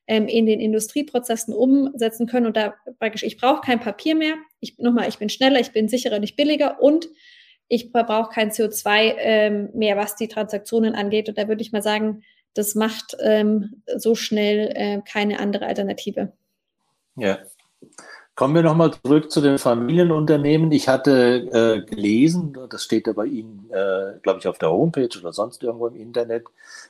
ähm, 0.08 0.28
in 0.28 0.46
den 0.46 0.60
Industrieprozessen 0.60 1.54
umsetzen 1.54 2.28
können. 2.28 2.46
Und 2.46 2.58
da 2.58 2.76
praktisch, 3.00 3.24
ich 3.24 3.38
brauche 3.38 3.62
kein 3.62 3.80
Papier 3.80 4.16
mehr. 4.16 4.36
Ich 4.60 4.78
nochmal, 4.78 5.10
ich 5.10 5.18
bin 5.18 5.30
schneller, 5.30 5.60
ich 5.60 5.72
bin 5.72 5.88
sicherer, 5.88 6.20
nicht 6.20 6.36
billiger 6.36 6.82
und 6.82 7.08
ich 7.68 7.92
brauche 7.92 8.30
kein 8.30 8.52
CO2 8.52 9.16
ähm, 9.18 9.70
mehr, 9.74 9.98
was 9.98 10.16
die 10.16 10.28
Transaktionen 10.28 10.94
angeht. 10.94 11.30
Und 11.30 11.38
da 11.38 11.48
würde 11.48 11.62
ich 11.62 11.72
mal 11.72 11.82
sagen, 11.82 12.24
das 12.54 12.76
macht 12.76 13.18
ähm, 13.22 13.82
so 13.96 14.16
schnell 14.16 14.72
äh, 14.76 15.02
keine 15.02 15.40
andere 15.40 15.66
Alternative. 15.66 16.32
Ja. 17.16 17.40
Kommen 18.36 18.54
wir 18.54 18.64
nochmal 18.64 18.92
zurück 18.92 19.32
zu 19.32 19.40
den 19.40 19.58
Familienunternehmen. 19.58 20.70
Ich 20.74 20.90
hatte 20.90 21.48
äh, 21.54 21.86
gelesen, 21.90 22.58
das 22.70 22.84
steht 22.84 23.08
ja 23.08 23.14
bei 23.14 23.28
Ihnen, 23.28 23.70
äh, 23.72 24.20
glaube 24.24 24.40
ich, 24.40 24.48
auf 24.50 24.58
der 24.58 24.72
Homepage 24.72 25.18
oder 25.18 25.32
sonst 25.32 25.64
irgendwo 25.64 25.88
im 25.88 25.96
Internet, 25.96 26.44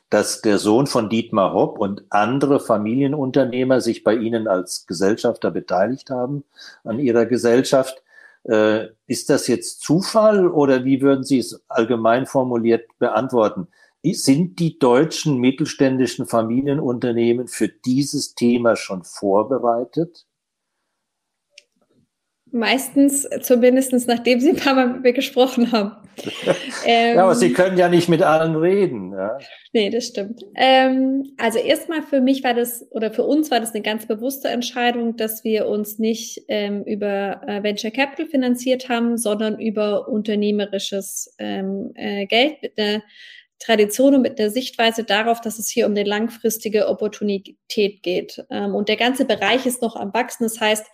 dass 0.09 0.41
der 0.41 0.57
Sohn 0.57 0.87
von 0.87 1.07
Dietmar 1.07 1.53
Hopp 1.53 1.77
und 1.77 2.03
andere 2.09 2.59
Familienunternehmer 2.59 3.79
sich 3.79 4.03
bei 4.03 4.15
Ihnen 4.15 4.47
als 4.47 4.87
Gesellschafter 4.87 5.51
beteiligt 5.51 6.09
haben 6.09 6.43
an 6.83 6.97
Ihrer 6.97 7.27
Gesellschaft. 7.27 8.01
Äh, 8.45 8.87
ist 9.05 9.29
das 9.29 9.47
jetzt 9.47 9.81
Zufall 9.81 10.47
oder 10.47 10.83
wie 10.83 11.01
würden 11.01 11.23
Sie 11.23 11.37
es 11.37 11.63
allgemein 11.67 12.25
formuliert 12.25 12.87
beantworten? 12.97 13.67
Sind 14.03 14.57
die 14.57 14.79
deutschen 14.79 15.37
mittelständischen 15.37 16.25
Familienunternehmen 16.25 17.47
für 17.47 17.67
dieses 17.67 18.33
Thema 18.33 18.75
schon 18.75 19.03
vorbereitet? 19.03 20.25
Meistens, 22.55 23.27
zumindest 23.41 23.91
nachdem 24.07 24.39
Sie 24.39 24.51
ein 24.51 24.55
paar 24.55 24.75
Mal 24.75 24.87
mit 24.87 25.03
mir 25.03 25.11
gesprochen 25.11 25.73
haben. 25.73 25.91
ähm, 26.85 27.15
ja, 27.17 27.23
aber 27.23 27.35
Sie 27.35 27.51
können 27.51 27.77
ja 27.77 27.89
nicht 27.89 28.07
mit 28.07 28.21
allen 28.21 28.55
reden. 28.55 29.11
Ja. 29.11 29.37
Nee, 29.73 29.89
das 29.89 30.05
stimmt. 30.05 30.41
Ähm, 30.55 31.33
also 31.37 31.59
erstmal 31.59 32.01
für 32.01 32.21
mich 32.21 32.45
war 32.45 32.53
das, 32.53 32.87
oder 32.91 33.11
für 33.11 33.23
uns 33.23 33.51
war 33.51 33.59
das 33.59 33.73
eine 33.73 33.81
ganz 33.81 34.05
bewusste 34.05 34.47
Entscheidung, 34.47 35.17
dass 35.17 35.43
wir 35.43 35.67
uns 35.67 35.99
nicht 35.99 36.43
ähm, 36.47 36.85
über 36.85 37.41
äh, 37.45 37.61
Venture 37.61 37.91
Capital 37.91 38.27
finanziert 38.27 38.87
haben, 38.87 39.17
sondern 39.17 39.59
über 39.59 40.07
unternehmerisches 40.07 41.35
ähm, 41.39 41.91
äh, 41.95 42.25
Geld 42.25 42.61
mit 42.61 42.79
einer 42.79 43.03
Tradition 43.59 44.15
und 44.15 44.21
mit 44.21 44.39
der 44.39 44.49
Sichtweise 44.49 45.03
darauf, 45.03 45.41
dass 45.41 45.59
es 45.59 45.69
hier 45.69 45.87
um 45.87 45.91
eine 45.91 46.03
langfristige 46.03 46.87
Opportunität 46.87 48.01
geht. 48.01 48.45
Ähm, 48.49 48.75
und 48.75 48.87
der 48.87 48.95
ganze 48.95 49.25
Bereich 49.25 49.65
ist 49.65 49.81
noch 49.81 49.97
am 49.97 50.13
Wachsen. 50.13 50.43
Das 50.45 50.61
heißt, 50.61 50.85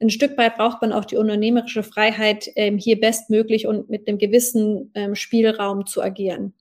ein 0.00 0.10
Stück 0.10 0.38
weit 0.38 0.56
braucht 0.56 0.80
man 0.80 0.92
auch 0.92 1.04
die 1.04 1.16
unternehmerische 1.16 1.82
Freiheit, 1.82 2.48
ähm, 2.56 2.78
hier 2.78 3.00
bestmöglich 3.00 3.66
und 3.66 3.90
mit 3.90 4.06
einem 4.06 4.18
gewissen 4.18 4.90
ähm, 4.94 5.14
Spielraum 5.14 5.86
zu 5.86 6.02
agieren. 6.02 6.54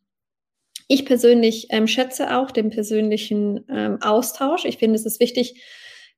Ich 0.88 1.06
persönlich 1.06 1.68
schätze 1.88 2.38
auch 2.38 2.50
den 2.50 2.70
persönlichen 2.70 3.70
Austausch. 4.02 4.64
Ich 4.64 4.78
finde, 4.78 4.96
es 4.96 5.06
ist 5.06 5.20
wichtig, 5.20 5.62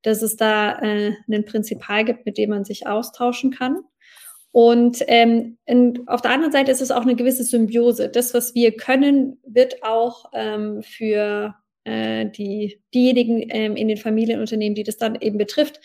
dass 0.02 0.22
es 0.22 0.36
da 0.36 0.80
äh, 0.80 1.14
einen 1.28 1.46
Prinzipal 1.46 2.06
gibt, 2.06 2.26
mit 2.26 2.38
dem 2.38 2.52
man 2.52 2.66
sich 2.66 2.88
austauschen 2.88 3.52
kann. 3.52 3.80
Und 4.52 5.04
ähm, 5.08 5.58
in, 5.66 6.08
auf 6.08 6.22
der 6.22 6.32
anderen 6.32 6.52
Seite 6.52 6.72
ist 6.72 6.82
es 6.82 6.92
auch 6.92 7.02
eine 7.02 7.16
gewisse 7.16 7.44
Symbiose. 7.44 8.10
Das, 8.10 8.34
was 8.34 8.56
wir 8.56 8.76
können, 8.76 9.40
wird 9.46 9.84
auch 9.84 10.26
ähm, 10.34 10.82
für 10.82 11.54
äh, 11.84 12.26
die, 12.26 12.82
diejenigen 12.94 13.46
ähm, 13.50 13.76
in 13.76 13.88
den 13.88 13.98
Familienunternehmen, 13.98 14.76
die 14.76 14.84
das 14.84 14.98
dann 14.98 15.16
eben 15.22 15.38
betrifft, 15.38 15.82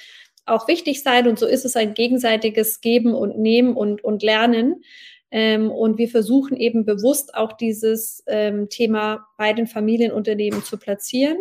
auch 0.46 0.68
wichtig 0.68 1.02
sein. 1.02 1.28
Und 1.28 1.38
so 1.38 1.46
ist 1.46 1.64
es 1.64 1.76
ein 1.76 1.94
gegenseitiges 1.94 2.80
Geben 2.80 3.14
und 3.14 3.38
Nehmen 3.38 3.74
und, 3.74 4.04
und 4.04 4.22
Lernen. 4.22 4.82
Ähm, 5.30 5.70
und 5.70 5.98
wir 5.98 6.08
versuchen 6.08 6.56
eben 6.56 6.84
bewusst 6.84 7.34
auch 7.34 7.52
dieses 7.52 8.22
ähm, 8.26 8.68
Thema 8.68 9.26
bei 9.36 9.52
den 9.52 9.66
Familienunternehmen 9.66 10.62
zu 10.62 10.78
platzieren, 10.78 11.38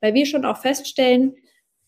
weil 0.00 0.14
wir 0.14 0.26
schon 0.26 0.44
auch 0.44 0.58
feststellen, 0.58 1.34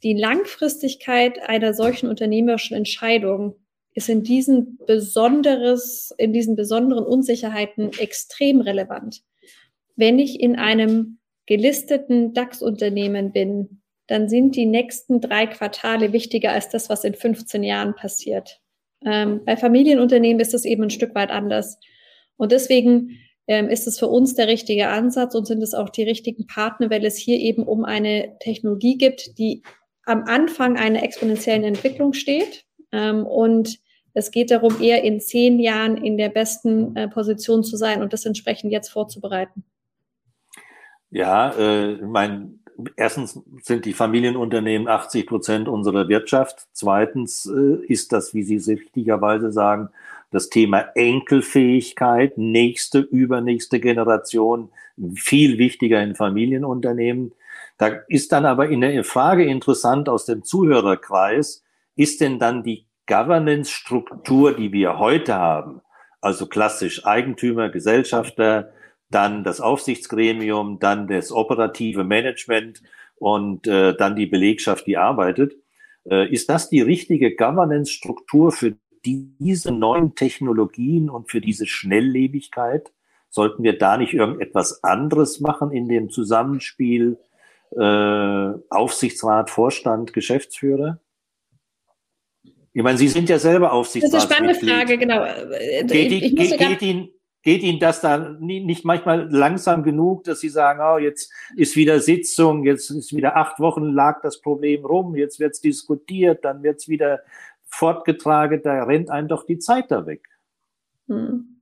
die 0.03 0.15
Langfristigkeit 0.15 1.41
einer 1.49 1.73
solchen 1.73 2.09
unternehmerischen 2.09 2.77
Entscheidung 2.77 3.57
ist 3.95 4.09
in 4.09 4.23
diesen 4.23 4.79
besonderes, 4.87 6.13
in 6.19 6.33
diesen 6.33 6.57
besonderen 6.57 7.05
Unsicherheiten 7.05 7.93
extrem 7.99 8.61
relevant. 8.61 9.23
Wenn 9.97 10.19
ich 10.19 10.41
in 10.41 10.57
einem 10.57 11.19
gelisteten 11.47 12.35
DAX-Unternehmen 12.35 13.33
bin, 13.33 13.81
dann 14.07 14.29
sind 14.29 14.57
die 14.57 14.67
nächsten 14.67 15.21
drei 15.21 15.47
Quartale 15.47 16.13
wichtiger 16.13 16.53
als 16.53 16.69
das, 16.69 16.91
was 16.91 17.05
in 17.05 17.15
15 17.15 17.63
Jahren 17.63 17.95
passiert. 17.95 18.61
Ähm, 19.05 19.43
bei 19.45 19.57
Familienunternehmen 19.57 20.41
ist 20.41 20.55
es 20.55 20.65
eben 20.65 20.85
ein 20.85 20.91
Stück 20.91 21.15
weit 21.15 21.31
anders. 21.31 21.79
Und 22.37 22.53
deswegen 22.53 23.19
ähm, 23.47 23.69
ist 23.69 23.87
es 23.87 23.99
für 23.99 24.09
uns 24.09 24.35
der 24.35 24.49
richtige 24.49 24.89
Ansatz 24.89 25.35
und 25.35 25.47
sind 25.47 25.63
es 25.63 25.75
auch 25.75 25.91
die 25.91 26.05
richtigen 26.05 26.47
Partner, 26.47 26.91
weil 26.91 27.05
es 27.05 27.17
hier 27.17 27.39
eben 27.39 27.65
um 27.65 27.85
eine 27.85 28.37
Technologie 28.41 28.97
gibt, 28.97 29.39
die 29.39 29.63
am 30.07 30.25
Anfang 30.25 30.77
einer 30.77 31.03
exponentiellen 31.03 31.65
Entwicklung 31.65 32.13
steht 32.13 32.65
ähm, 32.93 33.27
und 33.27 33.79
es 34.15 34.31
geht 34.31 34.53
darum, 34.53 34.81
eher 34.81 35.03
in 35.03 35.21
zehn 35.21 35.59
Jahren 35.59 35.97
in 35.97 36.17
der 36.17 36.29
besten 36.29 36.95
äh, 36.95 37.09
Position 37.09 37.65
zu 37.65 37.77
sein 37.77 38.01
und 38.01 38.13
das 38.13 38.25
entsprechend 38.25 38.71
jetzt 38.71 38.91
vorzubereiten. 38.91 39.65
Ja, 41.11 41.51
äh, 41.59 41.97
mein, 41.97 42.61
erstens 42.97 43.41
sind 43.63 43.85
die 43.85 43.93
Familienunternehmen 43.93 44.89
80 44.89 45.27
Prozent 45.27 45.69
unserer 45.69 46.09
Wirtschaft. 46.09 46.67
Zweitens 46.73 47.47
äh, 47.47 47.85
ist 47.87 48.13
das, 48.13 48.35
wie 48.35 48.43
Sie 48.43 48.73
richtigerweise 48.73 49.53
sagen, 49.53 49.91
das 50.31 50.51
Thema 50.51 50.89
Enkelfähigkeit, 50.95 52.39
nächste, 52.39 52.99
übernächste 52.99 53.79
Generation 53.79 54.71
viel 55.15 55.59
wichtiger 55.59 56.03
in 56.03 56.15
Familienunternehmen. 56.15 57.33
Da 57.79 57.89
ist 58.09 58.33
dann 58.33 58.45
aber 58.47 58.69
in 58.69 58.81
der 58.81 59.05
Frage 59.05 59.45
interessant 59.45 60.09
aus 60.09 60.25
dem 60.25 60.43
Zuhörerkreis, 60.43 61.63
ist 61.97 62.21
denn 62.21 62.39
dann 62.39 62.63
die 62.63 62.87
Governance-Struktur, 63.07 64.55
die 64.55 64.73
wir 64.73 64.99
heute 64.99 65.35
haben, 65.35 65.83
also 66.21 66.47
klassisch 66.47 67.05
Eigentümer, 67.07 67.69
Gesellschafter, 67.69 68.73
dann 69.15 69.45
das 69.45 69.61
Aufsichtsgremium, 69.61 70.79
dann 70.81 71.07
das 71.07 71.31
operative 71.31 72.05
Management 72.05 72.83
und 73.17 73.67
äh, 73.67 73.97
dann 73.97 74.17
die 74.17 74.27
Belegschaft, 74.27 74.87
die 74.87 74.97
arbeitet. 74.97 75.55
Äh, 76.11 76.33
ist 76.33 76.49
das 76.49 76.69
die 76.69 76.81
richtige 76.81 77.35
Governance-Struktur 77.35 78.53
für 78.53 78.77
diese 79.05 79.71
neuen 79.71 80.15
Technologien 80.15 81.11
und 81.11 81.31
für 81.31 81.41
diese 81.41 81.67
Schnelllebigkeit? 81.67 82.93
Sollten 83.31 83.63
wir 83.63 83.79
da 83.79 83.97
nicht 83.97 84.15
irgendetwas 84.15 84.83
anderes 84.83 85.41
machen 85.41 85.71
in 85.73 85.89
dem 85.89 86.11
Zusammenspiel 86.11 87.19
äh, 87.77 88.51
Aufsichtsrat, 88.71 89.51
Vorstand, 89.51 90.13
Geschäftsführer? 90.13 91.01
Ich 92.73 92.83
meine, 92.83 92.99
Sie 92.99 93.09
sind 93.09 93.29
ja 93.29 93.39
selber 93.39 93.73
Aufsichtsratsmitglied. 93.73 94.51
Das 94.51 94.57
ist 94.57 94.69
eine 94.69 94.85
spannende 94.85 94.87
Frage, 94.87 94.99
genau. 94.99 95.87
Geht, 95.87 96.13
ich, 96.13 96.23
ich 96.25 96.37
geht, 96.37 96.59
geht, 96.59 96.83
Ihnen, 96.83 97.09
geht 97.45 97.63
Ihnen 97.63 97.79
das 97.79 98.01
da 98.01 98.37
nicht 98.41 98.85
manchmal 98.85 99.29
langsam 99.31 99.83
genug, 99.83 100.25
dass 100.25 100.41
Sie 100.41 100.49
sagen, 100.49 100.81
oh, 100.83 100.99
jetzt 100.99 101.31
ist 101.55 101.77
wieder 101.77 102.01
Sitzung, 102.01 102.65
jetzt 102.65 102.91
ist 102.91 103.15
wieder 103.15 103.37
acht 103.37 103.61
Wochen 103.61 103.93
lag 103.93 104.23
das 104.23 104.41
Problem 104.41 104.85
rum, 104.85 105.15
jetzt 105.15 105.39
wird 105.39 105.53
es 105.53 105.61
diskutiert, 105.61 106.45
dann 106.45 106.63
wird 106.63 106.81
es 106.81 106.89
wieder 106.89 107.21
fortgetragen, 107.67 108.63
da 108.63 108.85
rennt 108.85 109.11
einem 109.11 109.29
doch 109.29 109.45
die 109.45 109.59
Zeit 109.59 109.91
da 109.91 110.07
weg. 110.07 110.23
Hm. 111.09 111.61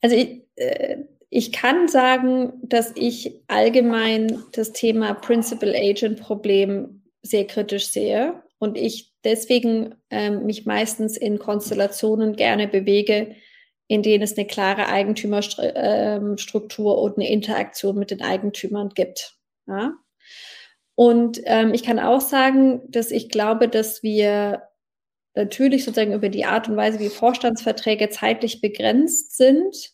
Also 0.00 0.16
ich, 0.16 0.42
äh, 0.56 0.98
ich 1.28 1.50
kann 1.50 1.88
sagen, 1.88 2.52
dass 2.62 2.92
ich 2.94 3.40
allgemein 3.48 4.44
das 4.52 4.72
Thema 4.72 5.14
Principal 5.14 5.74
Agent 5.74 6.20
Problem 6.20 7.02
sehr 7.22 7.46
kritisch 7.46 7.88
sehe 7.88 8.42
und 8.58 8.78
ich 8.78 9.12
deswegen 9.24 9.96
ähm, 10.10 10.46
mich 10.46 10.66
meistens 10.66 11.16
in 11.16 11.40
Konstellationen 11.40 12.36
gerne 12.36 12.68
bewege, 12.68 13.34
in 13.86 14.02
denen 14.02 14.22
es 14.22 14.36
eine 14.36 14.46
klare 14.46 14.88
Eigentümerstruktur 14.88 17.00
und 17.00 17.16
eine 17.16 17.30
Interaktion 17.30 17.98
mit 17.98 18.10
den 18.10 18.22
Eigentümern 18.22 18.90
gibt. 18.90 19.36
Ja? 19.66 19.94
Und 20.94 21.40
ähm, 21.44 21.74
ich 21.74 21.82
kann 21.82 21.98
auch 21.98 22.20
sagen, 22.20 22.82
dass 22.88 23.10
ich 23.10 23.28
glaube, 23.28 23.68
dass 23.68 24.02
wir 24.02 24.62
natürlich 25.34 25.84
sozusagen 25.84 26.12
über 26.12 26.28
die 26.28 26.44
Art 26.44 26.68
und 26.68 26.76
Weise, 26.76 27.00
wie 27.00 27.08
Vorstandsverträge 27.08 28.08
zeitlich 28.10 28.60
begrenzt 28.60 29.36
sind, 29.36 29.92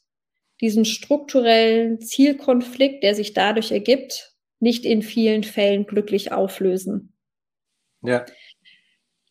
diesen 0.61 0.84
strukturellen 0.84 2.01
Zielkonflikt, 2.01 3.03
der 3.03 3.14
sich 3.14 3.32
dadurch 3.32 3.72
ergibt, 3.72 4.34
nicht 4.61 4.84
in 4.84 5.01
vielen 5.01 5.43
Fällen 5.43 5.86
glücklich 5.86 6.32
auflösen. 6.32 7.14
Ja. 8.03 8.24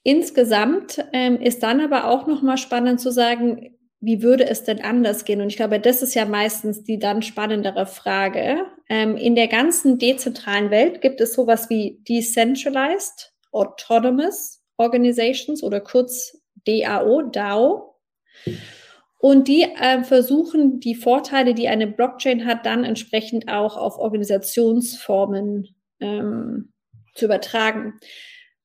insgesamt 0.03 1.03
ähm, 1.11 1.41
ist 1.41 1.63
dann 1.63 1.81
aber 1.81 2.07
auch 2.07 2.27
nochmal 2.27 2.59
spannend 2.59 3.01
zu 3.01 3.11
sagen, 3.11 3.78
wie 4.01 4.21
würde 4.21 4.47
es 4.47 4.63
denn 4.63 4.81
anders 4.81 5.25
gehen? 5.25 5.41
Und 5.41 5.47
ich 5.47 5.57
glaube, 5.57 5.79
das 5.79 6.01
ist 6.01 6.13
ja 6.13 6.25
meistens 6.25 6.83
die 6.83 6.99
dann 6.99 7.21
spannendere 7.21 7.85
Frage. 7.85 8.65
Ähm, 8.87 9.17
in 9.17 9.35
der 9.35 9.47
ganzen 9.47 9.97
dezentralen 9.97 10.71
Welt 10.71 11.01
gibt 11.01 11.19
es 11.21 11.33
sowas 11.33 11.69
wie 11.69 12.01
Decentralized 12.07 13.33
Autonomous 13.51 14.61
Organizations 14.77 15.63
oder 15.63 15.81
kurz 15.81 16.41
DAO, 16.65 17.23
DAO. 17.23 17.95
Und 19.19 19.49
die 19.49 19.63
äh, 19.63 20.03
versuchen, 20.03 20.79
die 20.79 20.95
Vorteile, 20.95 21.53
die 21.53 21.67
eine 21.67 21.87
Blockchain 21.87 22.45
hat, 22.45 22.65
dann 22.65 22.85
entsprechend 22.85 23.49
auch 23.49 23.75
auf 23.75 23.97
Organisationsformen 23.99 25.75
ähm, 25.99 26.71
zu 27.15 27.25
übertragen. 27.25 27.99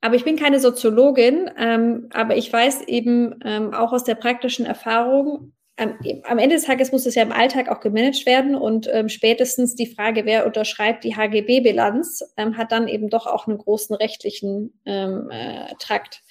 Aber 0.05 0.17
ich 0.17 0.25
bin 0.25 0.37
keine 0.37 0.61
Soziologin, 0.61 1.51
ähm, 1.57 2.11
aber 2.13 2.37
ich 2.37 2.53
weiß 2.53 2.83
eben 2.89 3.41
ähm, 3.43 3.73
auch 3.73 3.91
aus 3.95 4.05
der 4.05 4.17
praktischen 4.17 4.67
Erfahrung, 4.67 5.55
am, 5.77 5.99
am, 6.25 6.37
Ende 6.37 6.57
des 6.57 6.67
Tages 6.67 6.93
muss 6.93 7.07
es 7.07 7.15
ja 7.15 7.23
im 7.23 7.33
Alltag 7.33 7.71
auch 7.71 7.81
gemanagt 7.81 8.27
werden 8.27 8.55
und 8.55 8.87
ähm, 8.93 9.09
spätestens 9.09 9.77
die 9.77 9.87
Frage, 9.87 10.27
wer 10.27 10.45
unterschreibt 10.45 11.05
die 11.05 11.17
HGB-Bilanz, 11.17 12.23
ähm, 12.37 12.59
hat 12.59 12.71
dann 12.71 12.87
eben 12.87 13.09
doch 13.09 13.27
auch 13.27 13.47
einen 13.47 13.57
großen 13.57 13.97
rechtlichen 13.97 14.79
ähm, 14.85 15.31
äh, 15.31 15.73
Trakt. 15.79 16.23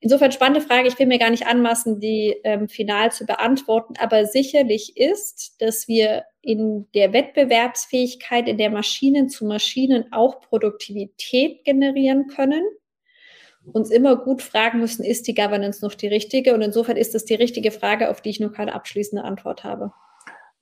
Insofern 0.00 0.32
spannende 0.32 0.62
Frage. 0.62 0.88
Ich 0.88 0.98
will 0.98 1.06
mir 1.06 1.18
gar 1.18 1.30
nicht 1.30 1.46
anmaßen, 1.46 2.00
die 2.00 2.34
ähm, 2.44 2.70
final 2.70 3.12
zu 3.12 3.26
beantworten, 3.26 3.92
aber 4.00 4.24
sicherlich 4.24 4.96
ist, 4.96 5.60
dass 5.60 5.86
wir 5.86 6.24
in 6.40 6.88
der 6.94 7.12
Wettbewerbsfähigkeit, 7.12 8.48
in 8.48 8.56
der 8.56 8.70
Maschinen 8.70 9.28
zu 9.28 9.44
Maschinen 9.44 10.10
auch 10.14 10.40
Produktivität 10.40 11.62
generieren 11.64 12.26
können 12.28 12.62
uns 13.72 13.90
immer 13.90 14.16
gut 14.16 14.42
fragen 14.42 14.80
müssen, 14.80 15.04
ist 15.04 15.26
die 15.26 15.34
Governance 15.34 15.84
noch 15.84 15.94
die 15.94 16.08
richtige? 16.08 16.54
Und 16.54 16.62
insofern 16.62 16.96
ist 16.96 17.14
es 17.14 17.24
die 17.24 17.34
richtige 17.34 17.70
Frage, 17.70 18.10
auf 18.10 18.20
die 18.20 18.30
ich 18.30 18.40
nur 18.40 18.52
keine 18.52 18.74
abschließende 18.74 19.24
Antwort 19.24 19.64
habe. 19.64 19.92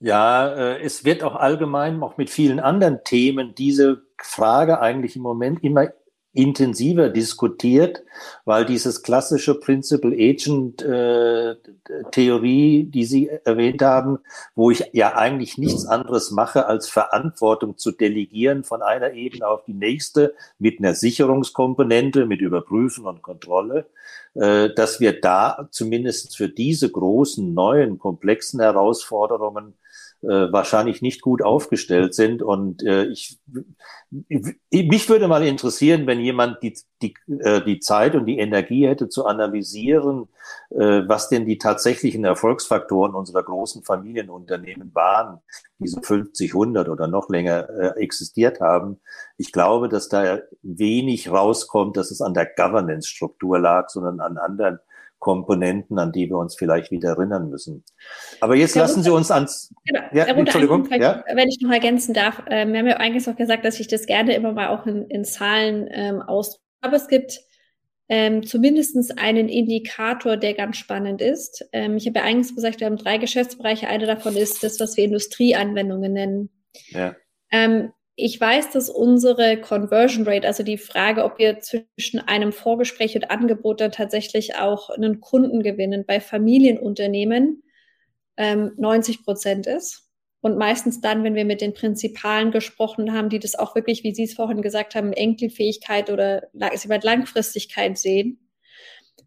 Ja, 0.00 0.48
äh, 0.48 0.82
es 0.82 1.04
wird 1.04 1.22
auch 1.22 1.36
allgemein, 1.36 2.02
auch 2.02 2.16
mit 2.16 2.30
vielen 2.30 2.58
anderen 2.58 3.04
Themen, 3.04 3.54
diese 3.54 4.02
Frage 4.18 4.80
eigentlich 4.80 5.16
im 5.16 5.22
Moment 5.22 5.62
immer 5.62 5.88
intensiver 6.32 7.08
diskutiert, 7.08 8.04
weil 8.44 8.64
dieses 8.64 9.02
klassische 9.02 9.58
Principal 9.58 10.12
Agent 10.12 10.80
äh, 10.82 11.56
Theorie, 12.12 12.84
die 12.84 13.04
Sie 13.04 13.28
erwähnt 13.44 13.82
haben, 13.82 14.18
wo 14.54 14.70
ich 14.70 14.84
ja 14.92 15.16
eigentlich 15.16 15.58
nichts 15.58 15.86
anderes 15.86 16.30
mache, 16.30 16.66
als 16.66 16.88
Verantwortung 16.88 17.78
zu 17.78 17.90
delegieren 17.90 18.62
von 18.62 18.80
einer 18.80 19.12
Ebene 19.12 19.48
auf 19.48 19.64
die 19.64 19.74
nächste 19.74 20.34
mit 20.58 20.78
einer 20.78 20.94
Sicherungskomponente, 20.94 22.26
mit 22.26 22.40
Überprüfen 22.40 23.06
und 23.06 23.22
Kontrolle, 23.22 23.86
äh, 24.34 24.70
dass 24.72 25.00
wir 25.00 25.20
da 25.20 25.68
zumindest 25.72 26.36
für 26.36 26.48
diese 26.48 26.90
großen, 26.90 27.52
neuen, 27.52 27.98
komplexen 27.98 28.60
Herausforderungen 28.60 29.74
äh, 30.22 30.52
wahrscheinlich 30.52 31.02
nicht 31.02 31.22
gut 31.22 31.42
aufgestellt 31.42 32.14
sind. 32.14 32.42
Und 32.42 32.82
äh, 32.82 33.06
ich, 33.06 33.38
mich 34.10 35.08
würde 35.08 35.28
mal 35.28 35.46
interessieren, 35.46 36.06
wenn 36.06 36.20
jemand 36.20 36.62
die, 36.62 36.76
die, 37.00 37.14
äh, 37.40 37.62
die 37.62 37.80
Zeit 37.80 38.14
und 38.14 38.26
die 38.26 38.38
Energie 38.38 38.86
hätte 38.86 39.08
zu 39.08 39.24
analysieren, 39.24 40.28
äh, 40.70 41.02
was 41.06 41.28
denn 41.28 41.46
die 41.46 41.58
tatsächlichen 41.58 42.24
Erfolgsfaktoren 42.24 43.14
unserer 43.14 43.42
großen 43.42 43.82
Familienunternehmen 43.82 44.94
waren, 44.94 45.40
die 45.78 45.88
so 45.88 46.00
50, 46.02 46.52
100 46.52 46.88
oder 46.88 47.06
noch 47.06 47.30
länger 47.30 47.68
äh, 47.70 48.00
existiert 48.00 48.60
haben. 48.60 49.00
Ich 49.38 49.52
glaube, 49.52 49.88
dass 49.88 50.08
da 50.08 50.40
wenig 50.62 51.30
rauskommt, 51.30 51.96
dass 51.96 52.10
es 52.10 52.20
an 52.20 52.34
der 52.34 52.46
Governance-Struktur 52.46 53.58
lag, 53.58 53.88
sondern 53.88 54.20
an 54.20 54.36
anderen 54.36 54.80
Komponenten, 55.20 55.98
an 55.98 56.10
die 56.10 56.28
wir 56.28 56.38
uns 56.38 56.56
vielleicht 56.56 56.90
wieder 56.90 57.10
erinnern 57.10 57.50
müssen. 57.50 57.84
Aber 58.40 58.56
jetzt 58.56 58.74
ja, 58.74 58.82
lassen 58.82 59.02
Sie 59.02 59.12
uns 59.12 59.30
ans. 59.30 59.72
Genau. 59.84 60.00
Ja, 60.12 60.24
Entschuldigung. 60.24 60.88
Ja? 60.90 61.22
Wenn 61.32 61.48
ich 61.48 61.60
noch 61.60 61.70
ergänzen 61.70 62.14
darf, 62.14 62.42
äh, 62.46 62.66
wir 62.66 62.78
haben 62.78 62.86
ja 62.86 62.96
eigentlich 62.96 63.28
auch 63.28 63.36
gesagt, 63.36 63.64
dass 63.64 63.78
ich 63.78 63.86
das 63.86 64.06
gerne 64.06 64.34
immer 64.34 64.52
mal 64.52 64.68
auch 64.68 64.86
in, 64.86 65.06
in 65.08 65.24
Zahlen 65.24 65.88
ähm, 65.92 66.22
ausdrücke. 66.22 66.64
Aber 66.80 66.96
es 66.96 67.06
gibt 67.06 67.40
ähm, 68.08 68.44
zumindest 68.44 69.18
einen 69.18 69.48
Indikator, 69.48 70.36
der 70.36 70.54
ganz 70.54 70.78
spannend 70.78 71.20
ist. 71.20 71.64
Ähm, 71.72 71.96
ich 71.96 72.06
habe 72.06 72.18
ja 72.18 72.24
eigentlich 72.24 72.54
gesagt, 72.54 72.80
wir 72.80 72.86
haben 72.86 72.96
drei 72.96 73.18
Geschäftsbereiche. 73.18 73.88
Einer 73.88 74.06
davon 74.06 74.36
ist 74.36 74.64
das, 74.64 74.80
was 74.80 74.96
wir 74.96 75.04
Industrieanwendungen 75.04 76.12
nennen. 76.12 76.50
Ja. 76.88 77.14
Ähm, 77.52 77.92
ich 78.24 78.40
weiß, 78.40 78.70
dass 78.70 78.88
unsere 78.88 79.60
Conversion 79.60 80.26
Rate, 80.26 80.46
also 80.46 80.62
die 80.62 80.78
Frage, 80.78 81.24
ob 81.24 81.38
wir 81.38 81.60
zwischen 81.60 82.20
einem 82.20 82.52
Vorgespräch 82.52 83.14
und 83.16 83.30
Angebot 83.30 83.80
dann 83.80 83.92
tatsächlich 83.92 84.56
auch 84.56 84.90
einen 84.90 85.20
Kunden 85.20 85.62
gewinnen, 85.62 86.04
bei 86.06 86.20
Familienunternehmen 86.20 87.62
ähm, 88.36 88.72
90 88.76 89.24
Prozent 89.24 89.66
ist. 89.66 90.08
Und 90.42 90.56
meistens 90.56 91.00
dann, 91.00 91.22
wenn 91.22 91.34
wir 91.34 91.44
mit 91.44 91.60
den 91.60 91.74
Prinzipalen 91.74 92.50
gesprochen 92.50 93.12
haben, 93.12 93.28
die 93.28 93.38
das 93.38 93.54
auch 93.54 93.74
wirklich, 93.74 94.04
wie 94.04 94.14
Sie 94.14 94.24
es 94.24 94.34
vorhin 94.34 94.62
gesagt 94.62 94.94
haben, 94.94 95.12
Enkelfähigkeit 95.12 96.08
oder 96.10 96.48
Langfristigkeit 96.52 97.98
sehen, 97.98 98.38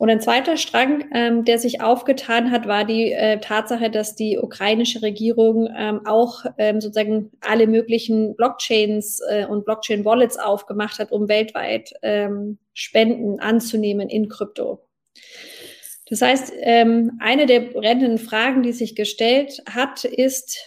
Und 0.00 0.08
ein 0.08 0.22
zweiter 0.22 0.56
Strang, 0.56 1.10
ähm, 1.12 1.44
der 1.44 1.58
sich 1.58 1.82
aufgetan 1.82 2.50
hat, 2.50 2.66
war 2.66 2.86
die 2.86 3.12
äh, 3.12 3.38
Tatsache, 3.38 3.90
dass 3.90 4.14
die 4.14 4.38
ukrainische 4.38 5.02
Regierung 5.02 5.68
ähm, 5.76 6.06
auch 6.06 6.46
ähm, 6.56 6.80
sozusagen 6.80 7.32
alle 7.42 7.66
möglichen 7.66 8.34
Blockchains 8.34 9.20
äh, 9.28 9.44
und 9.44 9.66
Blockchain-Wallets 9.66 10.38
aufgemacht 10.38 10.98
hat, 11.00 11.12
um 11.12 11.28
weltweit 11.28 11.92
ähm, 12.00 12.56
Spenden 12.72 13.40
anzunehmen 13.40 14.08
in 14.08 14.30
Krypto. 14.30 14.80
Das 16.10 16.22
heißt, 16.22 16.52
ähm, 16.58 17.12
eine 17.20 17.46
der 17.46 17.60
brennenden 17.60 18.18
Fragen, 18.18 18.62
die 18.62 18.72
sich 18.72 18.94
gestellt 18.94 19.62
hat, 19.68 20.04
ist, 20.04 20.58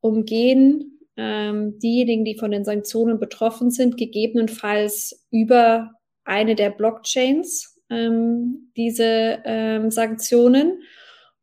umgehen 0.00 1.00
ähm, 1.16 1.78
diejenigen, 1.78 2.24
die 2.24 2.38
von 2.38 2.50
den 2.50 2.64
Sanktionen 2.64 3.18
betroffen 3.18 3.70
sind, 3.70 3.96
gegebenenfalls 3.96 5.26
über 5.30 5.90
eine 6.24 6.54
der 6.54 6.70
Blockchains 6.70 7.80
ähm, 7.90 8.70
diese 8.76 9.42
ähm, 9.44 9.90
Sanktionen? 9.90 10.82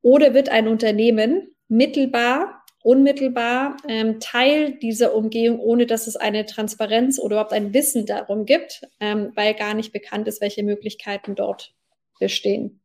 Oder 0.01 0.34
wird 0.34 0.49
ein 0.49 0.68
Unternehmen 0.68 1.49
mittelbar 1.68 2.58
unmittelbar 2.88 3.76
ähm, 3.89 4.22
Teil 4.22 4.80
dieser 4.80 5.14
Umgehung, 5.14 5.60
ohne 5.60 5.88
dass 5.88 6.08
es 6.08 6.16
eine 6.16 6.45
Transparenz 6.45 7.20
oder 7.20 7.36
überhaupt 7.36 7.51
ein 7.51 7.74
Wissen 7.74 8.05
darum 8.05 8.45
gibt, 8.45 8.88
ähm, 9.01 9.34
weil 9.36 9.55
gar 9.55 9.74
nicht 9.74 9.91
bekannt 9.91 10.26
ist, 10.30 10.39
welche 10.39 10.64
Möglichkeiten 10.64 11.36
dort 11.36 11.76
bestehen. 12.18 12.80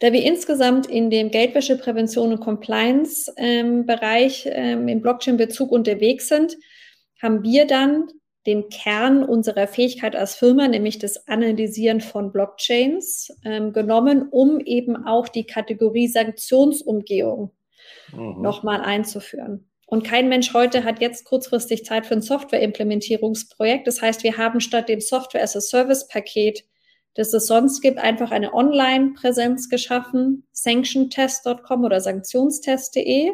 Da 0.00 0.12
wir 0.12 0.24
insgesamt 0.24 0.86
in 0.86 1.10
dem 1.10 1.30
Geldwäscheprävention 1.30 2.32
und 2.32 2.40
Compliance-Bereich 2.40 4.46
ähm, 4.46 4.52
ähm, 4.54 4.88
im 4.88 5.02
Blockchain-Bezug 5.02 5.70
unterwegs 5.70 6.28
sind, 6.28 6.56
haben 7.22 7.42
wir 7.42 7.66
dann 7.66 8.08
den 8.46 8.70
Kern 8.70 9.22
unserer 9.22 9.66
Fähigkeit 9.66 10.16
als 10.16 10.34
Firma, 10.34 10.66
nämlich 10.66 10.98
das 10.98 11.28
Analysieren 11.28 12.00
von 12.00 12.32
Blockchains, 12.32 13.28
ähm, 13.44 13.74
genommen, 13.74 14.28
um 14.30 14.60
eben 14.60 15.06
auch 15.06 15.28
die 15.28 15.44
Kategorie 15.44 16.08
Sanktionsumgehung 16.08 17.52
mhm. 18.12 18.40
nochmal 18.40 18.80
einzuführen. 18.80 19.68
Und 19.86 20.04
kein 20.04 20.30
Mensch 20.30 20.54
heute 20.54 20.84
hat 20.84 21.02
jetzt 21.02 21.24
kurzfristig 21.24 21.84
Zeit 21.84 22.06
für 22.06 22.14
ein 22.14 22.22
Software-Implementierungsprojekt. 22.22 23.86
Das 23.86 24.00
heißt, 24.00 24.22
wir 24.22 24.38
haben 24.38 24.60
statt 24.60 24.88
dem 24.88 25.00
Software-as-a-Service-Paket 25.00 26.64
das 27.14 27.32
es 27.34 27.46
sonst 27.46 27.80
gibt, 27.80 27.98
einfach 27.98 28.30
eine 28.30 28.54
Online-Präsenz 28.54 29.68
geschaffen, 29.68 30.46
sanctiontest.com 30.52 31.84
oder 31.84 32.00
sanktionstest.de. 32.00 33.32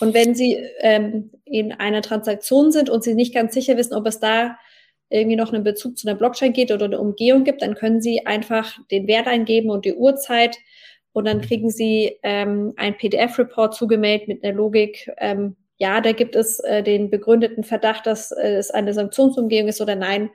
Und 0.00 0.14
wenn 0.14 0.34
Sie 0.34 0.54
ähm, 0.80 1.30
in 1.44 1.72
einer 1.72 2.02
Transaktion 2.02 2.72
sind 2.72 2.88
und 2.88 3.04
Sie 3.04 3.14
nicht 3.14 3.34
ganz 3.34 3.52
sicher 3.54 3.76
wissen, 3.76 3.94
ob 3.94 4.06
es 4.06 4.20
da 4.20 4.56
irgendwie 5.10 5.36
noch 5.36 5.52
einen 5.52 5.64
Bezug 5.64 5.98
zu 5.98 6.08
einer 6.08 6.16
Blockchain 6.16 6.52
geht 6.52 6.70
oder 6.70 6.86
eine 6.86 7.00
Umgehung 7.00 7.44
gibt, 7.44 7.62
dann 7.62 7.74
können 7.74 8.00
Sie 8.00 8.26
einfach 8.26 8.78
den 8.90 9.06
Wert 9.08 9.26
eingeben 9.26 9.70
und 9.70 9.84
die 9.84 9.94
Uhrzeit 9.94 10.56
und 11.12 11.26
dann 11.26 11.40
kriegen 11.40 11.70
Sie 11.70 12.18
ähm, 12.22 12.72
ein 12.76 12.96
PDF-Report 12.96 13.74
zugemeldet 13.74 14.28
mit 14.28 14.44
einer 14.44 14.54
Logik. 14.54 15.10
Ähm, 15.18 15.56
ja, 15.76 16.00
da 16.00 16.12
gibt 16.12 16.36
es 16.36 16.60
äh, 16.60 16.82
den 16.82 17.10
begründeten 17.10 17.64
Verdacht, 17.64 18.06
dass 18.06 18.30
äh, 18.30 18.54
es 18.54 18.70
eine 18.70 18.94
Sanktionsumgehung 18.94 19.68
ist 19.68 19.80
oder 19.80 19.96
nein, 19.96 20.30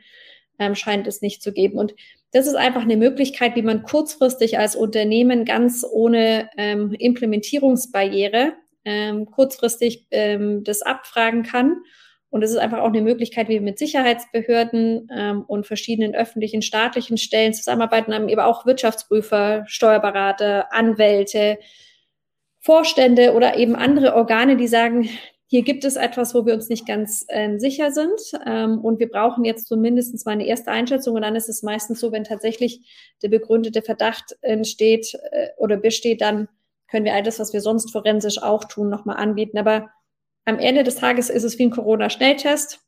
ähm, 0.59 0.76
scheint 0.76 1.07
es 1.07 1.21
nicht 1.21 1.41
zu 1.41 1.53
geben. 1.53 1.78
Und 1.78 1.95
das 2.32 2.47
ist 2.47 2.55
einfach 2.55 2.82
eine 2.82 2.97
Möglichkeit, 2.97 3.55
wie 3.55 3.61
man 3.61 3.84
kurzfristig 3.84 4.59
als 4.59 4.76
Unternehmen 4.76 5.45
ganz 5.45 5.86
ohne 5.89 6.49
ähm, 6.57 6.93
Implementierungsbarriere 6.93 8.53
ähm, 8.86 9.26
kurzfristig 9.26 10.07
ähm, 10.11 10.63
das 10.63 10.82
abfragen 10.82 11.43
kann. 11.43 11.78
Und 12.30 12.43
es 12.43 12.51
ist 12.51 12.57
einfach 12.57 12.80
auch 12.80 12.89
eine 12.89 13.01
Möglichkeit, 13.01 13.47
wie 13.47 13.53
wir 13.53 13.61
mit 13.61 13.80
Sicherheitsbehörden 13.80 15.07
ähm, 15.15 15.43
und 15.47 15.65
verschiedenen 15.65 16.15
öffentlichen, 16.15 16.61
staatlichen 16.61 17.17
Stellen 17.17 17.53
zusammenarbeiten, 17.53 18.13
haben 18.13 18.30
eben 18.30 18.41
auch 18.41 18.65
Wirtschaftsprüfer, 18.65 19.63
Steuerberater, 19.67 20.73
Anwälte, 20.73 21.57
Vorstände 22.59 23.34
oder 23.34 23.57
eben 23.57 23.76
andere 23.76 24.15
Organe, 24.15 24.57
die 24.57 24.67
sagen, 24.67 25.07
hier 25.47 25.61
gibt 25.61 25.85
es 25.85 25.95
etwas, 25.95 26.33
wo 26.33 26.45
wir 26.45 26.55
uns 26.55 26.69
nicht 26.69 26.87
ganz 26.87 27.25
ähm, 27.29 27.59
sicher 27.59 27.91
sind 27.91 28.19
ähm, 28.45 28.79
und 28.79 28.99
wir 28.99 29.09
brauchen 29.09 29.45
jetzt 29.45 29.67
zumindest 29.67 30.25
mal 30.25 30.31
eine 30.31 30.47
erste 30.47 30.71
Einschätzung 30.71 31.15
und 31.15 31.21
dann 31.21 31.35
ist 31.35 31.49
es 31.49 31.61
meistens 31.61 31.99
so, 31.99 32.11
wenn 32.11 32.23
tatsächlich 32.23 33.13
der 33.21 33.29
begründete 33.29 33.83
Verdacht 33.83 34.35
entsteht 34.41 35.13
äh, 35.31 35.49
oder 35.57 35.77
besteht, 35.77 36.21
dann 36.21 36.47
können 36.89 37.05
wir 37.05 37.13
all 37.13 37.23
das, 37.23 37.39
was 37.39 37.53
wir 37.53 37.61
sonst 37.61 37.91
forensisch 37.91 38.41
auch 38.41 38.63
tun, 38.63 38.89
nochmal 38.89 39.17
anbieten. 39.17 39.57
Aber 39.57 39.91
am 40.45 40.57
Ende 40.59 40.83
des 40.83 40.95
Tages 40.95 41.29
ist 41.29 41.43
es 41.43 41.59
wie 41.59 41.63
ein 41.65 41.71
Corona-Schnelltest. 41.71 42.79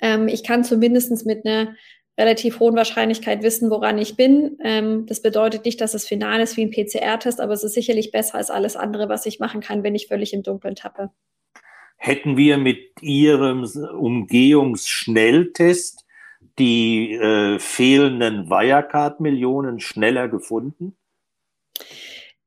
Ähm, 0.00 0.28
ich 0.28 0.44
kann 0.44 0.62
zumindest 0.62 1.26
mit 1.26 1.44
einer 1.44 1.74
relativ 2.18 2.60
hohen 2.60 2.76
Wahrscheinlichkeit 2.76 3.42
wissen, 3.42 3.70
woran 3.70 3.98
ich 3.98 4.16
bin. 4.16 4.58
Ähm, 4.62 5.06
das 5.06 5.20
bedeutet 5.20 5.64
nicht, 5.64 5.80
dass 5.80 5.94
es 5.94 6.06
final 6.06 6.40
ist 6.40 6.56
wie 6.56 6.64
ein 6.64 6.70
PCR-Test, 6.70 7.40
aber 7.40 7.52
es 7.52 7.64
ist 7.64 7.74
sicherlich 7.74 8.12
besser 8.12 8.36
als 8.36 8.50
alles 8.50 8.76
andere, 8.76 9.08
was 9.08 9.26
ich 9.26 9.40
machen 9.40 9.60
kann, 9.60 9.82
wenn 9.82 9.96
ich 9.96 10.06
völlig 10.06 10.32
im 10.32 10.44
Dunkeln 10.44 10.76
tappe 10.76 11.10
hätten 12.06 12.36
wir 12.36 12.56
mit 12.56 13.02
Ihrem 13.02 13.64
Umgehungsschnelltest 13.64 16.06
die 16.58 17.14
äh, 17.14 17.58
fehlenden 17.58 18.48
Wirecard-Millionen 18.48 19.80
schneller 19.80 20.28
gefunden? 20.28 20.96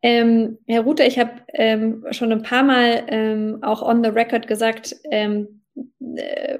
Ähm, 0.01 0.59
Herr 0.65 0.83
Ruther, 0.83 1.05
ich 1.05 1.19
habe 1.19 1.41
ähm, 1.53 2.05
schon 2.11 2.31
ein 2.31 2.41
paar 2.41 2.63
Mal 2.63 3.03
ähm, 3.09 3.59
auch 3.61 3.81
on 3.81 4.01
the 4.01 4.09
record 4.09 4.47
gesagt, 4.47 4.95
ähm, 5.11 5.65
äh, 6.15 6.59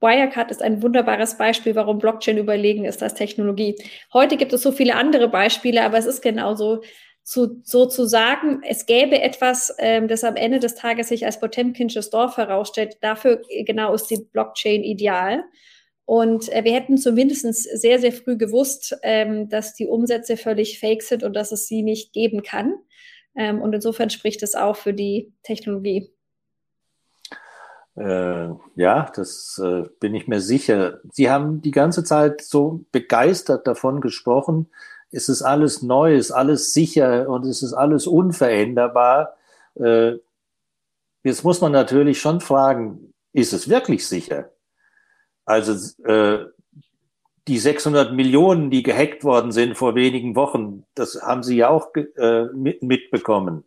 Wirecard 0.00 0.50
ist 0.50 0.60
ein 0.62 0.82
wunderbares 0.82 1.38
Beispiel, 1.38 1.74
warum 1.74 1.98
Blockchain 1.98 2.36
überlegen 2.36 2.84
ist 2.84 3.02
als 3.02 3.14
Technologie. 3.14 3.76
Heute 4.12 4.36
gibt 4.36 4.52
es 4.52 4.60
so 4.60 4.72
viele 4.72 4.94
andere 4.94 5.28
Beispiele, 5.28 5.82
aber 5.82 5.96
es 5.96 6.04
ist 6.04 6.20
genauso 6.20 6.82
zu, 7.26 7.60
so 7.64 7.86
zu 7.86 8.06
sagen, 8.06 8.62
es 8.62 8.86
gäbe 8.86 9.20
etwas, 9.20 9.74
ähm, 9.78 10.06
das 10.06 10.22
am 10.22 10.36
Ende 10.36 10.60
des 10.60 10.76
Tages 10.76 11.08
sich 11.08 11.26
als 11.26 11.40
Potemkinsches 11.40 12.08
Dorf 12.10 12.36
herausstellt, 12.36 12.98
dafür 13.00 13.42
genau 13.64 13.92
ist 13.94 14.06
die 14.06 14.28
Blockchain 14.32 14.84
ideal. 14.84 15.42
Und 16.04 16.48
äh, 16.52 16.62
wir 16.62 16.72
hätten 16.72 16.98
zumindest 16.98 17.42
sehr, 17.80 17.98
sehr 17.98 18.12
früh 18.12 18.36
gewusst, 18.36 18.96
ähm, 19.02 19.48
dass 19.48 19.74
die 19.74 19.88
Umsätze 19.88 20.36
völlig 20.36 20.78
fake 20.78 21.02
sind 21.02 21.24
und 21.24 21.34
dass 21.34 21.50
es 21.50 21.66
sie 21.66 21.82
nicht 21.82 22.12
geben 22.12 22.44
kann. 22.44 22.76
Ähm, 23.34 23.60
und 23.60 23.74
insofern 23.74 24.08
spricht 24.08 24.44
es 24.44 24.54
auch 24.54 24.76
für 24.76 24.94
die 24.94 25.32
Technologie. 25.42 26.08
Äh, 27.96 28.50
ja, 28.76 29.10
das 29.16 29.60
äh, 29.60 29.82
bin 29.98 30.14
ich 30.14 30.28
mir 30.28 30.40
sicher. 30.40 31.00
Sie 31.10 31.28
haben 31.28 31.60
die 31.60 31.72
ganze 31.72 32.04
Zeit 32.04 32.40
so 32.40 32.84
begeistert 32.92 33.66
davon 33.66 34.00
gesprochen, 34.00 34.68
es 35.10 35.28
ist 35.28 35.42
alles 35.42 35.82
neu, 35.82 36.14
es 36.14 36.26
ist 36.26 36.32
alles 36.32 36.72
sicher 36.72 37.28
und 37.28 37.46
es 37.46 37.62
ist 37.62 37.72
alles 37.72 38.06
unveränderbar. 38.06 39.36
Äh, 39.74 40.14
jetzt 41.22 41.44
muss 41.44 41.60
man 41.60 41.72
natürlich 41.72 42.20
schon 42.20 42.40
fragen, 42.40 43.12
ist 43.32 43.52
es 43.52 43.68
wirklich 43.68 44.06
sicher? 44.06 44.50
Also 45.44 45.72
äh, 46.04 46.46
die 47.46 47.58
600 47.58 48.12
Millionen, 48.12 48.70
die 48.70 48.82
gehackt 48.82 49.22
worden 49.22 49.52
sind 49.52 49.76
vor 49.76 49.94
wenigen 49.94 50.34
Wochen, 50.34 50.84
das 50.94 51.20
haben 51.22 51.44
Sie 51.44 51.56
ja 51.56 51.68
auch 51.68 51.94
äh, 51.94 52.46
mitbekommen. 52.52 53.62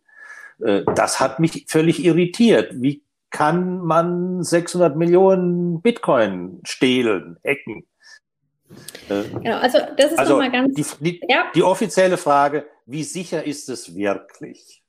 das 0.58 1.20
hat 1.20 1.40
mich 1.40 1.64
völlig 1.68 2.04
irritiert. 2.04 2.74
Wie 2.74 3.02
kann 3.30 3.78
man 3.78 4.42
600 4.42 4.94
Millionen 4.94 5.80
Bitcoin 5.80 6.60
stehlen, 6.64 7.38
hacken? 7.42 7.86
Genau, 9.08 9.58
also 9.58 9.78
das 9.96 10.12
ist 10.12 10.18
also 10.18 10.34
nochmal 10.34 10.52
ganz. 10.52 10.74
Die, 10.74 11.04
die, 11.04 11.20
ja. 11.28 11.50
die 11.54 11.62
offizielle 11.62 12.16
Frage, 12.16 12.66
wie 12.86 13.02
sicher 13.02 13.44
ist 13.44 13.68
es 13.68 13.94
wirklich? 13.94 14.82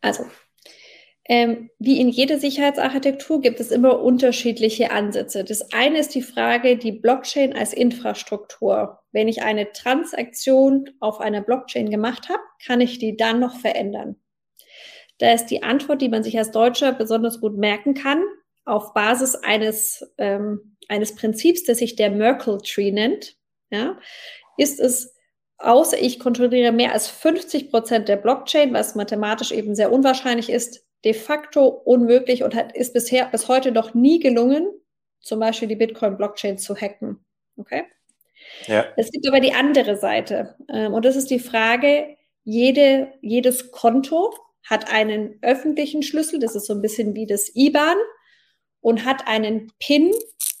Also, 0.00 0.24
ähm, 1.24 1.70
wie 1.78 2.00
in 2.00 2.08
jeder 2.08 2.38
Sicherheitsarchitektur 2.38 3.40
gibt 3.40 3.60
es 3.60 3.70
immer 3.70 4.00
unterschiedliche 4.00 4.90
Ansätze. 4.90 5.44
Das 5.44 5.72
eine 5.72 5.98
ist 6.00 6.14
die 6.14 6.22
Frage, 6.22 6.76
die 6.76 6.92
Blockchain 6.92 7.54
als 7.54 7.72
Infrastruktur. 7.72 8.98
Wenn 9.12 9.28
ich 9.28 9.42
eine 9.42 9.70
Transaktion 9.72 10.90
auf 10.98 11.20
einer 11.20 11.40
Blockchain 11.40 11.90
gemacht 11.90 12.28
habe, 12.28 12.42
kann 12.66 12.80
ich 12.80 12.98
die 12.98 13.16
dann 13.16 13.38
noch 13.38 13.58
verändern? 13.60 14.16
Da 15.18 15.32
ist 15.32 15.46
die 15.46 15.62
Antwort, 15.62 16.02
die 16.02 16.08
man 16.08 16.24
sich 16.24 16.36
als 16.36 16.50
Deutscher 16.50 16.92
besonders 16.92 17.40
gut 17.40 17.56
merken 17.56 17.94
kann, 17.94 18.24
auf 18.64 18.92
Basis 18.92 19.36
eines 19.36 20.12
ähm, 20.18 20.71
eines 20.92 21.14
Prinzips, 21.14 21.64
das 21.64 21.78
sich 21.78 21.96
der 21.96 22.10
Merkle 22.10 22.58
Tree 22.58 22.92
nennt, 22.92 23.36
ja, 23.70 23.98
ist 24.58 24.78
es, 24.78 25.14
außer 25.56 26.00
ich 26.00 26.20
kontrolliere 26.20 26.70
mehr 26.70 26.92
als 26.92 27.08
50 27.08 27.70
Prozent 27.70 28.08
der 28.08 28.16
Blockchain, 28.16 28.74
was 28.74 28.94
mathematisch 28.94 29.52
eben 29.52 29.74
sehr 29.74 29.90
unwahrscheinlich 29.90 30.50
ist, 30.50 30.84
de 31.04 31.14
facto 31.14 31.66
unmöglich 31.66 32.44
und 32.44 32.54
hat, 32.54 32.76
ist 32.76 32.92
bisher 32.92 33.26
bis 33.26 33.48
heute 33.48 33.72
noch 33.72 33.94
nie 33.94 34.20
gelungen, 34.20 34.68
zum 35.20 35.40
Beispiel 35.40 35.68
die 35.68 35.76
Bitcoin-Blockchain 35.76 36.58
zu 36.58 36.76
hacken. 36.76 37.24
Okay? 37.56 37.84
Ja. 38.66 38.86
Es 38.96 39.10
gibt 39.10 39.26
aber 39.26 39.40
die 39.40 39.54
andere 39.54 39.96
Seite. 39.96 40.56
Ähm, 40.68 40.92
und 40.92 41.04
das 41.04 41.16
ist 41.16 41.30
die 41.30 41.40
Frage, 41.40 42.16
jede, 42.44 43.12
jedes 43.22 43.70
Konto 43.70 44.34
hat 44.68 44.92
einen 44.92 45.38
öffentlichen 45.42 46.02
Schlüssel, 46.02 46.38
das 46.38 46.54
ist 46.54 46.66
so 46.66 46.74
ein 46.74 46.82
bisschen 46.82 47.14
wie 47.14 47.26
das 47.26 47.54
IBAN, 47.54 47.96
und 48.80 49.04
hat 49.04 49.26
einen 49.26 49.72
PIN, 49.78 50.12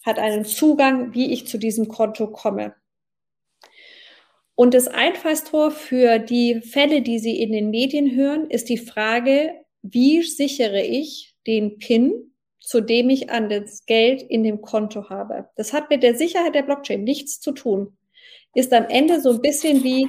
hat 0.04 0.18
einen 0.18 0.44
Zugang, 0.44 1.14
wie 1.14 1.32
ich 1.32 1.46
zu 1.46 1.58
diesem 1.58 1.88
Konto 1.88 2.28
komme. 2.28 2.74
Und 4.54 4.74
das 4.74 4.88
Einfallstor 4.88 5.70
für 5.70 6.18
die 6.18 6.60
Fälle, 6.60 7.02
die 7.02 7.18
Sie 7.18 7.40
in 7.40 7.52
den 7.52 7.70
Medien 7.70 8.14
hören, 8.14 8.50
ist 8.50 8.68
die 8.68 8.78
Frage, 8.78 9.52
wie 9.82 10.22
sichere 10.22 10.82
ich 10.82 11.34
den 11.46 11.78
PIN, 11.78 12.32
zu 12.60 12.80
dem 12.80 13.10
ich 13.10 13.30
an 13.30 13.48
das 13.48 13.86
Geld 13.86 14.22
in 14.22 14.44
dem 14.44 14.60
Konto 14.60 15.08
habe. 15.08 15.48
Das 15.56 15.72
hat 15.72 15.90
mit 15.90 16.02
der 16.02 16.14
Sicherheit 16.14 16.54
der 16.54 16.62
Blockchain 16.62 17.02
nichts 17.02 17.40
zu 17.40 17.52
tun. 17.52 17.96
Ist 18.54 18.72
am 18.72 18.88
Ende 18.88 19.20
so 19.20 19.30
ein 19.30 19.40
bisschen 19.40 19.82
wie 19.82 20.08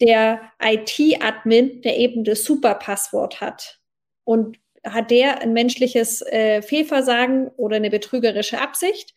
der 0.00 0.40
IT-Admin, 0.60 1.82
der 1.82 1.98
eben 1.98 2.24
das 2.24 2.44
Superpasswort 2.44 3.40
hat. 3.40 3.80
Und 4.24 4.58
hat 4.84 5.10
der 5.10 5.40
ein 5.40 5.52
menschliches 5.52 6.22
äh, 6.22 6.62
Fehlversagen 6.62 7.48
oder 7.56 7.76
eine 7.76 7.90
betrügerische 7.90 8.60
Absicht? 8.60 9.14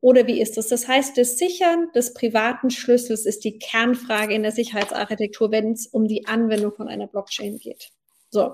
Oder 0.00 0.26
wie 0.26 0.40
ist 0.40 0.56
das? 0.56 0.68
Das 0.68 0.86
heißt, 0.86 1.18
das 1.18 1.38
Sichern 1.38 1.88
des 1.94 2.14
privaten 2.14 2.70
Schlüssels 2.70 3.26
ist 3.26 3.44
die 3.44 3.58
Kernfrage 3.58 4.32
in 4.32 4.42
der 4.42 4.52
Sicherheitsarchitektur, 4.52 5.50
wenn 5.50 5.72
es 5.72 5.86
um 5.86 6.06
die 6.06 6.26
Anwendung 6.26 6.72
von 6.72 6.88
einer 6.88 7.08
Blockchain 7.08 7.58
geht. 7.58 7.88
So. 8.30 8.52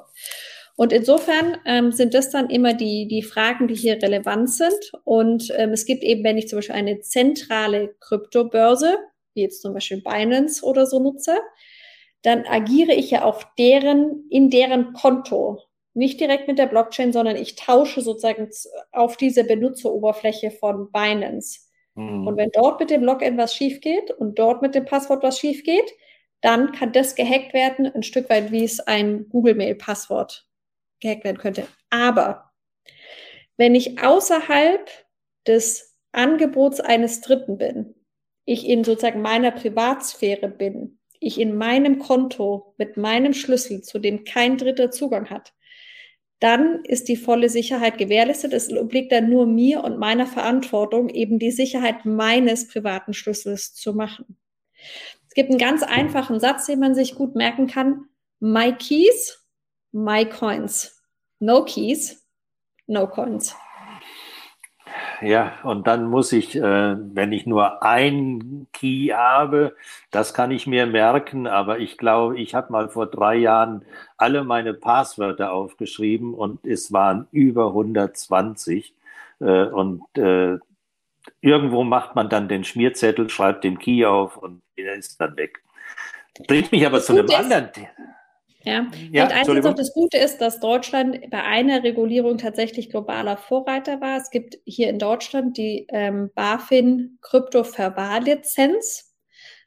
Und 0.76 0.92
insofern 0.92 1.58
ähm, 1.66 1.92
sind 1.92 2.14
das 2.14 2.30
dann 2.30 2.50
immer 2.50 2.74
die, 2.74 3.06
die 3.06 3.22
Fragen, 3.22 3.68
die 3.68 3.74
hier 3.74 4.02
relevant 4.02 4.50
sind. 4.50 4.92
Und 5.04 5.52
ähm, 5.56 5.72
es 5.72 5.84
gibt 5.84 6.02
eben, 6.02 6.24
wenn 6.24 6.38
ich 6.38 6.48
zum 6.48 6.58
Beispiel 6.58 6.74
eine 6.74 7.00
zentrale 7.00 7.94
Kryptobörse, 8.00 8.96
wie 9.34 9.42
jetzt 9.42 9.62
zum 9.62 9.74
Beispiel 9.74 10.00
Binance 10.00 10.64
oder 10.64 10.86
so 10.86 10.98
nutze, 10.98 11.36
dann 12.22 12.46
agiere 12.46 12.92
ich 12.92 13.10
ja 13.10 13.22
auf 13.22 13.46
deren, 13.58 14.26
in 14.30 14.50
deren 14.50 14.94
Konto. 14.94 15.60
Nicht 15.94 16.20
direkt 16.20 16.48
mit 16.48 16.58
der 16.58 16.66
Blockchain, 16.66 17.12
sondern 17.12 17.36
ich 17.36 17.54
tausche 17.54 18.00
sozusagen 18.00 18.50
auf 18.92 19.16
diese 19.16 19.44
Benutzeroberfläche 19.44 20.50
von 20.50 20.90
Binance. 20.90 21.60
Mhm. 21.94 22.26
Und 22.26 22.36
wenn 22.36 22.50
dort 22.50 22.80
mit 22.80 22.90
dem 22.90 23.04
Login 23.04 23.38
was 23.38 23.54
schief 23.54 23.80
geht 23.80 24.10
und 24.10 24.38
dort 24.38 24.60
mit 24.60 24.74
dem 24.74 24.84
Passwort 24.84 25.22
was 25.22 25.38
schief 25.38 25.62
geht, 25.62 25.92
dann 26.40 26.72
kann 26.72 26.92
das 26.92 27.14
gehackt 27.14 27.54
werden, 27.54 27.86
ein 27.86 28.02
Stück 28.02 28.28
weit 28.28 28.52
wie 28.52 28.64
es 28.64 28.80
ein 28.80 29.28
Google-Mail-Passwort 29.30 30.46
gehackt 31.00 31.24
werden 31.24 31.38
könnte. 31.38 31.66
Aber 31.90 32.50
wenn 33.56 33.74
ich 33.74 34.02
außerhalb 34.02 34.90
des 35.46 35.96
Angebots 36.12 36.80
eines 36.80 37.20
Dritten 37.20 37.56
bin, 37.56 37.94
ich 38.44 38.68
in 38.68 38.84
sozusagen 38.84 39.22
meiner 39.22 39.52
Privatsphäre 39.52 40.48
bin, 40.48 40.98
ich 41.18 41.40
in 41.40 41.56
meinem 41.56 41.98
Konto 41.98 42.74
mit 42.76 42.96
meinem 42.96 43.32
Schlüssel, 43.32 43.82
zu 43.82 43.98
dem 43.98 44.24
kein 44.24 44.58
Dritter 44.58 44.90
Zugang 44.90 45.30
hat, 45.30 45.54
dann 46.44 46.84
ist 46.84 47.08
die 47.08 47.16
volle 47.16 47.48
Sicherheit 47.48 47.96
gewährleistet. 47.96 48.52
Es 48.52 48.70
obliegt 48.70 49.12
dann 49.12 49.30
nur 49.30 49.46
mir 49.46 49.82
und 49.82 49.98
meiner 49.98 50.26
Verantwortung, 50.26 51.08
eben 51.08 51.38
die 51.38 51.50
Sicherheit 51.50 52.04
meines 52.04 52.68
privaten 52.68 53.14
Schlüssels 53.14 53.72
zu 53.72 53.94
machen. 53.94 54.36
Es 55.26 55.34
gibt 55.34 55.48
einen 55.48 55.58
ganz 55.58 55.82
einfachen 55.82 56.40
Satz, 56.40 56.66
den 56.66 56.80
man 56.80 56.94
sich 56.94 57.14
gut 57.14 57.34
merken 57.34 57.66
kann. 57.66 58.08
My 58.40 58.74
keys, 58.74 59.42
my 59.90 60.26
coins. 60.26 61.02
No 61.38 61.64
keys, 61.64 62.22
no 62.86 63.08
coins. 63.08 63.56
Ja, 65.20 65.52
und 65.62 65.86
dann 65.86 66.06
muss 66.06 66.32
ich, 66.32 66.56
äh, 66.56 66.60
wenn 66.60 67.32
ich 67.32 67.46
nur 67.46 67.82
ein 67.82 68.66
Key 68.72 69.08
habe, 69.08 69.76
das 70.10 70.34
kann 70.34 70.50
ich 70.50 70.66
mir 70.66 70.86
merken, 70.86 71.46
aber 71.46 71.78
ich 71.78 71.98
glaube, 71.98 72.38
ich 72.38 72.54
habe 72.54 72.72
mal 72.72 72.88
vor 72.88 73.06
drei 73.06 73.36
Jahren 73.36 73.84
alle 74.16 74.44
meine 74.44 74.74
Passwörter 74.74 75.52
aufgeschrieben 75.52 76.34
und 76.34 76.66
es 76.66 76.92
waren 76.92 77.28
über 77.32 77.68
120. 77.68 78.94
Äh, 79.40 79.64
und 79.66 80.02
äh, 80.16 80.58
irgendwo 81.40 81.84
macht 81.84 82.14
man 82.14 82.28
dann 82.28 82.48
den 82.48 82.64
Schmierzettel, 82.64 83.28
schreibt 83.30 83.64
den 83.64 83.78
Key 83.78 84.04
auf 84.04 84.36
und 84.36 84.62
der 84.78 84.94
ist 84.94 85.20
dann 85.20 85.36
weg. 85.36 85.62
Bringt 86.46 86.72
mich 86.72 86.84
aber 86.86 87.00
zu 87.00 87.12
einem 87.12 87.30
anderen 87.30 87.72
Thema. 87.72 87.88
Ja, 88.64 88.90
ja 89.12 89.24
und 89.24 89.32
eins 89.32 89.66
auch 89.66 89.74
das 89.74 89.92
Gute 89.92 90.16
ist, 90.16 90.38
dass 90.38 90.58
Deutschland 90.58 91.30
bei 91.30 91.42
einer 91.42 91.82
Regulierung 91.82 92.38
tatsächlich 92.38 92.88
globaler 92.90 93.36
Vorreiter 93.36 94.00
war. 94.00 94.16
Es 94.16 94.30
gibt 94.30 94.58
hier 94.64 94.88
in 94.88 94.98
Deutschland 94.98 95.58
die 95.58 95.86
ähm, 95.90 96.30
BaFin 96.34 97.18
Krypto-Verwahrlizenz. 97.20 99.14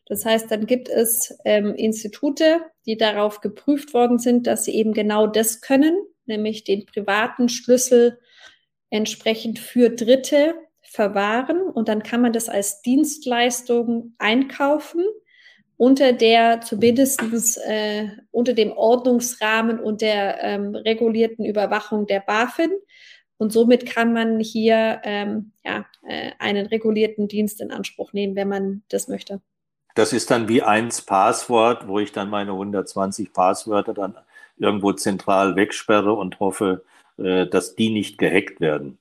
Das 0.07 0.25
heißt, 0.25 0.49
dann 0.49 0.65
gibt 0.65 0.89
es 0.89 1.37
ähm, 1.45 1.75
Institute, 1.75 2.61
die 2.85 2.97
darauf 2.97 3.41
geprüft 3.41 3.93
worden 3.93 4.17
sind, 4.17 4.47
dass 4.47 4.65
sie 4.65 4.73
eben 4.73 4.93
genau 4.93 5.27
das 5.27 5.61
können, 5.61 5.95
nämlich 6.25 6.63
den 6.63 6.85
privaten 6.85 7.49
Schlüssel 7.49 8.19
entsprechend 8.89 9.59
für 9.59 9.89
Dritte 9.89 10.55
verwahren. 10.81 11.61
Und 11.61 11.87
dann 11.89 12.01
kann 12.01 12.21
man 12.21 12.33
das 12.33 12.49
als 12.49 12.81
Dienstleistung 12.81 14.15
einkaufen 14.17 15.03
unter 15.77 16.11
der 16.11 16.61
zumindest 16.61 17.21
äh, 17.65 18.09
unter 18.31 18.53
dem 18.53 18.71
Ordnungsrahmen 18.71 19.79
und 19.79 20.01
der 20.01 20.43
ähm, 20.43 20.75
regulierten 20.75 21.45
Überwachung 21.45 22.07
der 22.07 22.19
BaFin. 22.19 22.71
Und 23.37 23.53
somit 23.53 23.85
kann 23.85 24.13
man 24.13 24.39
hier 24.39 24.99
ähm, 25.03 25.51
ja, 25.63 25.85
äh, 26.07 26.31
einen 26.39 26.65
regulierten 26.65 27.27
Dienst 27.27 27.61
in 27.61 27.71
Anspruch 27.71 28.11
nehmen, 28.11 28.35
wenn 28.35 28.49
man 28.49 28.81
das 28.89 29.07
möchte. 29.07 29.41
Das 29.93 30.13
ist 30.13 30.31
dann 30.31 30.47
wie 30.47 30.63
eins 30.63 31.01
Passwort, 31.01 31.87
wo 31.87 31.99
ich 31.99 32.11
dann 32.11 32.29
meine 32.29 32.51
120 32.51 33.31
Passwörter 33.31 33.93
dann 33.93 34.15
irgendwo 34.57 34.93
zentral 34.93 35.55
wegsperre 35.55 36.13
und 36.13 36.39
hoffe, 36.39 36.83
äh, 37.17 37.45
dass 37.45 37.75
die 37.75 37.91
nicht 37.91 38.17
gehackt 38.17 38.59
werden. 38.59 38.97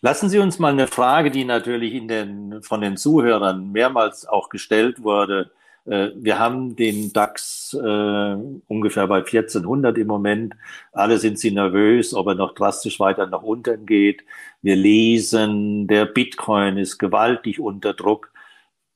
Lassen 0.00 0.30
Sie 0.30 0.38
uns 0.38 0.58
mal 0.58 0.72
eine 0.72 0.86
Frage, 0.86 1.30
die 1.30 1.44
natürlich 1.44 1.92
den, 2.06 2.62
von 2.62 2.80
den 2.80 2.96
Zuhörern 2.96 3.70
mehrmals 3.70 4.26
auch 4.26 4.48
gestellt 4.48 5.02
wurde, 5.02 5.50
wir 5.84 6.38
haben 6.38 6.76
den 6.76 7.12
DAX 7.12 7.74
äh, 7.74 8.36
ungefähr 8.68 9.06
bei 9.06 9.18
1400 9.18 9.96
im 9.98 10.06
Moment. 10.06 10.54
Alle 10.92 11.18
sind 11.18 11.38
sie 11.38 11.50
nervös, 11.50 12.14
ob 12.14 12.28
er 12.28 12.34
noch 12.34 12.54
drastisch 12.54 13.00
weiter 13.00 13.26
nach 13.26 13.42
unten 13.42 13.86
geht. 13.86 14.24
Wir 14.62 14.76
lesen, 14.76 15.86
der 15.86 16.04
Bitcoin 16.06 16.76
ist 16.76 16.98
gewaltig 16.98 17.60
unter 17.60 17.94
Druck. 17.94 18.30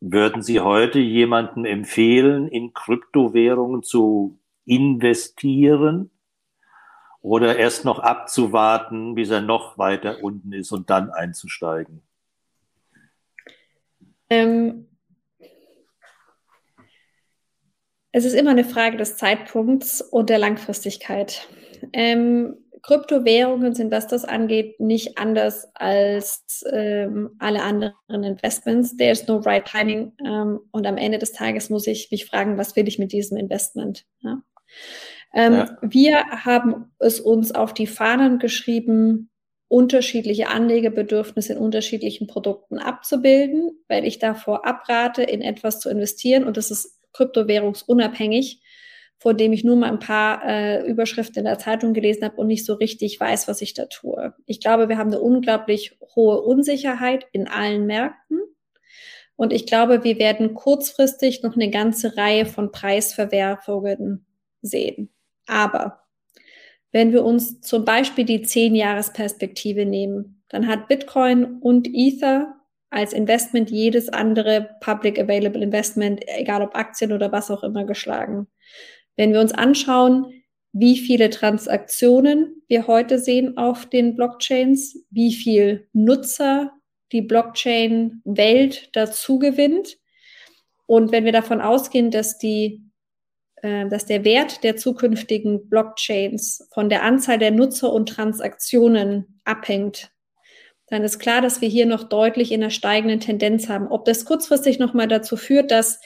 Würden 0.00 0.42
Sie 0.42 0.60
heute 0.60 0.98
jemandem 0.98 1.64
empfehlen, 1.64 2.48
in 2.48 2.74
Kryptowährungen 2.74 3.82
zu 3.82 4.38
investieren 4.66 6.10
oder 7.22 7.56
erst 7.56 7.86
noch 7.86 8.00
abzuwarten, 8.00 9.14
bis 9.14 9.30
er 9.30 9.40
noch 9.40 9.78
weiter 9.78 10.22
unten 10.22 10.52
ist 10.52 10.72
und 10.72 10.90
dann 10.90 11.10
einzusteigen? 11.10 12.02
Ähm, 14.28 14.86
Es 18.16 18.24
ist 18.24 18.34
immer 18.34 18.52
eine 18.52 18.62
Frage 18.62 18.96
des 18.96 19.16
Zeitpunkts 19.16 20.00
und 20.00 20.30
der 20.30 20.38
Langfristigkeit. 20.38 21.48
Ähm, 21.92 22.54
Kryptowährungen 22.82 23.74
sind, 23.74 23.90
was 23.90 24.06
das 24.06 24.24
angeht, 24.24 24.78
nicht 24.78 25.18
anders 25.18 25.66
als 25.74 26.64
ähm, 26.70 27.30
alle 27.40 27.62
anderen 27.62 28.22
Investments. 28.22 28.96
There 28.96 29.10
is 29.10 29.26
no 29.26 29.38
right 29.38 29.64
timing. 29.64 30.12
Ähm, 30.24 30.60
und 30.70 30.86
am 30.86 30.96
Ende 30.96 31.18
des 31.18 31.32
Tages 31.32 31.70
muss 31.70 31.88
ich 31.88 32.08
mich 32.12 32.26
fragen, 32.26 32.56
was 32.56 32.76
will 32.76 32.86
ich 32.86 33.00
mit 33.00 33.10
diesem 33.10 33.36
Investment? 33.36 34.04
Ja? 34.20 34.40
Ähm, 35.34 35.52
ja. 35.54 35.78
Wir 35.82 36.24
haben 36.44 36.92
es 37.00 37.18
uns 37.18 37.52
auf 37.52 37.74
die 37.74 37.88
Fahnen 37.88 38.38
geschrieben, 38.38 39.28
unterschiedliche 39.66 40.50
Anlegebedürfnisse 40.50 41.54
in 41.54 41.58
unterschiedlichen 41.58 42.28
Produkten 42.28 42.78
abzubilden, 42.78 43.72
weil 43.88 44.04
ich 44.04 44.20
davor 44.20 44.64
abrate, 44.64 45.24
in 45.24 45.42
etwas 45.42 45.80
zu 45.80 45.90
investieren. 45.90 46.44
Und 46.44 46.56
das 46.56 46.70
ist 46.70 46.93
kryptowährungsunabhängig, 47.14 48.60
vor 49.18 49.32
dem 49.32 49.52
ich 49.52 49.64
nur 49.64 49.76
mal 49.76 49.90
ein 49.90 49.98
paar 49.98 50.46
äh, 50.46 50.86
Überschriften 50.86 51.38
in 51.38 51.44
der 51.46 51.58
Zeitung 51.58 51.94
gelesen 51.94 52.24
habe 52.24 52.36
und 52.36 52.48
nicht 52.48 52.66
so 52.66 52.74
richtig 52.74 53.18
weiß, 53.18 53.48
was 53.48 53.62
ich 53.62 53.72
da 53.72 53.86
tue. 53.86 54.34
Ich 54.44 54.60
glaube, 54.60 54.88
wir 54.88 54.98
haben 54.98 55.10
eine 55.10 55.20
unglaublich 55.20 55.98
hohe 56.14 56.42
Unsicherheit 56.42 57.26
in 57.32 57.48
allen 57.48 57.86
Märkten. 57.86 58.40
Und 59.36 59.52
ich 59.52 59.66
glaube, 59.66 60.04
wir 60.04 60.18
werden 60.18 60.54
kurzfristig 60.54 61.42
noch 61.42 61.54
eine 61.54 61.70
ganze 61.70 62.16
Reihe 62.16 62.46
von 62.46 62.70
Preisverwerfungen 62.70 64.26
sehen. 64.62 65.10
Aber 65.46 66.04
wenn 66.92 67.12
wir 67.12 67.24
uns 67.24 67.60
zum 67.60 67.84
Beispiel 67.84 68.24
die 68.24 68.42
Zehn-Jahres-Perspektive 68.42 69.84
nehmen, 69.84 70.44
dann 70.48 70.68
hat 70.68 70.86
Bitcoin 70.86 71.58
und 71.60 71.88
Ether 71.92 72.54
als 72.94 73.12
Investment 73.12 73.70
jedes 73.70 74.08
andere 74.08 74.76
Public 74.80 75.18
Available 75.18 75.62
Investment, 75.62 76.20
egal 76.26 76.62
ob 76.62 76.76
Aktien 76.76 77.12
oder 77.12 77.32
was 77.32 77.50
auch 77.50 77.62
immer, 77.64 77.84
geschlagen. 77.84 78.46
Wenn 79.16 79.32
wir 79.32 79.40
uns 79.40 79.52
anschauen, 79.52 80.44
wie 80.72 80.98
viele 80.98 81.30
Transaktionen 81.30 82.62
wir 82.68 82.86
heute 82.86 83.18
sehen 83.18 83.56
auf 83.56 83.86
den 83.86 84.16
Blockchains, 84.16 85.04
wie 85.10 85.32
viel 85.32 85.88
Nutzer 85.92 86.72
die 87.12 87.22
Blockchain-Welt 87.22 88.90
dazu 88.92 89.38
gewinnt. 89.38 89.98
Und 90.86 91.12
wenn 91.12 91.24
wir 91.24 91.32
davon 91.32 91.60
ausgehen, 91.60 92.10
dass 92.10 92.38
die 92.38 92.84
äh, 93.62 93.88
dass 93.88 94.06
der 94.06 94.24
Wert 94.24 94.62
der 94.62 94.76
zukünftigen 94.76 95.68
Blockchains 95.68 96.68
von 96.72 96.88
der 96.88 97.02
Anzahl 97.02 97.38
der 97.38 97.50
Nutzer 97.50 97.92
und 97.92 98.08
Transaktionen 98.08 99.40
abhängt, 99.44 100.13
dann 100.94 101.04
ist 101.04 101.18
klar, 101.18 101.40
dass 101.40 101.60
wir 101.60 101.68
hier 101.68 101.86
noch 101.86 102.04
deutlich 102.04 102.52
in 102.52 102.62
einer 102.62 102.70
steigenden 102.70 103.20
Tendenz 103.20 103.68
haben. 103.68 103.88
Ob 103.88 104.04
das 104.04 104.24
kurzfristig 104.24 104.78
nochmal 104.78 105.08
dazu 105.08 105.36
führt, 105.36 105.70
dass 105.70 106.00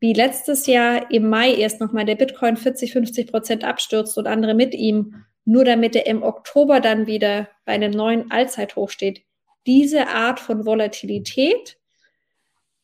wie 0.00 0.12
letztes 0.12 0.66
Jahr 0.66 1.12
im 1.12 1.28
Mai 1.28 1.54
erst 1.54 1.80
nochmal 1.80 2.04
der 2.04 2.16
Bitcoin 2.16 2.56
40, 2.56 2.92
50 2.92 3.30
Prozent 3.30 3.64
abstürzt 3.64 4.18
und 4.18 4.26
andere 4.26 4.54
mit 4.54 4.74
ihm, 4.74 5.24
nur 5.44 5.64
damit 5.64 5.94
er 5.94 6.06
im 6.06 6.24
Oktober 6.24 6.80
dann 6.80 7.06
wieder 7.06 7.48
bei 7.64 7.72
einem 7.72 7.92
neuen 7.92 8.32
Allzeithoch 8.32 8.90
steht. 8.90 9.22
Diese 9.64 10.08
Art 10.08 10.40
von 10.40 10.66
Volatilität 10.66 11.78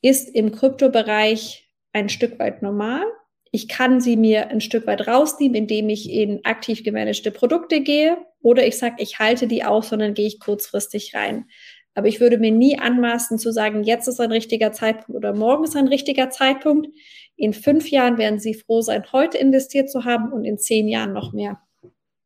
ist 0.00 0.32
im 0.32 0.52
Kryptobereich 0.52 1.68
ein 1.92 2.08
Stück 2.08 2.38
weit 2.38 2.62
normal. 2.62 3.02
Ich 3.50 3.66
kann 3.66 4.00
sie 4.00 4.16
mir 4.16 4.50
ein 4.50 4.60
Stück 4.60 4.86
weit 4.86 5.08
rausnehmen, 5.08 5.56
indem 5.56 5.88
ich 5.88 6.08
in 6.08 6.44
aktiv 6.44 6.84
gemanagte 6.84 7.32
Produkte 7.32 7.80
gehe 7.80 8.16
oder 8.40 8.66
ich 8.66 8.78
sage, 8.78 8.96
ich 8.98 9.18
halte 9.18 9.46
die 9.46 9.64
aus 9.64 9.90
dann 9.90 10.14
gehe 10.14 10.26
ich 10.26 10.40
kurzfristig 10.40 11.14
rein. 11.14 11.46
Aber 11.94 12.06
ich 12.06 12.20
würde 12.20 12.38
mir 12.38 12.52
nie 12.52 12.78
anmaßen 12.78 13.38
zu 13.38 13.50
sagen, 13.50 13.82
jetzt 13.82 14.06
ist 14.06 14.20
ein 14.20 14.30
richtiger 14.30 14.72
Zeitpunkt 14.72 15.16
oder 15.16 15.34
morgen 15.34 15.64
ist 15.64 15.76
ein 15.76 15.88
richtiger 15.88 16.30
Zeitpunkt. 16.30 16.88
In 17.34 17.52
fünf 17.52 17.90
Jahren 17.90 18.18
werden 18.18 18.38
Sie 18.38 18.54
froh 18.54 18.82
sein, 18.82 19.04
heute 19.12 19.38
investiert 19.38 19.90
zu 19.90 20.04
haben 20.04 20.32
und 20.32 20.44
in 20.44 20.58
zehn 20.58 20.86
Jahren 20.86 21.12
noch 21.12 21.32
mehr. 21.32 21.60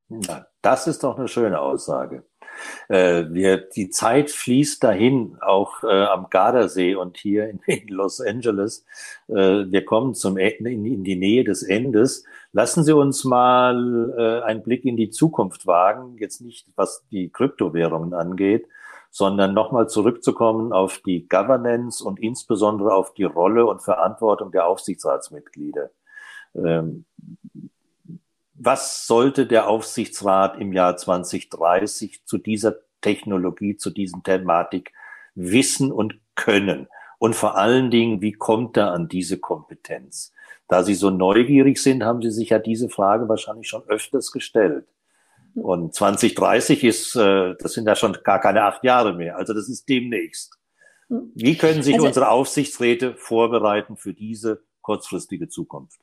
Ja, 0.08 0.46
Das 0.60 0.86
ist 0.86 1.02
doch 1.02 1.18
eine 1.18 1.28
schöne 1.28 1.58
Aussage. 1.58 2.24
Äh, 2.88 3.24
wir, 3.30 3.56
die 3.58 3.90
Zeit 3.90 4.30
fließt 4.30 4.82
dahin, 4.82 5.36
auch 5.40 5.82
äh, 5.82 6.04
am 6.04 6.28
Gardasee 6.30 6.94
und 6.94 7.16
hier 7.16 7.48
in, 7.48 7.60
in 7.66 7.88
Los 7.88 8.20
Angeles. 8.20 8.84
Äh, 9.28 9.34
wir 9.34 9.84
kommen 9.84 10.14
zum 10.14 10.36
Ende, 10.36 10.70
in, 10.70 10.84
in, 10.84 11.04
die 11.04 11.16
Nähe 11.16 11.44
des 11.44 11.62
Endes. 11.62 12.24
Lassen 12.52 12.84
Sie 12.84 12.94
uns 12.94 13.24
mal 13.24 14.14
äh, 14.16 14.44
einen 14.44 14.62
Blick 14.62 14.84
in 14.84 14.96
die 14.96 15.10
Zukunft 15.10 15.66
wagen, 15.66 16.16
jetzt 16.18 16.40
nicht 16.40 16.66
was 16.76 17.04
die 17.10 17.30
Kryptowährungen 17.30 18.14
angeht, 18.14 18.66
sondern 19.10 19.54
nochmal 19.54 19.88
zurückzukommen 19.88 20.72
auf 20.72 20.98
die 20.98 21.28
Governance 21.28 22.02
und 22.02 22.18
insbesondere 22.18 22.94
auf 22.94 23.14
die 23.14 23.24
Rolle 23.24 23.66
und 23.66 23.82
Verantwortung 23.82 24.52
der 24.52 24.66
Aufsichtsratsmitglieder. 24.66 25.90
Ähm, 26.54 27.04
was 28.64 29.06
sollte 29.06 29.46
der 29.46 29.68
Aufsichtsrat 29.68 30.58
im 30.58 30.72
Jahr 30.72 30.96
2030 30.96 32.24
zu 32.24 32.38
dieser 32.38 32.76
Technologie, 33.00 33.76
zu 33.76 33.90
diesem 33.90 34.22
Thematik 34.22 34.92
wissen 35.34 35.90
und 35.90 36.20
können? 36.36 36.86
Und 37.18 37.34
vor 37.34 37.56
allen 37.56 37.90
Dingen, 37.90 38.20
wie 38.20 38.32
kommt 38.32 38.76
er 38.76 38.92
an 38.92 39.08
diese 39.08 39.38
Kompetenz? 39.38 40.32
Da 40.68 40.84
Sie 40.84 40.94
so 40.94 41.10
neugierig 41.10 41.78
sind, 41.78 42.04
haben 42.04 42.22
Sie 42.22 42.30
sich 42.30 42.50
ja 42.50 42.58
diese 42.58 42.88
Frage 42.88 43.28
wahrscheinlich 43.28 43.68
schon 43.68 43.82
öfters 43.88 44.30
gestellt. 44.30 44.86
Und 45.54 45.94
2030 45.94 46.84
ist, 46.84 47.16
äh, 47.16 47.54
das 47.58 47.72
sind 47.74 47.86
ja 47.86 47.96
schon 47.96 48.16
gar 48.24 48.40
keine 48.40 48.62
acht 48.62 48.84
Jahre 48.84 49.12
mehr. 49.12 49.36
Also 49.36 49.54
das 49.54 49.68
ist 49.68 49.88
demnächst. 49.88 50.56
Wie 51.08 51.58
können 51.58 51.82
sich 51.82 51.94
also, 51.94 52.06
unsere 52.06 52.30
Aufsichtsräte 52.30 53.14
vorbereiten 53.16 53.96
für 53.96 54.14
diese 54.14 54.62
kurzfristige 54.80 55.48
Zukunft? 55.48 56.00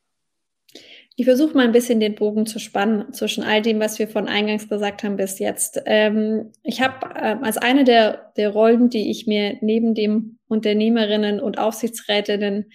Ich 1.20 1.26
versuche 1.26 1.54
mal 1.54 1.66
ein 1.66 1.74
bisschen 1.74 2.00
den 2.00 2.16
Bogen 2.16 2.46
zu 2.46 2.60
spannen 2.60 3.12
zwischen 3.12 3.44
all 3.44 3.62
dem, 3.62 3.82
was 3.82 4.00
wir 4.00 4.08
von 4.08 4.30
eingangs 4.30 4.70
gesagt 4.70 5.04
haben 5.04 5.18
bis 5.18 5.38
jetzt. 5.38 5.82
Ähm, 5.86 6.54
ich 6.64 6.80
habe 6.80 7.14
äh, 7.14 7.36
als 7.42 7.58
eine 7.58 7.84
der, 7.84 8.32
der 8.38 8.52
Rollen, 8.52 8.90
die 8.90 9.12
ich 9.12 9.28
mir 9.28 9.58
neben 9.60 9.96
dem 9.96 10.40
Unternehmerinnen 10.48 11.42
und 11.42 11.58
Aufsichtsrätinnen 11.58 12.72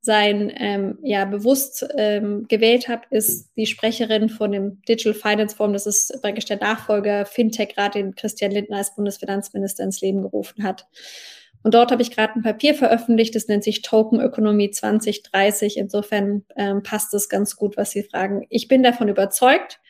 sein 0.00 0.52
ähm, 0.56 0.98
ja 1.04 1.24
bewusst 1.24 1.86
ähm, 1.96 2.46
gewählt 2.48 2.88
habe, 2.88 3.02
ist 3.10 3.52
die 3.56 3.66
Sprecherin 3.66 4.28
von 4.28 4.50
dem 4.50 4.82
Digital 4.88 5.14
Finance 5.14 5.54
Forum. 5.54 5.72
Das 5.72 5.86
ist 5.86 6.20
praktisch 6.20 6.46
der 6.46 6.58
Nachfolger 6.58 7.26
Fintech-Rat, 7.26 7.94
den 7.94 8.16
Christian 8.16 8.50
Lindner 8.50 8.78
als 8.78 8.96
Bundesfinanzminister 8.96 9.84
ins 9.84 10.00
Leben 10.00 10.22
gerufen 10.22 10.64
hat. 10.64 10.88
Und 11.64 11.72
dort 11.72 11.90
habe 11.90 12.02
ich 12.02 12.10
gerade 12.10 12.34
ein 12.34 12.42
Papier 12.42 12.74
veröffentlicht, 12.74 13.34
das 13.34 13.48
nennt 13.48 13.64
sich 13.64 13.80
Tokenökonomie 13.80 14.70
2030. 14.70 15.78
Insofern 15.78 16.44
ähm, 16.56 16.82
passt 16.82 17.12
es 17.14 17.30
ganz 17.30 17.56
gut, 17.56 17.78
was 17.78 17.90
Sie 17.90 18.02
fragen. 18.02 18.46
Ich 18.50 18.68
bin 18.68 18.82
davon 18.82 19.08
überzeugt, 19.08 19.80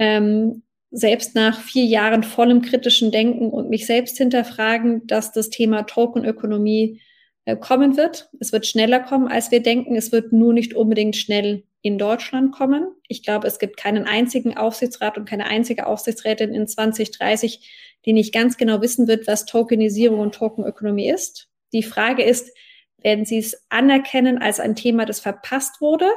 ähm, 0.00 0.64
selbst 0.90 1.36
nach 1.36 1.60
vier 1.60 1.84
Jahren 1.84 2.24
vollem 2.24 2.62
kritischen 2.62 3.12
Denken 3.12 3.50
und 3.50 3.70
mich 3.70 3.86
selbst 3.86 4.18
hinterfragen, 4.18 5.06
dass 5.06 5.30
das 5.30 5.50
Thema 5.50 5.84
Tokenökonomie 5.84 7.00
äh, 7.44 7.56
kommen 7.56 7.96
wird. 7.96 8.28
Es 8.40 8.52
wird 8.52 8.66
schneller 8.66 8.98
kommen, 8.98 9.28
als 9.28 9.52
wir 9.52 9.62
denken. 9.62 9.94
Es 9.94 10.10
wird 10.10 10.32
nur 10.32 10.52
nicht 10.52 10.74
unbedingt 10.74 11.14
schnell 11.14 11.62
in 11.80 11.98
Deutschland 11.98 12.52
kommen. 12.52 12.88
Ich 13.06 13.22
glaube, 13.22 13.46
es 13.46 13.60
gibt 13.60 13.76
keinen 13.76 14.04
einzigen 14.04 14.56
Aufsichtsrat 14.56 15.16
und 15.16 15.28
keine 15.28 15.46
einzige 15.46 15.86
Aufsichtsrätin 15.86 16.54
in 16.54 16.66
2030, 16.66 17.70
die 18.04 18.12
nicht 18.12 18.32
ganz 18.32 18.56
genau 18.56 18.80
wissen 18.80 19.08
wird, 19.08 19.26
was 19.26 19.46
Tokenisierung 19.46 20.20
und 20.20 20.34
Tokenökonomie 20.34 21.10
ist. 21.10 21.48
Die 21.72 21.82
Frage 21.82 22.22
ist, 22.22 22.54
werden 22.98 23.24
Sie 23.24 23.38
es 23.38 23.66
anerkennen 23.68 24.38
als 24.38 24.60
ein 24.60 24.76
Thema, 24.76 25.04
das 25.04 25.20
verpasst 25.20 25.80
wurde 25.80 26.08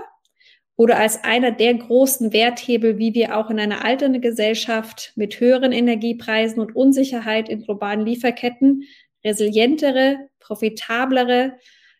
oder 0.77 0.97
als 0.99 1.23
einer 1.23 1.51
der 1.51 1.73
großen 1.73 2.31
Werthebel, 2.33 2.97
wie 2.97 3.13
wir 3.13 3.37
auch 3.37 3.49
in 3.49 3.59
einer 3.59 3.83
alternden 3.83 4.21
Gesellschaft 4.21 5.11
mit 5.15 5.39
höheren 5.39 5.71
Energiepreisen 5.71 6.59
und 6.59 6.75
Unsicherheit 6.75 7.49
in 7.49 7.63
globalen 7.63 8.05
Lieferketten 8.05 8.83
resilientere, 9.23 10.29
profitablere 10.39 11.57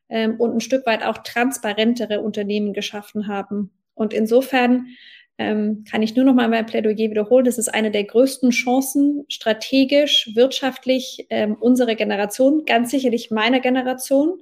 ähm, 0.10 0.40
und 0.40 0.56
ein 0.56 0.62
Stück 0.62 0.86
weit 0.86 1.04
auch 1.04 1.18
transparentere 1.18 2.22
Unternehmen 2.22 2.74
geschaffen 2.74 3.28
haben. 3.28 3.72
Und 3.96 4.14
insofern 4.14 4.88
ähm, 5.38 5.84
kann 5.90 6.02
ich 6.02 6.16
nur 6.16 6.26
noch 6.26 6.34
mal 6.34 6.48
mein 6.48 6.66
Plädoyer 6.66 7.10
wiederholen. 7.12 7.46
Das 7.46 7.58
ist 7.58 7.74
eine 7.74 7.92
der 7.92 8.04
größten 8.06 8.50
Chancen, 8.50 9.26
strategisch, 9.30 10.32
wirtschaftlich 10.34 11.28
ähm, 11.30 11.56
unserer 11.60 11.96
Generation, 11.96 12.66
ganz 12.66 12.92
sicherlich 12.92 13.32
meiner 13.32 13.60
Generation. 13.60 14.40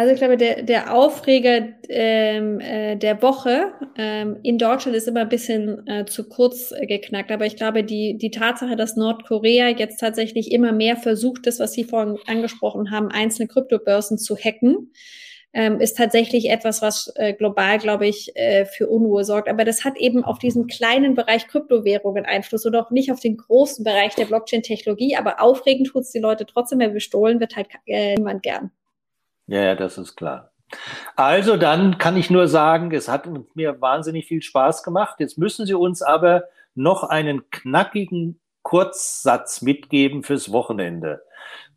also 0.00 0.14
ich 0.14 0.18
glaube, 0.18 0.38
der, 0.38 0.62
der 0.62 0.94
Aufreger 0.94 1.68
ähm, 1.90 2.58
äh, 2.58 2.96
der 2.96 3.20
Woche 3.20 3.74
ähm, 3.98 4.38
in 4.42 4.56
Deutschland 4.56 4.96
ist 4.96 5.06
immer 5.06 5.20
ein 5.20 5.28
bisschen 5.28 5.86
äh, 5.86 6.06
zu 6.06 6.26
kurz 6.26 6.72
äh, 6.72 6.86
geknackt. 6.86 7.30
Aber 7.30 7.44
ich 7.44 7.56
glaube, 7.56 7.84
die, 7.84 8.16
die 8.16 8.30
Tatsache, 8.30 8.76
dass 8.76 8.96
Nordkorea 8.96 9.68
jetzt 9.68 10.00
tatsächlich 10.00 10.52
immer 10.52 10.72
mehr 10.72 10.96
versucht, 10.96 11.46
das, 11.46 11.60
was 11.60 11.74
Sie 11.74 11.84
vorhin 11.84 12.16
angesprochen 12.26 12.90
haben, 12.90 13.08
einzelne 13.08 13.46
Kryptobörsen 13.46 14.16
zu 14.16 14.38
hacken, 14.38 14.90
ähm, 15.52 15.80
ist 15.80 15.98
tatsächlich 15.98 16.48
etwas, 16.48 16.80
was 16.80 17.12
äh, 17.16 17.34
global, 17.34 17.76
glaube 17.76 18.06
ich, 18.06 18.34
äh, 18.36 18.64
für 18.64 18.88
Unruhe 18.88 19.24
sorgt. 19.24 19.50
Aber 19.50 19.66
das 19.66 19.84
hat 19.84 19.98
eben 19.98 20.24
auf 20.24 20.38
diesen 20.38 20.66
kleinen 20.66 21.14
Bereich 21.14 21.46
Kryptowährungen 21.46 22.24
Einfluss 22.24 22.64
und 22.64 22.74
auch 22.74 22.90
nicht 22.90 23.12
auf 23.12 23.20
den 23.20 23.36
großen 23.36 23.84
Bereich 23.84 24.14
der 24.14 24.24
Blockchain-Technologie. 24.24 25.16
Aber 25.16 25.42
aufregend 25.42 25.88
tut 25.88 26.04
es 26.04 26.10
die 26.10 26.20
Leute 26.20 26.46
trotzdem, 26.46 26.78
wer 26.78 26.88
bestohlen 26.88 27.38
wird 27.38 27.54
halt 27.54 27.68
äh, 27.84 28.14
niemand 28.14 28.42
gern. 28.42 28.70
Ja, 29.50 29.64
ja, 29.64 29.74
das 29.74 29.98
ist 29.98 30.14
klar. 30.14 30.52
Also 31.16 31.56
dann 31.56 31.98
kann 31.98 32.16
ich 32.16 32.30
nur 32.30 32.46
sagen, 32.46 32.92
es 32.92 33.08
hat 33.08 33.28
mir 33.56 33.80
wahnsinnig 33.80 34.26
viel 34.26 34.42
Spaß 34.42 34.84
gemacht. 34.84 35.16
Jetzt 35.18 35.38
müssen 35.38 35.66
Sie 35.66 35.74
uns 35.74 36.02
aber 36.02 36.44
noch 36.76 37.02
einen 37.02 37.50
knackigen 37.50 38.38
Kurzsatz 38.62 39.60
mitgeben 39.60 40.22
fürs 40.22 40.52
Wochenende, 40.52 41.22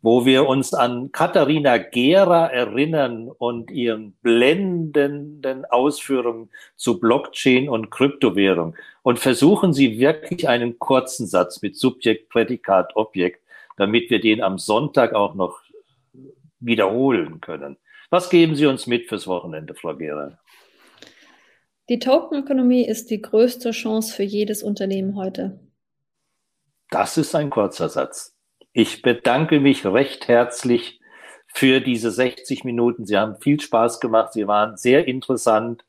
wo 0.02 0.24
wir 0.24 0.46
uns 0.46 0.72
an 0.72 1.10
Katharina 1.10 1.78
Gera 1.78 2.46
erinnern 2.46 3.28
und 3.28 3.72
ihren 3.72 4.12
blendenden 4.22 5.64
Ausführungen 5.64 6.50
zu 6.76 7.00
Blockchain 7.00 7.68
und 7.68 7.90
Kryptowährung. 7.90 8.76
Und 9.02 9.18
versuchen 9.18 9.72
Sie 9.72 9.98
wirklich 9.98 10.48
einen 10.48 10.78
kurzen 10.78 11.26
Satz 11.26 11.60
mit 11.60 11.76
Subjekt, 11.76 12.28
Prädikat, 12.28 12.94
Objekt, 12.94 13.42
damit 13.76 14.10
wir 14.10 14.20
den 14.20 14.44
am 14.44 14.58
Sonntag 14.58 15.12
auch 15.12 15.34
noch 15.34 15.64
wiederholen 16.64 17.40
können. 17.40 17.76
Was 18.10 18.30
geben 18.30 18.54
Sie 18.54 18.66
uns 18.66 18.86
mit 18.86 19.08
fürs 19.08 19.26
Wochenende, 19.26 19.74
Frau 19.74 19.96
Gera? 19.96 20.38
Die 21.88 21.98
Tokenökonomie 21.98 22.86
ist 22.86 23.10
die 23.10 23.20
größte 23.20 23.72
Chance 23.72 24.14
für 24.14 24.22
jedes 24.22 24.62
Unternehmen 24.62 25.16
heute. 25.16 25.60
Das 26.90 27.18
ist 27.18 27.34
ein 27.34 27.50
kurzer 27.50 27.88
Satz. 27.88 28.36
Ich 28.72 29.02
bedanke 29.02 29.60
mich 29.60 29.84
recht 29.84 30.28
herzlich 30.28 31.00
für 31.46 31.80
diese 31.80 32.10
60 32.10 32.64
Minuten. 32.64 33.04
Sie 33.04 33.16
haben 33.16 33.36
viel 33.40 33.60
Spaß 33.60 34.00
gemacht. 34.00 34.32
Sie 34.32 34.46
waren 34.46 34.76
sehr 34.76 35.06
interessant. 35.06 35.84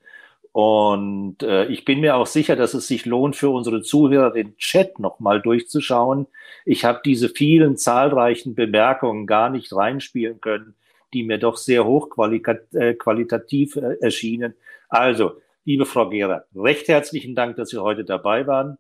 Und 0.56 1.44
äh, 1.44 1.66
ich 1.66 1.84
bin 1.84 2.00
mir 2.00 2.16
auch 2.16 2.28
sicher, 2.28 2.56
dass 2.56 2.74
es 2.74 2.88
sich 2.88 3.06
lohnt 3.06 3.36
für 3.36 3.50
unsere 3.50 3.82
Zuhörer, 3.82 4.32
den 4.32 4.56
Chat 4.56 5.00
nochmal 5.00 5.42
durchzuschauen. 5.42 6.28
Ich 6.64 6.86
habe 6.86 7.02
diese 7.04 7.28
vielen 7.28 7.76
zahlreichen 7.76 8.56
Bemerkungen 8.56 9.28
gar 9.28 9.50
nicht 9.50 9.76
reinspielen 9.76 10.40
können, 10.40 10.76
die 11.14 11.24
mir 11.24 11.40
doch 11.40 11.58
sehr 11.58 11.86
hochqualitativ 11.86 13.76
äh, 13.76 13.80
äh, 13.82 13.98
erschienen. 14.00 14.54
Also, 14.88 15.42
liebe 15.66 15.86
Frau 15.86 16.08
Gehrer, 16.08 16.46
recht 16.56 16.88
herzlichen 16.88 17.36
Dank, 17.36 17.58
dass 17.58 17.72
Sie 17.72 17.82
heute 17.82 18.06
dabei 18.06 18.48
waren. 18.48 18.78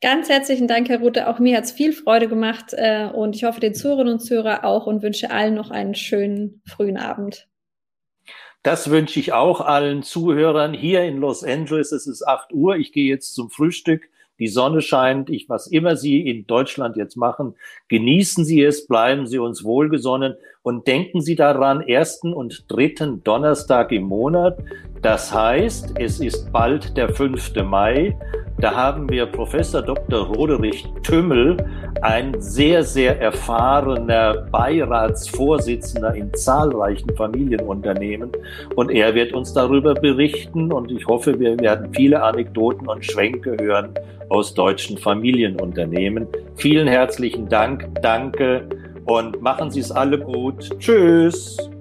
Ganz 0.00 0.28
herzlichen 0.28 0.66
Dank, 0.66 0.88
Herr 0.88 0.98
Rute. 0.98 1.28
Auch 1.28 1.38
mir 1.38 1.56
hat 1.56 1.62
es 1.62 1.70
viel 1.70 1.92
Freude 1.92 2.26
gemacht 2.26 2.72
äh, 2.72 3.06
und 3.06 3.36
ich 3.36 3.44
hoffe 3.44 3.60
den 3.60 3.76
Zuhörerinnen 3.76 4.14
und 4.14 4.18
Zuhörern 4.18 4.64
auch 4.64 4.88
und 4.88 5.04
wünsche 5.04 5.30
allen 5.30 5.54
noch 5.54 5.70
einen 5.70 5.94
schönen 5.94 6.60
frühen 6.66 6.96
Abend. 6.96 7.46
Das 8.62 8.90
wünsche 8.90 9.18
ich 9.18 9.32
auch 9.32 9.60
allen 9.60 10.04
Zuhörern 10.04 10.72
hier 10.72 11.02
in 11.02 11.18
Los 11.18 11.42
Angeles. 11.42 11.90
Es 11.90 12.06
ist 12.06 12.22
8 12.26 12.52
Uhr. 12.52 12.76
Ich 12.76 12.92
gehe 12.92 13.08
jetzt 13.08 13.34
zum 13.34 13.50
Frühstück. 13.50 14.08
Die 14.38 14.46
Sonne 14.46 14.82
scheint. 14.82 15.30
Ich, 15.30 15.48
was 15.48 15.66
immer 15.66 15.96
Sie 15.96 16.20
in 16.20 16.46
Deutschland 16.46 16.96
jetzt 16.96 17.16
machen, 17.16 17.56
genießen 17.88 18.44
Sie 18.44 18.62
es, 18.62 18.86
bleiben 18.86 19.26
Sie 19.26 19.38
uns 19.38 19.64
wohlgesonnen 19.64 20.36
und 20.62 20.86
denken 20.86 21.20
Sie 21.20 21.34
daran, 21.34 21.80
ersten 21.80 22.32
und 22.32 22.64
dritten 22.68 23.24
Donnerstag 23.24 23.90
im 23.90 24.04
Monat. 24.04 24.58
Das 25.02 25.34
heißt, 25.34 25.94
es 25.98 26.20
ist 26.20 26.52
bald 26.52 26.96
der 26.96 27.08
5. 27.08 27.54
Mai. 27.64 28.16
Da 28.62 28.76
haben 28.76 29.10
wir 29.10 29.26
Professor 29.26 29.82
Dr. 29.82 30.20
Roderich 30.20 30.86
Tümmel, 31.02 31.56
ein 32.00 32.40
sehr, 32.40 32.84
sehr 32.84 33.20
erfahrener 33.20 34.46
Beiratsvorsitzender 34.52 36.14
in 36.14 36.32
zahlreichen 36.32 37.12
Familienunternehmen. 37.16 38.30
Und 38.76 38.92
er 38.92 39.16
wird 39.16 39.32
uns 39.32 39.52
darüber 39.52 39.94
berichten 39.94 40.70
und 40.70 40.92
ich 40.92 41.04
hoffe, 41.08 41.40
wir 41.40 41.58
werden 41.58 41.92
viele 41.92 42.22
Anekdoten 42.22 42.86
und 42.86 43.04
Schwenke 43.04 43.56
hören 43.60 43.88
aus 44.28 44.54
deutschen 44.54 44.96
Familienunternehmen. 44.96 46.28
Vielen 46.54 46.86
herzlichen 46.86 47.48
Dank. 47.48 47.88
Danke 48.00 48.68
und 49.06 49.42
machen 49.42 49.72
Sie 49.72 49.80
es 49.80 49.90
alle 49.90 50.20
gut. 50.20 50.70
Tschüss. 50.78 51.71